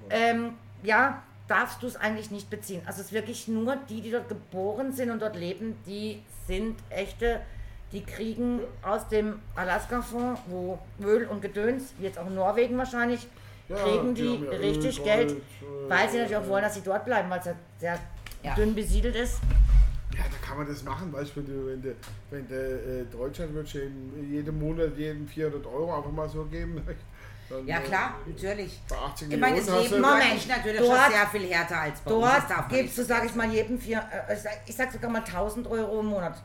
ähm, 0.10 0.54
ja, 0.84 1.22
darfst 1.48 1.84
du 1.84 1.88
es 1.88 1.96
eigentlich 1.96 2.32
nicht 2.32 2.50
beziehen. 2.50 2.82
Also 2.86 3.02
es 3.02 3.08
ist 3.08 3.14
wirklich 3.14 3.48
nur 3.48 3.76
die, 3.90 4.02
die 4.02 4.12
dort 4.12 4.30
geboren 4.30 4.94
sind 4.94 5.12
und 5.12 5.22
dort 5.22 5.36
leben, 5.36 5.76
die 5.86 6.22
sind 6.48 6.78
echte, 6.90 7.42
die 7.92 8.04
kriegen 8.04 8.60
aus 8.82 9.08
dem 9.10 9.40
Alaska-Fonds, 9.56 10.42
wo 10.48 10.80
Öl 11.02 11.26
und 11.28 11.42
Gedöns, 11.42 11.94
wie 12.00 12.06
jetzt 12.06 12.18
auch 12.18 12.28
in 12.28 12.36
Norwegen 12.36 12.78
wahrscheinlich, 12.78 13.28
Ja, 13.70 13.76
kriegen 13.78 14.16
die 14.16 14.22
die, 14.40 14.46
ja 14.46 14.52
Öl, 14.52 14.60
richtig 14.60 14.98
Gold, 14.98 15.06
Geld, 15.06 15.32
äh, 15.32 15.90
weil 15.90 16.10
sie 16.10 16.18
natürlich 16.18 16.38
auch 16.38 16.48
wollen, 16.48 16.64
dass 16.64 16.76
sie 16.76 16.82
dort 16.82 17.06
bleiben, 17.06 17.30
weil 17.30 17.40
es 17.40 17.46
ja 17.46 17.56
sehr 17.80 18.00
Ja. 18.42 18.56
dünn 18.56 18.74
besiedelt 18.76 19.16
ist. 19.16 19.40
Ja, 20.18 20.24
da 20.30 20.48
kann 20.48 20.58
man 20.58 20.68
das 20.68 20.84
machen, 20.84 21.12
weißt 21.12 21.32
du, 21.36 21.46
wenn 21.68 21.82
du, 21.82 21.96
wenn 22.30 22.48
du, 22.48 22.56
äh, 22.56 23.06
Deutschland 23.12 23.52
jedem, 23.74 24.32
jeden 24.32 24.60
Monat 24.60 24.98
jedem 24.98 25.28
400 25.28 25.66
Euro 25.66 25.96
einfach 25.98 26.12
mal 26.12 26.30
so 26.30 26.46
geben. 26.46 26.82
Dann, 27.54 27.68
Ja 27.68 27.78
äh, 27.78 27.82
klar, 27.82 28.16
natürlich. 28.26 28.80
Bei 28.90 28.96
80 28.98 29.32
Ich 29.32 29.40
meine, 29.40 29.58
das 29.58 29.66
Leben 29.68 30.02
dort 30.02 30.02
Moment, 30.02 30.36
ist 30.36 30.48
natürlich 30.50 30.80
dort- 30.82 31.02
schon 31.04 31.12
sehr 31.12 31.28
viel 31.28 31.50
härter 31.54 31.80
als 31.82 32.00
bei 32.02 32.12
uns. 32.12 32.26
Das 32.26 32.48
darf 32.48 32.58
Dort 32.58 32.70
gibst 32.70 32.98
du, 32.98 33.04
sag 33.04 33.26
ich 33.26 33.36
mal, 33.36 33.50
jedem 33.52 33.80
vier, 33.80 34.00
äh, 34.28 34.34
ich 34.34 34.40
sag- 34.42 34.62
ich 34.66 34.76
sag 34.76 34.92
sogar 34.92 35.10
mal 35.12 35.24
1000 35.24 35.68
Euro 35.68 36.00
im 36.00 36.08
Monat 36.08 36.36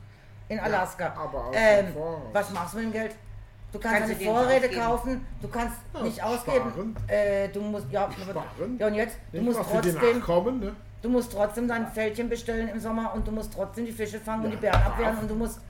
in 0.49 0.59
Alaska. 0.61 1.07
aber 1.17 1.47
aus 1.47 1.55
ähm, 1.59 1.87
was 2.33 2.51
machst 2.51 2.75
du 2.75 2.79
mit 2.79 2.87
dem 2.87 2.93
Geld? 2.93 3.15
Du 3.71 3.79
kannst 3.79 3.99
Kannst 3.99 4.15
deine 4.21 4.25
Vorräte 4.31 4.71
kaufen, 4.71 5.27
du 5.43 5.49
kannst 5.49 5.77
Ja, 5.93 6.03
nicht 6.03 6.23
ausgeben. 6.23 6.97
Äh, 7.07 7.49
du 7.49 7.61
musst, 7.61 7.87
ja, 7.91 8.05
aber- 8.05 8.13
Sparen. 8.15 8.77
ja 8.79 8.87
und 8.87 8.95
jetzt, 8.95 9.17
du 9.31 9.37
Nicht 9.39 9.47
musst 9.47 9.61
die 9.61 9.73
trotzdem, 9.91 10.19
Nachkommen, 10.19 10.61
ne? 10.61 10.77
du 11.03 11.09
musst 11.11 11.33
trotzdem 11.33 11.69
dein 11.69 11.87
Fältchen 11.93 12.29
bestellen 12.31 12.69
im 12.69 12.81
Sommer 12.81 13.13
und 13.15 13.27
du 13.27 13.31
musst 13.31 13.53
trotzdem 13.53 13.85
die 13.85 13.93
Fische 13.93 14.19
fangen 14.21 14.45
und 14.45 14.51
Ja, 14.53 14.57
die 14.57 14.61
Bären 14.63 14.83
abwehren 14.83 15.19
und 15.19 15.31
du 15.31 15.35
musst, 15.35 15.61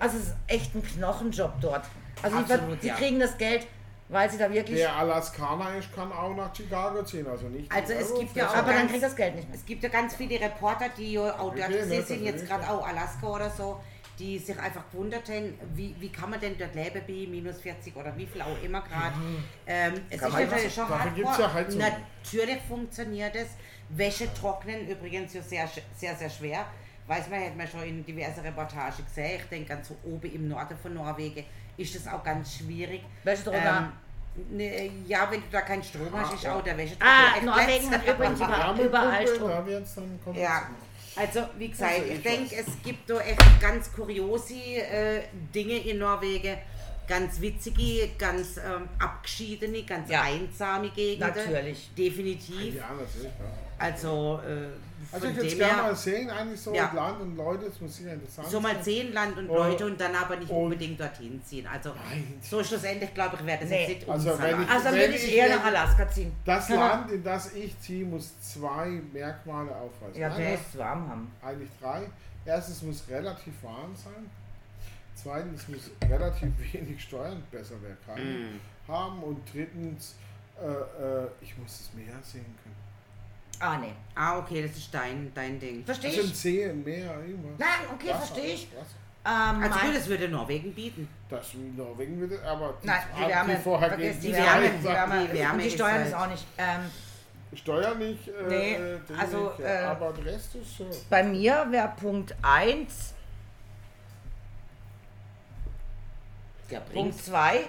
also 0.00 0.16
es 0.16 0.24
ist 0.24 0.34
echt 0.48 0.74
ein 0.74 0.82
Knochenjob 0.82 1.52
dort. 1.60 1.84
Also 2.22 2.38
die, 2.38 2.52
Absolut, 2.52 2.82
die 2.82 2.86
ja. 2.88 2.94
kriegen 2.96 3.20
das 3.20 3.38
Geld, 3.38 3.68
weil 4.08 4.30
sie 4.30 4.38
da 4.38 4.50
wirklich, 4.52 4.78
Der 4.78 4.94
Alaskaner 4.94 5.76
ist, 5.76 5.92
kann 5.94 6.12
auch 6.12 6.34
nach 6.34 6.54
Chicago 6.54 7.02
ziehen, 7.02 7.26
also 7.26 7.48
nicht. 7.48 7.70
Also 7.72 7.92
es 7.92 8.10
Euro, 8.10 8.20
gibt 8.20 8.36
ja 8.36 8.48
auch 8.48 8.54
aber 8.56 8.68
dann 8.68 8.78
ganz- 8.80 8.90
kriegt 8.92 9.02
das 9.04 9.16
Geld 9.16 9.34
nicht 9.36 9.48
mehr. 9.48 9.56
Es 9.58 9.66
gibt 9.66 9.82
ja 9.82 9.88
ganz 9.88 10.14
viele 10.14 10.40
Reporter, 10.40 10.88
die 10.96 11.12
ja 11.14 11.32
auch 11.38 11.54
dort 11.54 11.68
Okay, 11.68 11.86
ne, 11.86 12.02
sind, 12.02 12.22
jetzt 12.22 12.46
gerade 12.46 12.68
auch 12.70 12.86
Alaska 12.86 13.26
oder 13.26 13.50
so, 13.50 13.80
die 14.18 14.38
sich 14.38 14.58
einfach 14.58 14.82
gewundert 14.90 15.28
haben, 15.28 15.58
wie, 15.74 15.94
wie 15.98 16.08
kann 16.10 16.30
man 16.30 16.40
denn 16.40 16.56
dort 16.58 16.74
leben 16.74 17.02
bei 17.06 17.26
minus 17.30 17.58
40 17.60 17.94
oder 17.96 18.16
wie 18.16 18.26
viel 18.26 18.40
auch 18.40 18.62
immer 18.62 18.80
gerade. 18.80 19.14
Ähm, 19.66 19.94
es 20.08 20.20
Kann 20.20 20.28
ist 20.30 20.38
natürlich 20.50 20.76
ja- 20.76 20.86
schon 20.86 20.88
hardcore. 20.88 21.66
ja. 21.78 21.88
Natürlich 22.24 22.58
funktioniert 22.68 23.34
es. 23.36 23.48
Wäsche 23.90 24.32
trocknen 24.34 24.88
übrigens 24.88 25.34
ja 25.34 25.42
sehr, 25.42 25.68
sehr, 25.96 26.14
sehr 26.16 26.30
schwer. 26.30 26.64
Weiß 27.06 27.28
man, 27.28 27.40
hat 27.40 27.56
man 27.56 27.68
schon 27.68 27.82
in 27.82 28.04
diverse 28.04 28.42
Reportagen 28.42 29.04
gesehen. 29.04 29.38
Ich 29.40 29.44
denke, 29.48 29.68
ganz 29.68 29.88
so 29.88 29.96
oben 30.04 30.32
im 30.32 30.48
Norden 30.48 30.76
von 30.76 30.94
Norwegen 30.94 31.44
ist 31.76 31.94
das 31.94 32.08
auch 32.12 32.22
ganz 32.24 32.56
schwierig. 32.56 33.02
Welche 33.24 33.44
Trockner? 33.44 33.92
ne, 34.50 34.90
ja, 35.06 35.26
wenn 35.30 35.40
du 35.40 35.46
da 35.50 35.62
keinen 35.62 35.82
Strom 35.82 36.08
hast, 36.12 36.34
ist 36.34 36.46
auch 36.46 36.62
der 36.62 36.76
Wäsche 36.76 36.96
Ah, 37.00 37.40
Norwegen 37.42 37.90
hat 37.90 38.06
übrigens 38.06 38.38
über, 38.40 38.74
überall 38.82 39.12
Wärmepumpe, 39.24 39.34
Strom. 39.34 39.48
da 39.50 39.66
wird's 39.66 39.94
dann 39.94 40.20
kommt 40.22 40.36
Ja, 40.36 40.68
also 41.16 41.40
wie 41.56 41.68
gesagt, 41.68 41.92
Also 41.94 42.04
ich 42.06 42.12
ich 42.16 42.22
denke, 42.22 42.56
es 42.56 42.66
gibt 42.84 43.08
da 43.08 43.18
echt 43.20 43.60
ganz 43.60 43.90
kuriose 43.92 44.54
äh, 44.54 45.22
Dinge 45.54 45.78
in 45.78 45.98
Norwegen. 45.98 46.56
Ganz 47.08 47.40
witzige, 47.40 48.10
ganz 48.18 48.56
ähm, 48.56 48.88
abgeschiedene, 48.98 49.84
ganz 49.84 50.10
Ja. 50.10 50.22
einsame 50.22 50.90
Gegenden. 50.90 51.28
Natürlich. 51.34 51.88
Definitiv. 51.96 52.74
Ja, 52.74 52.90
natürlich. 52.90 53.32
Ja. 53.38 53.65
Also, 53.78 54.40
äh, 54.46 54.68
Also 55.12 55.26
von 55.26 55.30
ich 55.30 55.36
würde 55.36 55.46
es 55.48 55.52
dem 55.52 55.58
gerne 55.58 55.74
her, 55.74 55.82
mal 55.82 55.94
sehen, 55.96 56.30
eigentlich 56.30 56.60
so 56.60 56.74
Ja. 56.74 56.90
Land 56.94 57.20
und 57.20 57.36
Leute, 57.36 57.66
das 57.66 57.80
muss 57.80 57.96
sicher 57.96 58.12
interessant 58.14 58.48
so 58.48 58.58
mal 58.60 58.82
sehen 58.82 59.12
Land 59.12 59.36
und 59.36 59.48
Und- 59.50 59.56
Leute 59.56 59.86
und 59.86 60.00
dann 60.00 60.14
aber 60.14 60.36
nicht 60.36 60.50
unbedingt 60.50 60.98
dorthin 60.98 61.40
ziehen. 61.44 61.66
Also 61.66 61.90
Nein. 61.90 62.38
so 62.42 62.64
schlussendlich 62.64 63.12
glaube 63.14 63.36
ich, 63.38 63.46
wäre 63.46 63.60
das 63.60 63.68
Nee. 63.68 63.80
jetzt 63.86 63.88
nicht 64.00 64.08
Also 64.08 64.38
wenn 64.38 64.62
ich- 64.62 64.68
Also 64.68 64.84
dann 64.84 64.94
Wenn 64.94 65.00
würde 65.02 65.14
ich 65.14 65.24
ich 65.28 65.36
eher 65.36 65.56
nach 65.56 65.64
Alaska 65.64 66.08
ziehen. 66.10 66.32
Das 66.44 66.68
Ja. 66.70 66.76
Land, 66.76 67.10
in 67.12 67.22
das 67.22 67.52
ich 67.54 67.78
ziehe, 67.80 68.04
muss 68.06 68.32
zwei 68.40 69.00
Merkmale 69.12 69.70
aufweisen. 69.76 70.20
Ja, 70.20 70.28
musst 70.30 70.40
es 70.72 70.78
warm 70.78 71.08
haben. 71.08 71.32
eigentlich 71.42 71.70
drei. 71.80 72.02
Erstens 72.46 72.82
muss 72.82 73.04
relativ 73.08 73.52
warm 73.62 73.94
sein. 73.94 74.30
Zweitens 75.14 75.68
muss 75.68 75.90
relativ 76.08 76.48
wenig 76.72 77.02
Steuern, 77.02 77.42
besser 77.50 77.74
wäre 77.82 77.96
keine, 78.06 78.22
Mm. 78.24 78.60
haben. 78.88 79.22
Und 79.22 79.40
drittens, 79.52 80.14
äh, 80.60 80.66
äh, 80.66 81.26
ich 81.40 81.56
muss 81.58 81.78
das 81.78 81.90
Meer 81.94 82.14
sehen 82.22 82.44
können. 82.62 82.85
Ah, 83.60 83.78
nee. 83.78 83.92
Ah, 84.14 84.38
okay, 84.38 84.66
das 84.66 84.76
ist 84.76 84.92
dein, 84.92 85.32
dein 85.34 85.58
Ding. 85.58 85.84
Verstehe 85.84 86.10
Also 86.10 86.22
ein 86.22 86.28
ich. 86.28 86.36
See, 86.36 86.64
ein 86.68 86.82
Meer, 86.84 87.18
irgendwas. 87.20 87.52
Nein, 87.58 87.68
okay, 87.94 88.08
Wasser, 88.10 88.18
verstehe 88.18 88.54
ich. 88.54 88.68
Wasser. 88.72 88.86
Ähm, 89.28 89.62
Also 89.62 89.78
gut, 89.86 89.96
das 89.96 90.06
würde 90.08 90.28
Norwegen 90.28 90.72
bieten. 90.74 91.08
Das 91.28 91.46
Norwegen 91.76 92.20
würde, 92.20 92.40
aber 92.44 92.74
die, 92.82 92.86
Nein, 92.86 93.00
die 93.16 93.22
die 93.22 93.28
Wärme. 93.28 93.56
vorher 93.58 93.88
Vergiss 93.88 94.20
die 94.20 94.26
die 94.28 94.32
Wärme. 94.34 94.70
Die 94.78 94.84
Wärme. 94.84 95.26
die 95.26 95.32
Wärme 95.38 95.52
Und 95.54 95.58
die 95.62 95.66
ist 95.66 95.74
Steuern 95.74 95.94
halt- 95.94 96.06
ist 96.06 96.14
auch 96.14 96.28
nicht. 96.28 96.46
Ähm, 96.58 96.80
Steuer 97.54 97.94
nicht, 97.94 98.28
äh, 98.28 98.32
Nee, 98.48 98.78
also, 99.18 99.48
nicht, 99.50 99.60
äh, 99.60 99.78
aber 99.84 100.12
der 100.12 100.24
Rest 100.26 100.54
ist 100.56 100.76
so. 100.78 100.86
bei 101.08 101.22
mir 101.22 101.66
wäre 101.70 101.92
Punkt 101.98 102.34
1, 102.42 103.14
Ja, 106.68 106.80
Punkt 106.80 106.92
bringt's. 106.92 107.24
2 107.26 107.60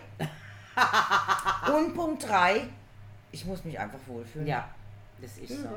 und 1.75 1.93
Punkt 1.95 2.27
3, 2.27 2.67
ich 3.31 3.45
muss 3.45 3.63
mich 3.63 3.79
einfach 3.79 3.99
wohlfühlen. 4.07 4.47
Ja, 4.47 4.67
das 5.21 5.37
ist 5.37 5.49
so. 5.61 5.67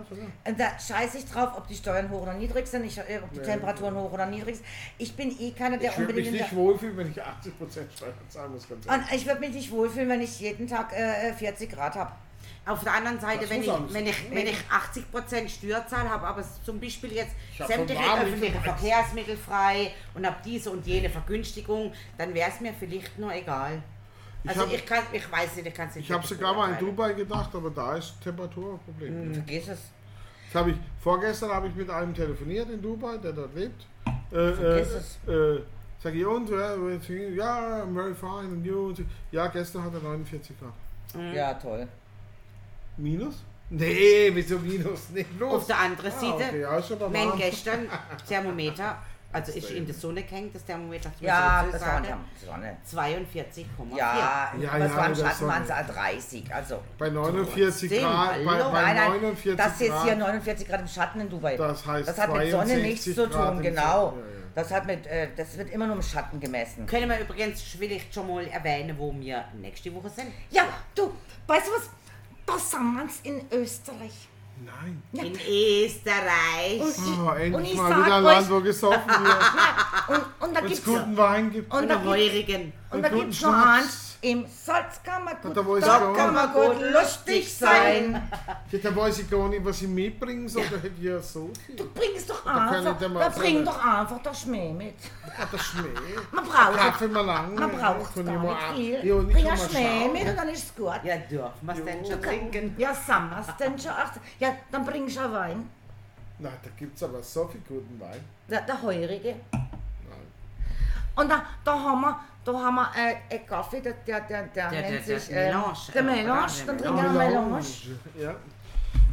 Und 0.44 0.60
da 0.60 0.78
scheiße 0.78 1.18
ich 1.18 1.24
drauf, 1.26 1.50
ob 1.56 1.66
die 1.66 1.74
Steuern 1.74 2.10
hoch 2.10 2.22
oder 2.22 2.34
niedrig 2.34 2.66
sind, 2.66 2.84
ich, 2.84 2.98
äh, 2.98 3.20
ob 3.22 3.32
die 3.32 3.38
Nee. 3.38 3.44
Temperaturen 3.46 3.94
hoch 3.96 4.12
oder 4.12 4.26
niedrig 4.26 4.56
sind. 4.56 4.66
Ich 4.98 5.14
bin 5.14 5.30
eh 5.40 5.52
keiner, 5.52 5.78
der 5.78 5.90
Ich 5.92 5.98
würde 5.98 6.12
mich 6.14 6.26
unbedingt... 6.26 6.26
in 6.28 6.32
der- 6.34 6.42
nicht 6.46 6.56
wohlfühlen, 6.56 6.96
wenn 6.96 7.10
ich 7.10 7.22
80% 7.22 7.96
Steuern 7.96 8.14
zahlen 8.28 8.52
muss. 8.52 8.68
Ganz 8.68 8.86
ehrlich. 8.86 9.02
Und 9.10 9.16
ich 9.16 9.26
würde 9.26 9.40
mich 9.40 9.50
nicht 9.50 9.70
wohlfühlen, 9.70 10.08
wenn 10.08 10.20
ich 10.20 10.40
jeden 10.40 10.66
Tag 10.66 10.92
äh, 10.92 11.32
40 11.32 11.70
Grad 11.70 11.94
habe. 11.94 12.12
Auf 12.66 12.84
der 12.84 12.92
anderen 12.92 13.18
Seite, 13.18 13.48
wenn 13.48 13.62
ich, 13.62 13.68
wenn, 13.68 14.06
ich, 14.06 14.30
wenn 14.30 14.46
ich 14.46 14.56
80% 14.70 15.48
Steuerzahl 15.48 16.08
habe, 16.08 16.26
aber 16.26 16.44
zum 16.64 16.78
Beispiel 16.78 17.12
jetzt 17.12 17.32
Ich 17.58 17.64
sämtliche 17.66 18.02
öffentliche 18.02 18.60
Verkehrsmittel 18.60 19.36
frei 19.36 19.92
und 20.14 20.26
habe 20.26 20.36
diese 20.44 20.70
und 20.70 20.86
jene 20.86 21.08
Vergünstigung, 21.08 21.92
dann 22.18 22.34
wäre 22.34 22.50
es 22.50 22.60
mir 22.60 22.72
vielleicht 22.78 23.18
nur 23.18 23.32
egal. 23.34 23.82
Ich 24.42 24.48
Also 24.50 24.62
hab- 24.62 24.72
ich, 24.72 24.86
kann, 24.86 25.02
ich 25.12 25.30
weiß 25.30 25.56
nicht, 25.56 25.66
ich 25.68 25.74
kann 25.74 25.88
es 25.88 25.96
nicht 25.96 26.04
Ich 26.06 26.12
habe 26.12 26.26
sogar 26.26 26.54
mal 26.54 26.72
in. 26.72 26.78
Dubai 26.78 27.12
gedacht, 27.12 27.54
aber 27.54 27.70
da 27.70 27.96
ist 27.96 28.14
Temperatur 28.22 28.74
ein 28.74 28.78
Problem. 28.80 29.34
Vergiss 29.34 29.68
es. 29.68 29.78
Das 30.52 30.60
habe 30.62 30.70
ich, 30.70 30.76
vorgestern 31.00 31.50
habe 31.50 31.68
ich 31.68 31.74
mit 31.74 31.88
einem 31.90 32.14
telefoniert 32.14 32.70
in 32.70 32.80
Dubai, 32.82 33.18
der 33.18 33.32
dort 33.32 33.54
lebt. 33.54 33.86
Äh, 34.32 34.36
äh, 34.36 34.54
Vergiss 34.54 34.92
es. 34.92 35.28
äh, 35.28 35.60
sag 36.02 36.14
ich, 36.14 36.24
und, 36.24 36.50
äh, 36.50 37.34
ja, 37.34 37.82
I'm 37.84 37.92
very 37.94 38.14
fine, 38.14 38.48
and 38.52 38.64
you? 38.66 38.94
Ja, 39.30 39.46
gestern 39.48 39.84
hat 39.84 39.92
er 39.94 40.00
49 40.00 40.56
Grad. 40.58 40.72
Mhm. 41.14 41.34
Ja, 41.34 41.54
toll. 41.54 41.86
Minus? 42.96 43.34
Nee, 43.68 44.30
wieso 44.34 44.58
Minus? 44.58 45.10
Nicht 45.10 45.38
los. 45.38 45.54
Auf 45.54 45.66
der 45.66 45.78
anderen 45.78 46.10
Ah, 46.12 46.18
Seite, 46.20 46.34
okay, 46.48 46.60
ja, 46.62 47.00
warm. 47.00 47.38
gestern 47.38 47.86
Thermometer, 48.28 48.98
also 49.32 49.52
ist 49.52 49.70
in 49.70 49.86
der 49.86 49.94
Sonne 49.94 50.22
gehängt, 50.24 50.54
das 50.54 50.64
Thermometer, 50.64 51.10
Ja, 51.20 51.64
das 51.70 51.80
war 51.80 51.88
sagen, 52.02 52.06
Sonne. 52.44 52.76
42,4. 52.84 53.96
Ja, 53.96 54.52
Ja, 54.58 54.60
ja, 54.60 54.96
war 54.96 55.06
im 55.06 55.12
das 55.14 55.20
Schatten, 55.20 55.46
war- 55.46 55.48
waren 55.48 55.62
es 55.62 55.94
30. 55.94 56.54
Also, 56.54 56.80
Bei 56.98 57.10
49 57.10 57.88
Trotzdem, 57.90 58.02
Grad, 58.08 58.44
bei, 58.44 58.44
bei 58.44 58.82
nein, 58.82 58.96
nein, 58.96 59.10
49 59.22 59.56
das 59.56 59.72
ist 59.74 59.80
jetzt 59.80 59.90
Grad, 59.90 60.04
hier 60.04 60.16
49 60.16 60.68
Grad 60.68 60.80
im 60.80 60.88
Schatten 60.88 61.20
in 61.20 61.28
Dubai. 61.30 61.56
das 61.56 61.86
heißt 61.86 62.08
das 62.08 62.18
hat 62.18 62.32
mit 62.32 62.50
Sonne 62.50 62.76
nichts 62.78 63.04
62 63.04 63.14
zu 63.14 63.28
Grad 63.28 63.48
tun, 63.48 63.56
im 63.58 63.62
genau. 63.62 63.80
Schatten, 63.82 64.18
ja, 64.18 64.24
ja. 64.24 64.40
Das, 64.56 64.70
hat 64.72 64.86
mit, 64.86 65.06
äh, 65.06 65.28
das 65.36 65.56
wird 65.56 65.70
immer 65.70 65.86
nur 65.86 65.96
im 65.96 66.02
Schatten 66.02 66.40
gemessen. 66.40 66.84
Können 66.86 67.08
wir 67.08 67.20
übrigens 67.20 67.62
vielleicht 67.62 68.12
schon 68.12 68.26
mal 68.26 68.44
erwähnen, 68.48 68.96
wo 68.98 69.14
wir 69.16 69.44
nächste 69.54 69.94
Woche 69.94 70.10
sind? 70.10 70.32
Ja, 70.50 70.64
du, 70.94 71.12
weißt 71.46 71.68
du 71.68 71.72
was? 71.72 71.90
Da 72.46 72.58
sind 72.58 72.94
wir 72.94 73.02
uns 73.02 73.20
in 73.22 73.42
Österreich. 73.52 74.28
Nein. 74.62 75.02
Ja. 75.12 75.22
In 75.24 75.32
Österreich. 75.34 76.80
Und 76.80 77.26
Oh, 77.26 77.30
endlich 77.32 77.72
ich 77.72 77.76
mal 77.78 78.04
wieder 78.04 78.16
ein 78.16 78.22
Land, 78.22 78.50
wo 78.50 78.60
gesoffen 78.60 79.08
wird. 79.08 79.36
und, 80.08 80.48
und 80.48 80.54
da 80.54 80.60
es 80.60 80.66
gibt's 80.66 80.84
guten 80.84 81.16
Wein 81.16 81.50
gibt. 81.50 81.72
und 81.72 81.80
Und 81.80 81.88
da 81.88 81.96
der 81.96 82.14
gibt's, 82.14 82.32
Heurigen. 82.32 82.72
und 82.90 83.02
da 83.02 83.08
guten 83.08 83.20
gibt's 83.22 83.40
noch 83.42 83.54
eins. 83.54 84.09
Im 84.22 84.44
Salz 84.46 85.02
kann 85.02 85.24
man 85.24 85.34
gut, 85.40 85.56
Da 85.56 85.62
da 85.62 86.12
kann 86.14 86.34
man 86.34 86.52
gut 86.52 86.80
lustig 86.92 87.56
sein. 87.56 88.30
Ja, 88.70 88.78
da 88.82 88.94
weiß 88.94 89.20
ich 89.20 89.30
gar 89.30 89.48
nicht, 89.48 89.64
was 89.64 89.80
ich 89.80 89.88
mitbringen 89.88 90.46
soll. 90.46 90.64
Da 90.70 90.76
hätte 90.76 90.92
ich 90.98 91.04
ja 91.04 91.18
so 91.20 91.50
viel. 91.64 91.74
Du 91.76 91.88
bringst 91.90 92.28
doch 92.28 92.44
ich 92.44 92.50
einfach, 92.50 92.98
da 92.98 93.30
so 93.30 93.40
bring 93.40 93.64
doch 93.64 93.82
einfach 93.82 94.22
das 94.22 94.42
Schmäh 94.42 94.72
mit. 94.74 94.94
Ah, 95.26 95.46
der 95.50 95.58
Schmäh. 95.58 95.88
Man 96.32 96.44
braucht 96.44 96.76
Kaffee 96.76 97.08
mal 97.08 97.24
lang. 97.24 97.54
Man 97.54 97.70
braucht 97.70 98.14
gar 98.14 98.74
nicht 98.74 98.74
viel. 98.74 99.06
Ja, 99.06 99.14
Bring 99.22 99.48
ein 99.48 99.56
Schmäh 99.56 100.00
schauen. 100.00 100.12
mit 100.12 100.28
und 100.28 100.36
dann 100.36 100.48
ist 100.50 100.64
es 100.64 100.74
gut. 100.74 101.00
Ja, 101.02 101.16
dürfen 101.16 101.52
wir 101.62 101.74
es 101.74 101.84
denn 101.84 102.04
schon 102.06 102.22
trinken? 102.22 102.74
Ja, 102.76 102.92
sind 102.94 103.30
wir's 103.30 103.56
denn 103.58 103.78
schon? 103.78 103.92
Ach, 103.96 104.12
ja, 104.38 104.54
dann 104.70 104.84
bringst 104.84 105.16
du 105.16 105.32
Wein. 105.32 105.70
Na, 106.38 106.50
da 106.62 106.70
gibt 106.78 106.94
es 106.96 107.02
aber 107.02 107.22
so 107.22 107.46
viel 107.48 107.62
guten 107.66 107.98
Wein. 107.98 108.20
Der, 108.50 108.60
der 108.62 108.82
heurige. 108.82 109.36
Nein. 109.52 109.62
Und 111.16 111.28
da, 111.30 111.42
da 111.64 111.72
haben 111.78 112.00
wir, 112.02 112.20
da 112.44 112.52
haben 112.52 112.74
wir 112.76 112.90
äh, 112.96 113.16
einen 113.36 113.46
Kaffee, 113.46 113.80
der, 113.80 113.92
der, 114.06 114.20
der, 114.22 114.42
der, 114.44 114.70
Der- 114.70 114.90
nennt 114.90 115.04
sich 115.04 115.26
der 115.28 115.50
ähm, 115.52 115.56
Melange, 115.60 115.76
der 115.94 116.00
äh, 116.00 116.04
Melange. 116.04 116.52
Dann 116.66 116.78
trinken 116.78 117.02
wir 117.02 117.10
Melange. 117.10 117.64
Ja. 118.18 118.34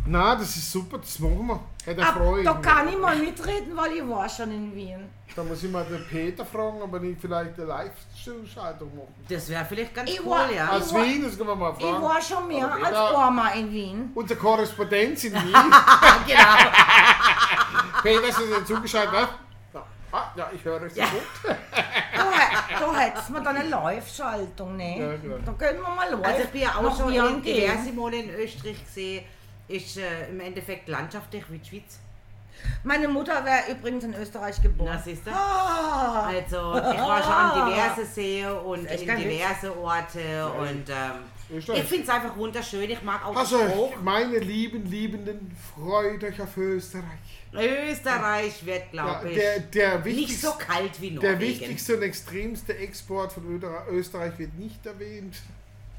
Na, 0.09 0.35
das 0.35 0.55
ist 0.55 0.71
super, 0.71 0.99
das 0.99 1.19
machen 1.19 1.45
wir. 1.85 1.93
Da 1.93 2.03
Ah, 2.03 2.13
freue 2.13 2.39
ich 2.39 2.45
da 2.45 2.53
mich. 2.53 2.61
kann 2.65 2.87
ich 2.87 2.97
mal 2.97 3.15
mitreden, 3.17 3.75
weil 3.75 3.91
ich 3.93 4.07
war 4.07 4.29
schon 4.29 4.51
in 4.51 4.73
Wien. 4.73 5.09
Da 5.35 5.43
muss 5.43 5.61
ich 5.61 5.69
mal 5.69 5.83
den 5.85 6.03
Peter 6.07 6.45
fragen, 6.45 6.81
ob 6.81 6.93
er 6.93 6.99
nicht 7.01 7.19
vielleicht 7.19 7.55
eine 7.59 7.65
Live-Schaltung 7.67 8.89
machen 8.95 9.13
Das 9.29 9.49
wäre 9.49 9.65
vielleicht 9.65 9.93
ganz 9.93 10.09
Ich 10.09 10.21
cool, 10.23 10.31
war- 10.31 10.51
ja. 10.51 10.69
Aus 10.69 10.93
war- 10.93 11.03
Wien, 11.03 11.23
das 11.25 11.37
können 11.37 11.49
wir 11.49 11.55
mal 11.57 11.73
Ich 11.77 11.85
fragen. 11.85 12.01
war 12.03 12.21
schon 12.21 12.47
mehr 12.47 12.71
als 12.73 12.95
einmal 13.15 13.59
in 13.59 13.71
Wien. 13.71 14.11
Unser 14.15 14.35
Korrespondenz 14.37 15.25
in 15.25 15.33
Wien. 15.33 15.43
genau. 16.25 16.55
Peter 18.01 18.27
ist 18.29 18.39
jetzt 18.39 18.67
zugeschaltet, 18.67 19.11
ne? 19.13 19.27
Ja. 19.73 19.83
Ah, 20.13 20.31
ja, 20.37 20.49
ich 20.55 20.63
höre 20.63 20.83
es 20.83 20.93
so 20.95 21.01
Ja. 21.01 21.07
gut. 21.07 21.21
Da, 22.79 22.85
hä- 22.85 22.93
da 22.93 22.99
hättest 22.99 23.29
wir 23.33 23.39
dann 23.41 23.55
eine 23.57 23.69
Live-Schaltung, 23.69 24.75
ne? 24.77 24.99
Ja. 24.99 25.37
Da 25.45 25.51
können 25.53 25.79
wir 25.81 25.89
mal 25.95 26.09
live 26.11 26.25
Also 26.25 26.43
ich 26.43 26.49
bin 26.49 26.61
ja 26.61 26.75
auch 26.75 26.97
schon 26.97 27.13
in 27.13 27.41
gehen. 27.41 27.55
diverse 27.71 27.91
Male 27.93 28.17
in 28.17 28.29
Österreich 28.31 28.83
gesehen. 28.85 29.23
Ist 29.67 29.97
äh, 29.97 30.29
im 30.29 30.39
Endeffekt 30.39 30.87
landschaftlich 30.87 31.43
wie 31.49 31.57
die 31.59 31.69
Schweiz. 31.69 31.99
Meine 32.83 33.07
Mutter 33.07 33.43
wäre 33.45 33.69
übrigens 33.71 34.03
in 34.05 34.13
Österreich 34.15 34.61
geboren. 34.61 34.91
Na, 34.93 34.99
siehst 35.03 35.27
du? 35.27 35.31
Ah, 35.31 36.25
Also, 36.27 36.75
ich 36.77 36.99
war 36.99 37.21
schon 37.21 37.33
an 37.33 37.69
diverse 37.69 38.05
Seen 38.05 38.49
und 38.51 38.85
in 38.85 39.07
kein 39.07 39.17
Witz. 39.19 39.27
diverse 39.27 39.77
Orte 39.77 40.47
und 40.59 40.89
ähm, 40.89 41.55
ich 41.59 41.65
finde 41.65 42.03
es 42.03 42.09
einfach 42.09 42.35
wunderschön. 42.35 42.89
Ich 42.89 43.01
mag 43.03 43.25
auch 43.25 43.35
Also, 43.35 43.59
Spruch. 43.59 43.93
meine 44.01 44.39
lieben, 44.39 44.85
liebenden, 44.89 45.55
freut 45.75 46.23
euch 46.23 46.41
auf 46.41 46.57
Österreich. 46.57 47.03
Österreich 47.57 48.65
wird, 48.65 48.83
Ja, 48.93 49.03
glaube 49.03 49.29
ich, 49.29 49.35
der, 49.37 49.59
der, 49.59 49.99
nicht 49.99 50.39
so 50.41 50.51
kalt 50.53 50.99
wie 51.01 51.11
der 51.11 51.33
Norwegen. 51.33 51.59
wichtigste 51.61 51.95
und 51.97 52.03
extremste 52.03 52.77
Export 52.77 53.33
von 53.33 53.61
Österreich 53.91 54.37
wird 54.37 54.53
nicht 54.55 54.85
erwähnt. 54.85 55.35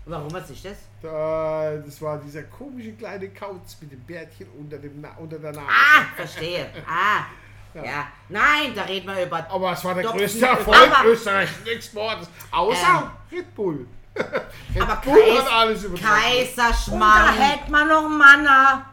Warum, 0.07 0.33
was 0.33 0.49
ist 0.51 0.65
das? 0.65 0.77
Da, 1.03 1.77
das 1.85 2.01
war 2.01 2.19
dieser 2.19 2.45
komische 2.45 2.93
kleine 2.93 3.29
Kauz 3.29 3.77
mit 3.81 3.93
dem 3.93 4.01
Bärtchen 4.01 4.47
unter, 4.59 4.79
dem 4.79 5.05
unter 5.19 5.39
der 5.39 5.53
Nase. 5.53 5.67
Ah, 5.69 6.05
verstehe. 6.17 6.67
Ah, 6.89 7.25
ja. 7.75 8.09
Nein, 8.31 8.73
da 8.75 8.83
reden 8.85 9.07
wir 9.07 9.23
über... 9.27 9.47
Aber 9.51 9.73
es 9.73 9.85
war 9.85 9.95
der 9.95 10.05
größte 10.05 10.47
Erfolg 10.47 10.91
österreichischen 11.05 11.67
Exports. 11.67 12.27
Außer 12.51 13.13
Red 13.31 13.55
Bull. 13.55 13.87
Red 14.17 14.83
Aber 14.83 14.97
Bull 14.97 15.21
Kais- 15.21 15.39
hat 15.43 15.53
alles 15.53 15.85
übertragen. 15.85 16.15
und 16.15 16.57
da 16.57 16.65
Kaiserschmarrn. 16.65 17.35
hätte 17.37 17.71
man 17.71 17.89
noch 17.89 18.09
Manna. 18.09 18.88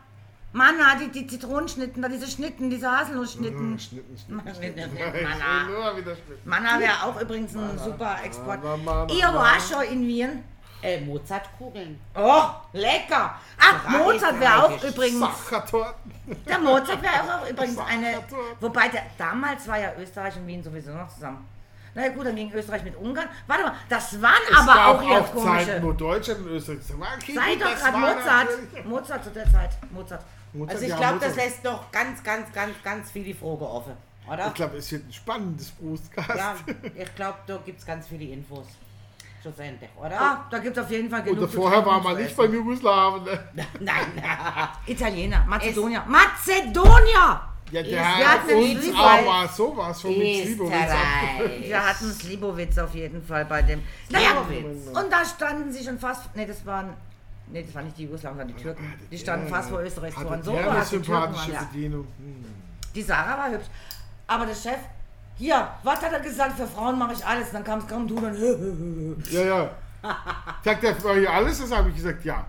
Manna, 0.55 0.95
die, 0.95 1.11
die 1.11 1.27
Zitronenschnitten, 1.27 2.01
da 2.01 2.07
diese 2.07 2.27
Schnitten, 2.27 2.69
diese 2.69 2.89
Haselnussschnitten. 2.89 3.59
Hm, 3.71 3.79
Schnitten, 3.79 4.17
Schnitten, 4.17 4.55
Schnitten, 4.55 4.55
Schnitten. 4.55 4.97
Schnitten, 4.97 5.15
Ich 5.17 5.23
Manna. 5.23 5.91
Schnitten. 5.93 6.17
Manna 6.45 6.79
wäre 6.79 7.03
auch 7.03 7.21
übrigens 7.21 7.55
ein 7.57 7.77
super 7.77 8.15
Export. 8.23 8.63
Manna, 8.63 8.77
Manna, 8.77 9.13
Ihr 9.13 9.25
Manna. 9.25 9.39
war 9.39 9.59
schon 9.59 9.83
in 9.83 10.07
Wien. 10.07 10.43
Äh, 10.81 11.01
Mozartkugeln. 11.01 11.99
Oh, 12.15 12.43
lecker. 12.73 13.35
Ach, 13.59 13.89
Mozart 13.89 14.39
wäre 14.39 14.63
auch 14.65 14.83
übrigens. 14.83 15.19
Sachertorten. 15.19 16.11
Der 16.47 16.59
Mozart 16.59 17.01
wäre 17.01 17.13
auch 17.41 17.49
übrigens 17.49 17.77
eine. 17.79 18.19
Wobei, 18.61 18.87
der, 18.89 19.03
damals 19.17 19.67
war 19.67 19.79
ja 19.79 19.91
Österreich 19.99 20.37
und 20.37 20.47
Wien 20.47 20.63
sowieso 20.63 20.91
noch 20.91 21.11
zusammen. 21.13 21.45
Na 21.95 22.03
ja, 22.05 22.09
gut, 22.13 22.25
dann 22.25 22.35
ging 22.35 22.51
Österreich 22.53 22.83
mit 22.83 22.95
Ungarn. 22.97 23.27
Warte 23.47 23.63
mal, 23.63 23.73
das 23.89 24.21
waren 24.21 24.33
Es 24.51 24.57
aber 24.57 24.85
auch 24.87 25.01
auch 25.01 25.25
Zeiten, 25.25 25.33
komische. 25.33 25.79
wo 25.81 25.91
Deutschland 25.93 26.39
und 26.41 26.47
Österreich 26.49 26.77
okay, 27.17 27.33
Sei 27.33 27.55
doch 27.55 27.75
gerade 27.75 27.97
Mozart. 27.97 28.47
Mozart 28.85 29.23
zu 29.23 29.29
der 29.31 29.51
Zeit. 29.51 29.71
Mozart. 29.91 30.21
Mozart, 30.57 30.75
Also 30.75 30.83
ich 30.85 30.91
ja, 30.91 30.97
glaube, 30.97 31.19
das 31.19 31.35
lässt 31.35 31.63
noch 31.63 31.91
ganz, 31.91 32.23
ganz, 32.23 32.51
ganz, 32.51 32.73
ganz 32.83 33.11
viele 33.11 33.33
Fragen 33.33 33.63
offen, 33.63 33.93
oder? 34.31 34.47
Ich 34.47 34.53
glaube, 34.53 34.77
es 34.77 34.91
wird 34.91 35.07
ein 35.07 35.13
spannendes 35.13 35.71
Brustcast. 35.71 36.29
Ja, 36.29 36.55
ich 36.95 37.15
glaube, 37.15 37.37
da 37.47 37.57
gibt 37.57 37.79
es 37.79 37.85
ganz 37.85 38.07
viele 38.07 38.25
Infos. 38.25 38.67
Schlussendlich, 39.41 39.91
oder? 39.95 40.19
Ah, 40.19 40.45
da 40.49 40.57
gibt 40.57 40.75
es 40.75 40.83
auf 40.83 40.89
jeden 40.89 41.07
Fall 41.07 41.21
genug. 41.21 41.43
Und 41.43 41.53
vorher 41.53 41.85
war 41.85 42.01
man 42.01 42.17
nicht 42.17 42.35
beim 42.35 42.51
Jugoslawen. 42.51 43.23
Ne? 43.25 43.39
Nein, 43.79 44.23
Italiener, 44.87 45.45
Mazedonier. 45.47 46.03
Mazedonier! 46.07 47.41
Ja, 47.71 47.81
der 47.81 47.91
wir 47.91 48.05
hat 48.05 48.41
hatten 48.41 48.53
uns 48.55 48.95
aber 48.95 49.47
sowas 49.47 50.01
von 50.01 50.17
mit 50.17 50.43
Slivovitz 50.43 50.75
Österreich. 50.75 51.61
Wir 51.67 51.85
hatten 51.85 52.11
Slibowitz 52.11 52.77
auf 52.77 52.93
jeden 52.93 53.23
Fall 53.23 53.45
bei 53.45 53.61
dem. 53.63 53.83
Naja, 54.09 54.45
und 54.93 55.11
da 55.11 55.25
standen 55.25 55.71
sie 55.71 55.83
schon 55.83 55.99
fast. 55.99 56.35
Ne, 56.35 56.45
das 56.45 56.65
waren. 56.65 56.93
Ne, 57.47 57.63
das 57.63 57.75
waren 57.75 57.85
nicht 57.85 57.97
die 57.97 58.03
Jugoslawen, 58.03 58.37
sondern 58.37 58.55
die 58.55 58.61
Türken. 58.61 58.93
Die 59.11 59.17
standen 59.17 59.47
fast 59.47 59.69
vor 59.69 59.81
Österreichs 59.81 60.15
Toren. 60.15 60.41
So 60.41 60.51
der 60.51 60.65
war 60.65 60.73
die 60.73 60.89
Türken 60.89 61.03
sympathische 61.03 61.53
waren. 61.53 61.67
Bedienung. 61.71 62.07
Hm. 62.17 62.45
Die 62.95 63.01
Sarah 63.01 63.37
war 63.37 63.51
hübsch. 63.51 63.67
Aber 64.27 64.45
der 64.45 64.55
Chef, 64.55 64.79
hier, 65.35 65.67
was 65.83 66.01
hat 66.01 66.11
er 66.11 66.19
gesagt? 66.21 66.57
Für 66.57 66.65
Frauen 66.65 66.97
mache 66.97 67.13
ich 67.13 67.25
alles. 67.25 67.47
Und 67.49 67.53
dann 67.55 67.63
kam 67.63 67.79
es 67.79 67.87
kaum 67.87 68.07
du 68.07 68.15
dann. 68.19 68.35
Ja, 69.31 69.41
ja. 69.41 69.71
Sagt 70.63 70.83
er 70.83 70.95
für 70.95 71.09
euch 71.09 71.29
alles? 71.29 71.59
Das 71.59 71.71
habe 71.71 71.89
ich 71.89 71.95
gesagt, 71.95 72.25
ja. 72.25 72.45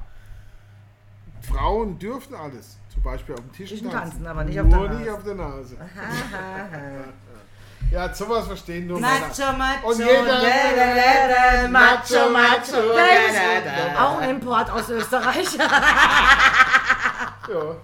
Frauen 1.42 1.98
dürfen 1.98 2.34
alles. 2.34 2.78
Zum 2.92 3.02
Beispiel 3.02 3.34
auf 3.34 3.40
dem 3.40 3.52
Tisch 3.52 3.70
tanzen. 3.70 3.90
tanzen, 3.90 4.26
aber 4.26 4.44
nicht 4.44 4.58
auf 4.58 4.66
Nur 4.66 4.88
der 4.88 4.98
nicht 4.98 5.06
Nase. 5.06 5.16
auf 5.16 5.24
der 5.24 5.34
Nase. 5.34 5.76
Ja, 7.90 8.12
sowas 8.12 8.46
verstehen 8.46 8.86
nur 8.88 8.98
Macho, 9.00 9.52
macho, 9.56 9.86
Und 9.88 9.98
jeder- 9.98 10.24
da, 10.24 10.40
da, 10.40 10.48
da, 10.96 11.62
da, 11.62 11.68
macho, 11.68 12.30
macho, 12.30 12.94
da, 12.94 13.60
da, 13.64 13.94
da. 13.94 14.04
Auch 14.04 14.18
ein 14.20 14.30
Import 14.30 14.68
aus 14.70 14.88
Österreich. 14.90 15.48
Ja, 17.48 17.76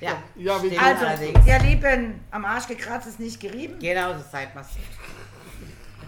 Ja, 0.00 0.12
ja 0.36 0.62
wie. 0.62 0.78
Also, 0.78 1.04
Allerdings. 1.06 1.46
ihr 1.46 1.58
Lieben, 1.58 2.24
am 2.30 2.44
Arsch 2.46 2.66
gekratzt 2.66 3.06
ist 3.06 3.20
nicht 3.20 3.38
gerieben. 3.38 3.78
genau, 3.78 4.14
so 4.14 4.24
seid 4.32 4.54
man's. 4.54 4.68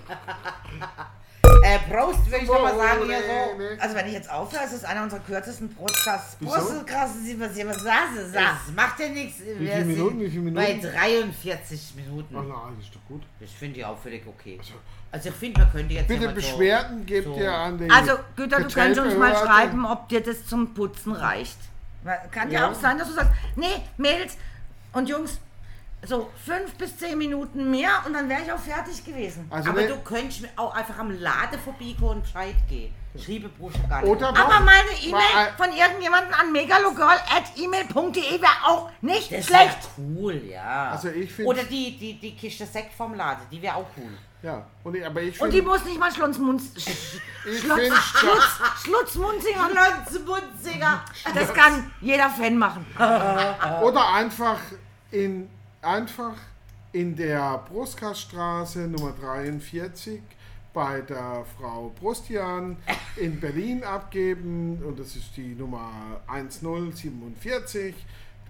äh, 1.62 1.78
Prost, 1.90 2.26
würde 2.30 2.44
ich 2.44 2.48
nochmal 2.48 2.76
sagen 2.76 3.04
hier 3.06 3.18
so. 3.18 3.82
Also 3.82 3.94
wenn 3.94 4.06
ich 4.06 4.12
jetzt 4.12 4.30
aufhöre, 4.30 4.64
ist 4.64 4.72
es 4.72 4.84
einer 4.84 5.02
unserer 5.02 5.20
kürzesten 5.20 5.68
Podcasts. 5.74 6.36
Prost, 6.36 6.86
krass, 6.86 7.10
sie 7.22 7.38
was 7.40 7.54
hier 7.54 7.66
was 7.68 7.82
saß. 7.82 8.32
Das 8.32 8.74
macht 8.74 9.00
ja 9.00 9.08
nichts. 9.08 9.40
Wie 9.40 9.66
viele 9.66 9.84
Minuten, 9.84 10.20
wie 10.20 10.28
viele 10.30 10.50
Bei 10.50 10.68
Minuten? 10.74 10.92
43 10.94 11.94
Minuten. 11.96 12.36
Ach 12.38 12.42
nein, 12.42 12.76
ist 12.80 12.94
doch 12.94 13.00
gut. 13.08 13.22
Das 13.40 13.50
finde 13.50 13.78
ich 13.80 13.84
auch 13.84 13.98
völlig 13.98 14.26
okay. 14.26 14.58
Also 15.12 15.28
ich 15.28 15.34
finde, 15.34 15.60
man 15.60 15.72
könnte 15.72 15.94
jetzt 15.94 16.08
Bitte 16.08 16.26
mal 16.26 16.28
so- 16.30 16.34
Beschwerden 16.34 17.06
gebt 17.06 17.26
so- 17.26 17.36
ihr 17.36 17.52
an 17.52 17.78
die 17.78 17.90
Also, 17.90 18.12
Güter, 18.34 18.60
du 18.60 18.68
kannst 18.74 19.00
uns 19.00 19.14
mal 19.14 19.34
schreiben, 19.34 19.86
ob 19.86 20.08
dir 20.08 20.20
das 20.22 20.44
zum 20.46 20.74
Putzen 20.74 21.12
reicht. 21.12 21.56
Kann 22.30 22.50
ja 22.50 22.60
Ja. 22.60 22.70
auch 22.70 22.74
sein, 22.74 22.98
dass 22.98 23.08
du 23.08 23.14
sagst, 23.14 23.30
nee, 23.56 23.66
Mädels 23.96 24.36
und 24.92 25.08
Jungs, 25.08 25.38
so 26.06 26.30
fünf 26.44 26.74
bis 26.74 26.96
zehn 26.96 27.16
Minuten 27.18 27.70
mehr 27.70 27.90
und 28.06 28.12
dann 28.14 28.28
wäre 28.28 28.42
ich 28.42 28.52
auch 28.52 28.58
fertig 28.58 29.04
gewesen. 29.04 29.46
Also 29.50 29.70
Aber 29.70 29.80
ne- 29.82 29.88
du 29.88 29.98
könntest 29.98 30.42
mir 30.42 30.48
auch 30.56 30.74
einfach 30.74 30.98
am 30.98 31.10
Laden 31.10 31.58
vorbeikommen 31.60 32.10
und 32.18 32.22
Bescheid 32.22 32.54
gehen. 32.68 32.94
Schreibe 33.18 33.48
Brusche 33.48 33.78
gar 33.88 34.02
nicht. 34.02 34.10
Oder 34.10 34.28
Aber 34.28 34.60
meine 34.60 34.90
E-Mail 35.02 35.52
von 35.56 35.72
irgendjemandem 35.72 36.34
an 36.34 36.52
megalogirl.email.de 36.52 38.40
wäre 38.40 38.52
auch 38.66 38.90
nicht 39.00 39.32
das 39.32 39.46
schlecht. 39.46 39.78
wäre 39.96 40.08
cool, 40.16 40.42
ja. 40.50 40.90
Also 40.90 41.08
ich 41.08 41.32
finde- 41.32 41.50
Oder 41.50 41.62
die, 41.64 41.96
die, 41.98 42.14
die 42.20 42.36
Kiste 42.36 42.66
Sekt 42.66 42.92
vom 42.94 43.14
Laden, 43.14 43.42
die 43.50 43.60
wäre 43.62 43.76
auch 43.76 43.86
cool. 43.96 44.10
Ja, 44.42 44.66
und 44.84 44.94
ich, 44.94 45.04
aber 45.04 45.22
ich 45.22 45.40
Und 45.40 45.50
die 45.50 45.62
muss 45.62 45.82
nicht 45.84 45.98
mal 45.98 46.12
Schlunzmunz, 46.12 46.64
Schlutz, 46.78 47.80
Schlutz, 48.20 48.60
Schlutzmunzinger. 48.84 49.70
Das 51.34 51.52
kann 51.54 51.90
jeder 52.00 52.28
Fan 52.30 52.56
machen. 52.58 52.84
oder 53.82 54.12
einfach 54.12 54.58
in, 55.10 55.48
einfach 55.82 56.36
in 56.92 57.16
der 57.16 57.58
Brustkaststraße 57.68 58.88
Nummer 58.88 59.12
43 59.20 60.20
bei 60.72 61.00
der 61.00 61.44
Frau 61.58 61.92
Brustian 62.00 62.76
in 63.16 63.40
Berlin 63.40 63.82
abgeben 63.82 64.82
und 64.84 64.98
das 64.98 65.16
ist 65.16 65.36
die 65.36 65.54
Nummer 65.54 66.20
1047 66.26 67.94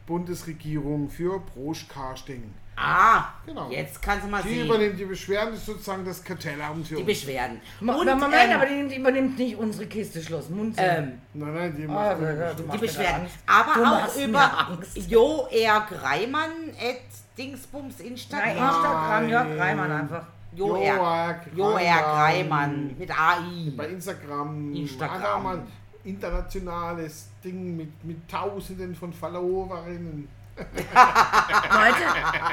Bundesregierung 0.06 1.08
für 1.10 1.40
Broschcasting. 1.40 2.52
Ah, 2.78 3.24
Genau. 3.46 3.70
jetzt 3.70 4.02
kannst 4.02 4.26
du 4.26 4.28
mal 4.30 4.42
Die 4.42 4.50
sehen. 4.50 4.66
übernimmt 4.66 4.98
die 5.00 5.06
Beschwerden, 5.06 5.50
das 5.52 5.60
ist 5.60 5.66
sozusagen 5.66 6.04
das 6.04 6.22
Kartellamt 6.22 6.86
für 6.86 6.96
Die 6.96 7.00
uns. 7.02 7.06
Beschwerden. 7.06 7.60
Mo- 7.80 7.92
Und, 8.00 8.06
Moment, 8.06 8.34
ähm, 8.34 8.52
aber 8.54 8.66
die 8.66 8.96
übernimmt 8.96 9.38
nicht 9.38 9.56
unsere 9.56 9.86
Kiste 9.86 10.22
Schloss 10.22 10.50
Mund. 10.50 10.74
ähm, 10.78 11.12
Nein, 11.32 11.54
nein, 11.54 11.74
die 11.76 11.84
Ah, 11.84 11.88
macht 11.92 12.20
ja, 12.20 12.32
die 12.32 12.38
ja, 12.38 12.52
die 12.72 12.78
Beschwerden. 12.78 13.22
Angst. 13.22 13.36
Aber 13.46 13.74
Du 13.74 13.80
auch 13.80 13.90
machst 14.00 14.16
mir 14.18 14.24
über 14.26 14.68
Angst. 14.68 14.96
Jo 15.10 15.48
R. 15.50 15.86
Greimann 15.88 16.50
at 16.78 17.00
Dingsbums 17.38 18.00
Instagram. 18.00 18.46
Nein, 18.46 18.56
Instagram, 18.56 19.28
Jörg 19.30 19.48
Nein. 19.48 19.58
Reimann 19.58 19.92
einfach. 19.92 20.26
Jo 20.54 20.76
R. 20.76 20.96
Joerg 20.96 21.46
Jo 21.56 21.70
R. 21.70 21.76
Reimann. 21.76 22.04
Greimann 22.04 22.94
mit 22.98 23.10
AI. 23.10 23.72
Bei 23.76 23.86
Instagram, 23.88 24.74
Instagram. 24.74 25.42
mal 25.42 25.56
ein 25.56 25.66
internationales 26.04 27.28
Ding 27.42 27.76
mit, 27.76 28.04
mit 28.04 28.28
Tausenden 28.30 28.94
von 28.94 29.12
Followerinnen. 29.12 30.28
Leute, 30.56 32.04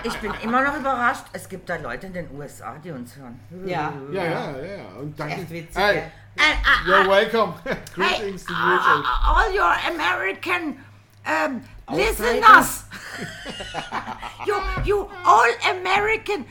ich 0.03 0.13
bin 0.17 0.33
immer 0.43 0.61
noch 0.61 0.75
überrascht. 0.77 1.25
Es 1.31 1.47
gibt 1.47 1.69
da 1.69 1.77
Leute 1.77 2.07
in 2.07 2.13
den 2.13 2.29
USA, 2.35 2.75
die 2.83 2.91
uns 2.91 3.15
hören. 3.15 3.39
Ja. 3.65 3.93
Ja, 4.11 4.23
ja, 4.25 4.49
ja. 4.59 4.85
Und 4.99 5.17
danke. 5.19 5.35
Echt 5.35 5.49
witzig, 5.49 5.75
Hey? 5.81 6.11
And, 6.35 6.57
uh, 6.65 6.89
you're 6.89 7.07
welcome. 7.07 7.53
hey, 7.63 7.75
Greetings 7.93 8.43
to 8.45 8.53
uh, 8.53 8.73
USA. 8.73 9.03
all 9.23 9.51
your 9.53 9.73
American 9.93 10.77
um, 11.25 11.61
listeners. 11.91 12.83
you, 14.47 14.55
you 14.83 15.09
all 15.23 15.51
American 15.69 16.45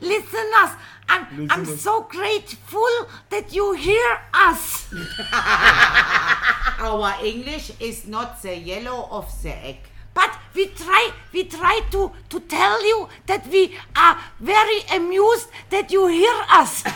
listeners. 0.00 0.70
I'm, 1.08 1.26
I'm 1.50 1.60
Listeners. 1.64 1.80
so 1.82 2.02
grateful 2.02 2.88
that 3.28 3.52
you 3.52 3.72
hear 3.74 4.18
us. 4.32 4.88
Our 6.78 7.14
English 7.22 7.72
is 7.78 8.06
not 8.06 8.40
the 8.40 8.56
yellow 8.56 9.08
of 9.10 9.26
the 9.42 9.50
egg. 9.66 9.78
But 10.14 10.30
we 10.54 10.66
try, 10.68 11.10
we 11.32 11.44
try 11.48 11.80
to, 11.90 12.12
to 12.30 12.40
tell 12.40 12.80
you 12.86 13.08
that 13.26 13.42
we 13.50 13.72
are 13.96 14.16
very 14.40 14.82
amused 14.96 15.48
that 15.70 15.90
you 15.90 16.06
hear 16.06 16.34
us. 16.60 16.84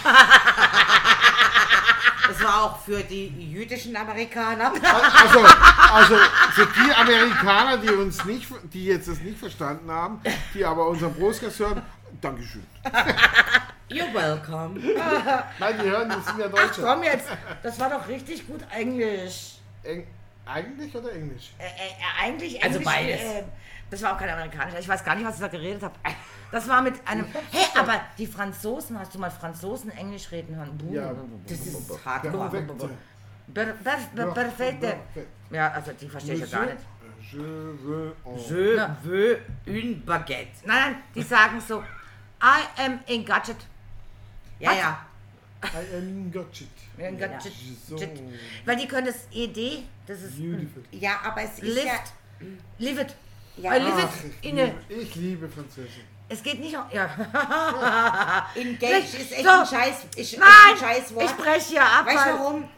Das 2.28 2.42
war 2.44 2.62
auch 2.64 2.78
für 2.80 3.02
die 3.02 3.28
jüdischen 3.50 3.96
Amerikaner. 3.96 4.70
Also, 4.70 5.40
also 5.94 6.16
für 6.52 6.66
die 6.66 6.92
Amerikaner, 6.94 7.78
die 7.78 7.88
uns 7.88 8.22
nicht, 8.26 8.46
die 8.72 8.84
jetzt 8.84 9.08
das 9.08 9.20
nicht 9.20 9.38
verstanden 9.38 9.90
haben, 9.90 10.20
die 10.52 10.62
aber 10.62 10.88
unseren 10.88 11.14
Brustgast 11.14 11.58
hören, 11.58 11.80
Dankeschön. 12.20 12.66
You're 13.90 14.12
welcome. 14.12 14.78
Nein, 15.58 15.78
die 15.82 15.88
hören, 15.88 16.10
das 16.10 16.26
sind 16.26 16.38
ja 16.38 16.46
Ach 16.46 16.50
Deutsche. 16.50 16.82
komm 16.82 17.02
jetzt, 17.02 17.28
das 17.62 17.80
war 17.80 17.88
doch 17.88 18.06
richtig 18.06 18.46
gut 18.46 18.60
Englisch. 18.70 19.54
Eng 19.82 20.06
eigentlich 20.48 20.94
oder 20.96 21.12
Englisch? 21.12 21.52
Äh, 21.58 21.64
äh, 21.64 21.68
eigentlich 22.24 22.62
Also 22.62 22.78
Englisch, 22.78 22.94
beides. 22.94 23.20
Äh, 23.20 23.42
das 23.90 24.02
war 24.02 24.14
auch 24.14 24.18
kein 24.18 24.28
amerikanischer. 24.30 24.78
Ich 24.80 24.88
weiß 24.88 25.02
gar 25.04 25.14
nicht, 25.14 25.26
was 25.26 25.36
ich 25.36 25.40
da 25.40 25.48
geredet 25.48 25.82
habe. 25.82 25.94
Das 26.52 26.68
war 26.68 26.82
mit 26.82 26.94
einem. 27.06 27.26
Hey, 27.50 27.66
aber 27.76 28.00
die 28.18 28.26
Franzosen, 28.26 28.98
hast 28.98 29.14
du 29.14 29.18
mal 29.18 29.30
Franzosen 29.30 29.90
Englisch 29.90 30.30
reden 30.30 30.56
hören? 30.56 30.76
Buh. 30.76 30.92
Ja. 30.94 31.12
Das 31.46 31.58
ist 31.60 31.88
per, 32.02 32.20
perfekte. 34.34 34.96
Ja, 35.50 35.70
also 35.72 35.92
die 35.92 36.08
verstehe 36.08 36.34
ich 36.34 36.40
ja 36.40 36.46
gar 36.58 36.66
nicht. 36.66 36.78
Je 37.30 37.38
veux 37.38 38.12
en- 38.24 38.38
Je 38.38 38.78
veux 39.02 39.38
une 39.66 39.96
baguette. 40.04 40.48
Nein, 40.64 40.76
nein, 40.92 40.96
die 41.14 41.22
sagen 41.22 41.60
so, 41.60 41.82
I 42.42 42.62
am 42.82 43.00
a 43.08 43.16
gadget. 43.24 43.56
Ja, 44.58 44.72
ja. 44.72 45.06
I 45.64 45.96
am 45.96 46.30
got 46.32 46.60
it. 46.60 46.68
A 47.00 47.10
gadget. 47.10 47.52
So 47.88 47.96
Weil 48.64 48.76
die 48.76 48.86
können 48.88 49.06
das 49.06 49.16
ED, 49.32 49.82
das 50.06 50.22
ist 50.22 50.36
beautiful. 50.38 50.82
Ja, 50.90 51.20
aber 51.24 51.42
es 51.42 51.52
ist 51.54 51.62
Lift. 51.62 51.86
ja... 51.86 52.46
Live 52.78 53.00
it. 53.00 53.16
Ja. 53.56 53.76
I 53.76 53.80
live 53.80 53.98
it 53.98 54.08
ich, 54.40 54.52
liebe, 54.52 54.74
ich 54.88 55.14
liebe 55.16 55.48
Französisch. 55.48 56.00
Es 56.28 56.42
geht 56.42 56.60
nicht 56.60 56.76
um. 56.76 56.82
Ja. 56.92 57.08
Engage 58.54 58.98
ist 58.98 59.32
echt 59.32 59.44
So. 59.44 59.50
ein 59.50 59.66
Scheiß, 59.66 59.96
echt 60.16 60.38
Nein! 60.38 60.48
ein 60.72 60.78
Scheißwort. 60.78 61.24
Ich 61.24 61.36
breche 61.36 61.68
hier 61.70 61.82
ab. 61.82 62.06
Weißt 62.06 62.16
du 62.16 62.20
weil- 62.30 62.38
warum? 62.38 62.68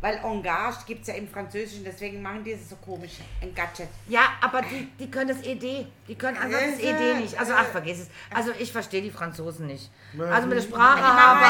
Weil 0.00 0.14
Engage 0.18 0.76
gibt 0.86 1.00
es 1.02 1.08
ja 1.08 1.14
im 1.14 1.26
Französischen, 1.28 1.82
deswegen 1.84 2.22
machen 2.22 2.44
die 2.44 2.52
es 2.52 2.68
so 2.68 2.76
komisch. 2.76 3.14
Ein 3.42 3.52
Gadget. 3.52 3.88
Ja, 4.08 4.28
aber 4.40 4.62
die, 4.62 4.86
die 4.96 5.10
können 5.10 5.36
das 5.36 5.44
ED. 5.44 5.86
Die 6.06 6.14
können 6.14 6.38
einfach 6.38 6.60
das 6.60 6.78
ED 6.78 7.16
nicht. 7.20 7.36
Also, 7.38 7.52
ach, 7.56 7.64
vergiss 7.66 7.98
es. 8.00 8.08
Also, 8.32 8.52
ich 8.56 8.70
verstehe 8.70 9.02
die 9.02 9.10
Franzosen 9.10 9.66
nicht. 9.66 9.90
Also, 10.30 10.46
mit 10.46 10.56
der 10.58 10.62
Sprache 10.62 10.98
Die 10.98 11.02
machen 11.02 11.40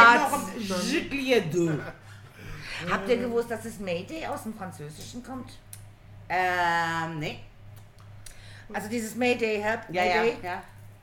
Habt 2.91 3.09
ihr 3.09 3.16
gewusst, 3.18 3.51
dass 3.51 3.62
das 3.62 3.79
Mayday 3.79 4.26
aus 4.26 4.43
dem 4.45 4.55
Französischen 4.55 5.22
kommt? 5.22 5.51
Ähm, 6.29 7.18
nee. 7.18 7.39
Also, 8.72 8.89
dieses 8.89 9.14
Mayday, 9.14 9.61
help, 9.62 9.81
Ja, 9.91 10.05
ja, 10.05 10.14
Mayday. 10.22 10.37
ja. 10.43 10.62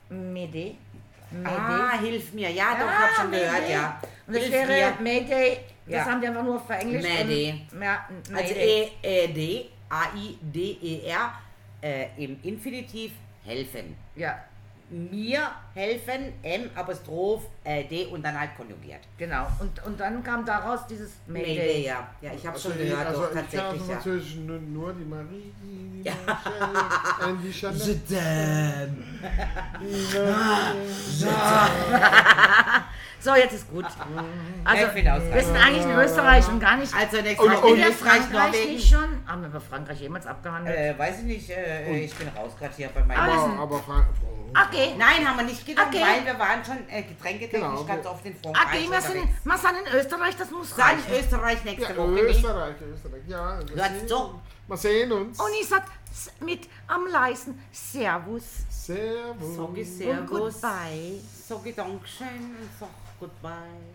Mayday. 0.09 0.77
Ah, 1.43 1.97
hilf 1.99 2.31
mir. 2.33 2.49
Ja, 2.51 2.75
doch, 2.75 2.85
ich 2.85 2.97
hab 2.97 3.15
schon 3.15 3.31
gehört, 3.31 3.51
Mayday. 3.53 3.71
ja. 3.71 3.99
Und 4.27 4.35
das 4.35 4.43
Hilf 4.43 4.53
wäre 4.67 4.91
mir. 4.91 5.01
Mayday. 5.01 5.57
Das 5.87 5.93
Ja. 5.95 6.05
haben 6.05 6.21
die 6.21 6.27
einfach 6.27 6.43
nur 6.43 6.59
verenglischt. 6.61 7.07
Mayday. 7.07 7.67
und- 7.71 7.81
Ja, 7.81 8.05
Also 8.09 8.31
Mayday. 8.33 8.91
E-E-D, 9.03 9.69
A-I-D-E-R, 9.89 11.33
äh, 11.81 12.07
im 12.23 12.39
Infinitiv 12.43 13.11
helfen. 13.43 13.95
ja, 14.15 14.43
Mir 14.97 15.51
helfen, 15.73 16.31
M, 16.41 16.69
Apostroph, 16.73 17.41
äh, 17.65 17.83
D 17.83 18.05
und 18.05 18.23
dann 18.23 18.39
halt 18.39 18.55
konjugiert. 18.55 19.01
genau. 19.17 19.45
Und, 19.59 19.85
und 19.85 19.99
dann 19.99 20.23
kam 20.23 20.45
daraus 20.45 20.87
dieses 20.87 21.15
Mayday. 21.27 21.57
Mayday, 21.57 21.83
ja. 21.85 22.07
Ja, 22.21 22.31
ich 22.33 22.45
habe 22.45 22.55
Also, 22.55 22.69
schon 22.71 22.79
ich- 22.81 22.89
gehört, 22.89 23.07
also 23.07 23.21
doch, 23.23 23.27
ich 23.29 23.35
kann 23.35 23.43
tatsächlich, 23.43 23.81
aus 23.81 23.87
ja. 23.89 23.93
Französisch 23.95 24.35
nur, 24.35 24.57
nur 24.59 24.93
die 24.93 25.03
Marie, 25.03 25.51
die 25.61 25.75
Michelle 25.97 27.29
und 27.29 27.43
die 27.43 27.53
Chanel. 27.53 27.75
So, 33.25 33.33
jetzt 33.35 33.53
ist 33.53 33.69
gut. 33.71 33.85
Also, 34.63 34.93
bin 34.93 35.07
ausreichend. 35.09 35.33
wir 35.33 35.43
sind 35.43 35.55
eigentlich 35.57 35.83
in 35.83 35.91
Österreich 35.97 36.47
und 36.47 36.59
gar 36.59 36.77
nicht. 36.77 36.93
Also 36.95 37.17
nächstes 37.21 37.39
Und- 37.39 37.53
Mal 37.53 37.57
und- 37.63 37.69
in 37.71 37.77
wir 37.77 37.89
Österreich, 37.89 38.21
Frankreich 38.21 38.51
Norwegen. 38.53 38.73
nicht 38.75 38.89
schon? 38.93 39.09
Haben 39.27 39.41
wir 39.41 39.49
über 39.49 39.61
Frankreich 39.61 39.99
jemals 40.01 40.27
abgehandelt? 40.27 40.77
Äh, 40.77 40.99
weiß 40.99 41.17
ich 41.19 41.23
nicht, 41.25 41.49
äh, 41.49 41.97
ich 42.05 42.13
bin 42.15 42.27
raus 42.29 42.51
gerade 42.59 42.73
hier 42.75 42.89
bei 42.89 43.03
meinem... 43.03 43.19
Aber- 43.19 43.33
Aber, 43.33 43.59
aber 43.61 43.75
okay. 44.67 44.93
Nein, 44.97 45.27
haben 45.27 45.37
wir 45.37 45.45
nicht 45.45 45.65
genommen, 45.65 45.87
Okay. 45.89 46.01
weil 46.01 46.25
wir 46.25 46.39
waren 46.39 46.63
schon 46.63 46.77
äh, 46.87 47.01
getränketechnisch 47.01 47.51
Genau, 47.51 47.83
ganz 47.83 48.03
wir- 48.03 48.11
oft 48.11 48.25
in 48.27 48.35
Frankreich 48.35 48.65
Okay, 48.67 48.91
wir 48.91 49.01
sind, 49.01 49.29
wir 49.43 49.57
sind 49.57 49.75
in 49.87 49.99
Österreich, 49.99 50.35
das 50.37 50.51
muss 50.51 50.75
Dann 50.75 50.85
reichen. 50.87 51.13
Österreich 51.19 51.63
nächste 51.63 51.93
ja, 51.93 51.97
Woche. 51.97 52.19
Österreich, 52.19 52.75
Österreich, 52.93 53.21
ja. 53.27 53.59
das 53.59 53.75
Hört's 53.75 53.99
sehen- 53.99 54.07
zu. 54.07 54.41
Wir 54.67 54.77
sehen 54.77 55.11
uns. 55.11 55.39
Und 55.39 55.51
ich 55.59 55.67
sag 55.67 55.83
mit 56.41 56.67
am 56.87 57.07
leisen 57.07 57.59
Servus 57.71 58.43
Servus. 58.69 59.55
Sag 59.55 59.77
ich 59.77 59.87
und 59.87 59.97
Servus. 59.97 60.29
Goodbye. 60.61 61.19
Sag 61.47 61.65
ich 61.65 61.75
Dankeschön 61.75 62.27
und 62.27 62.69
sag 62.79 62.89
Goodbye. 63.19 63.94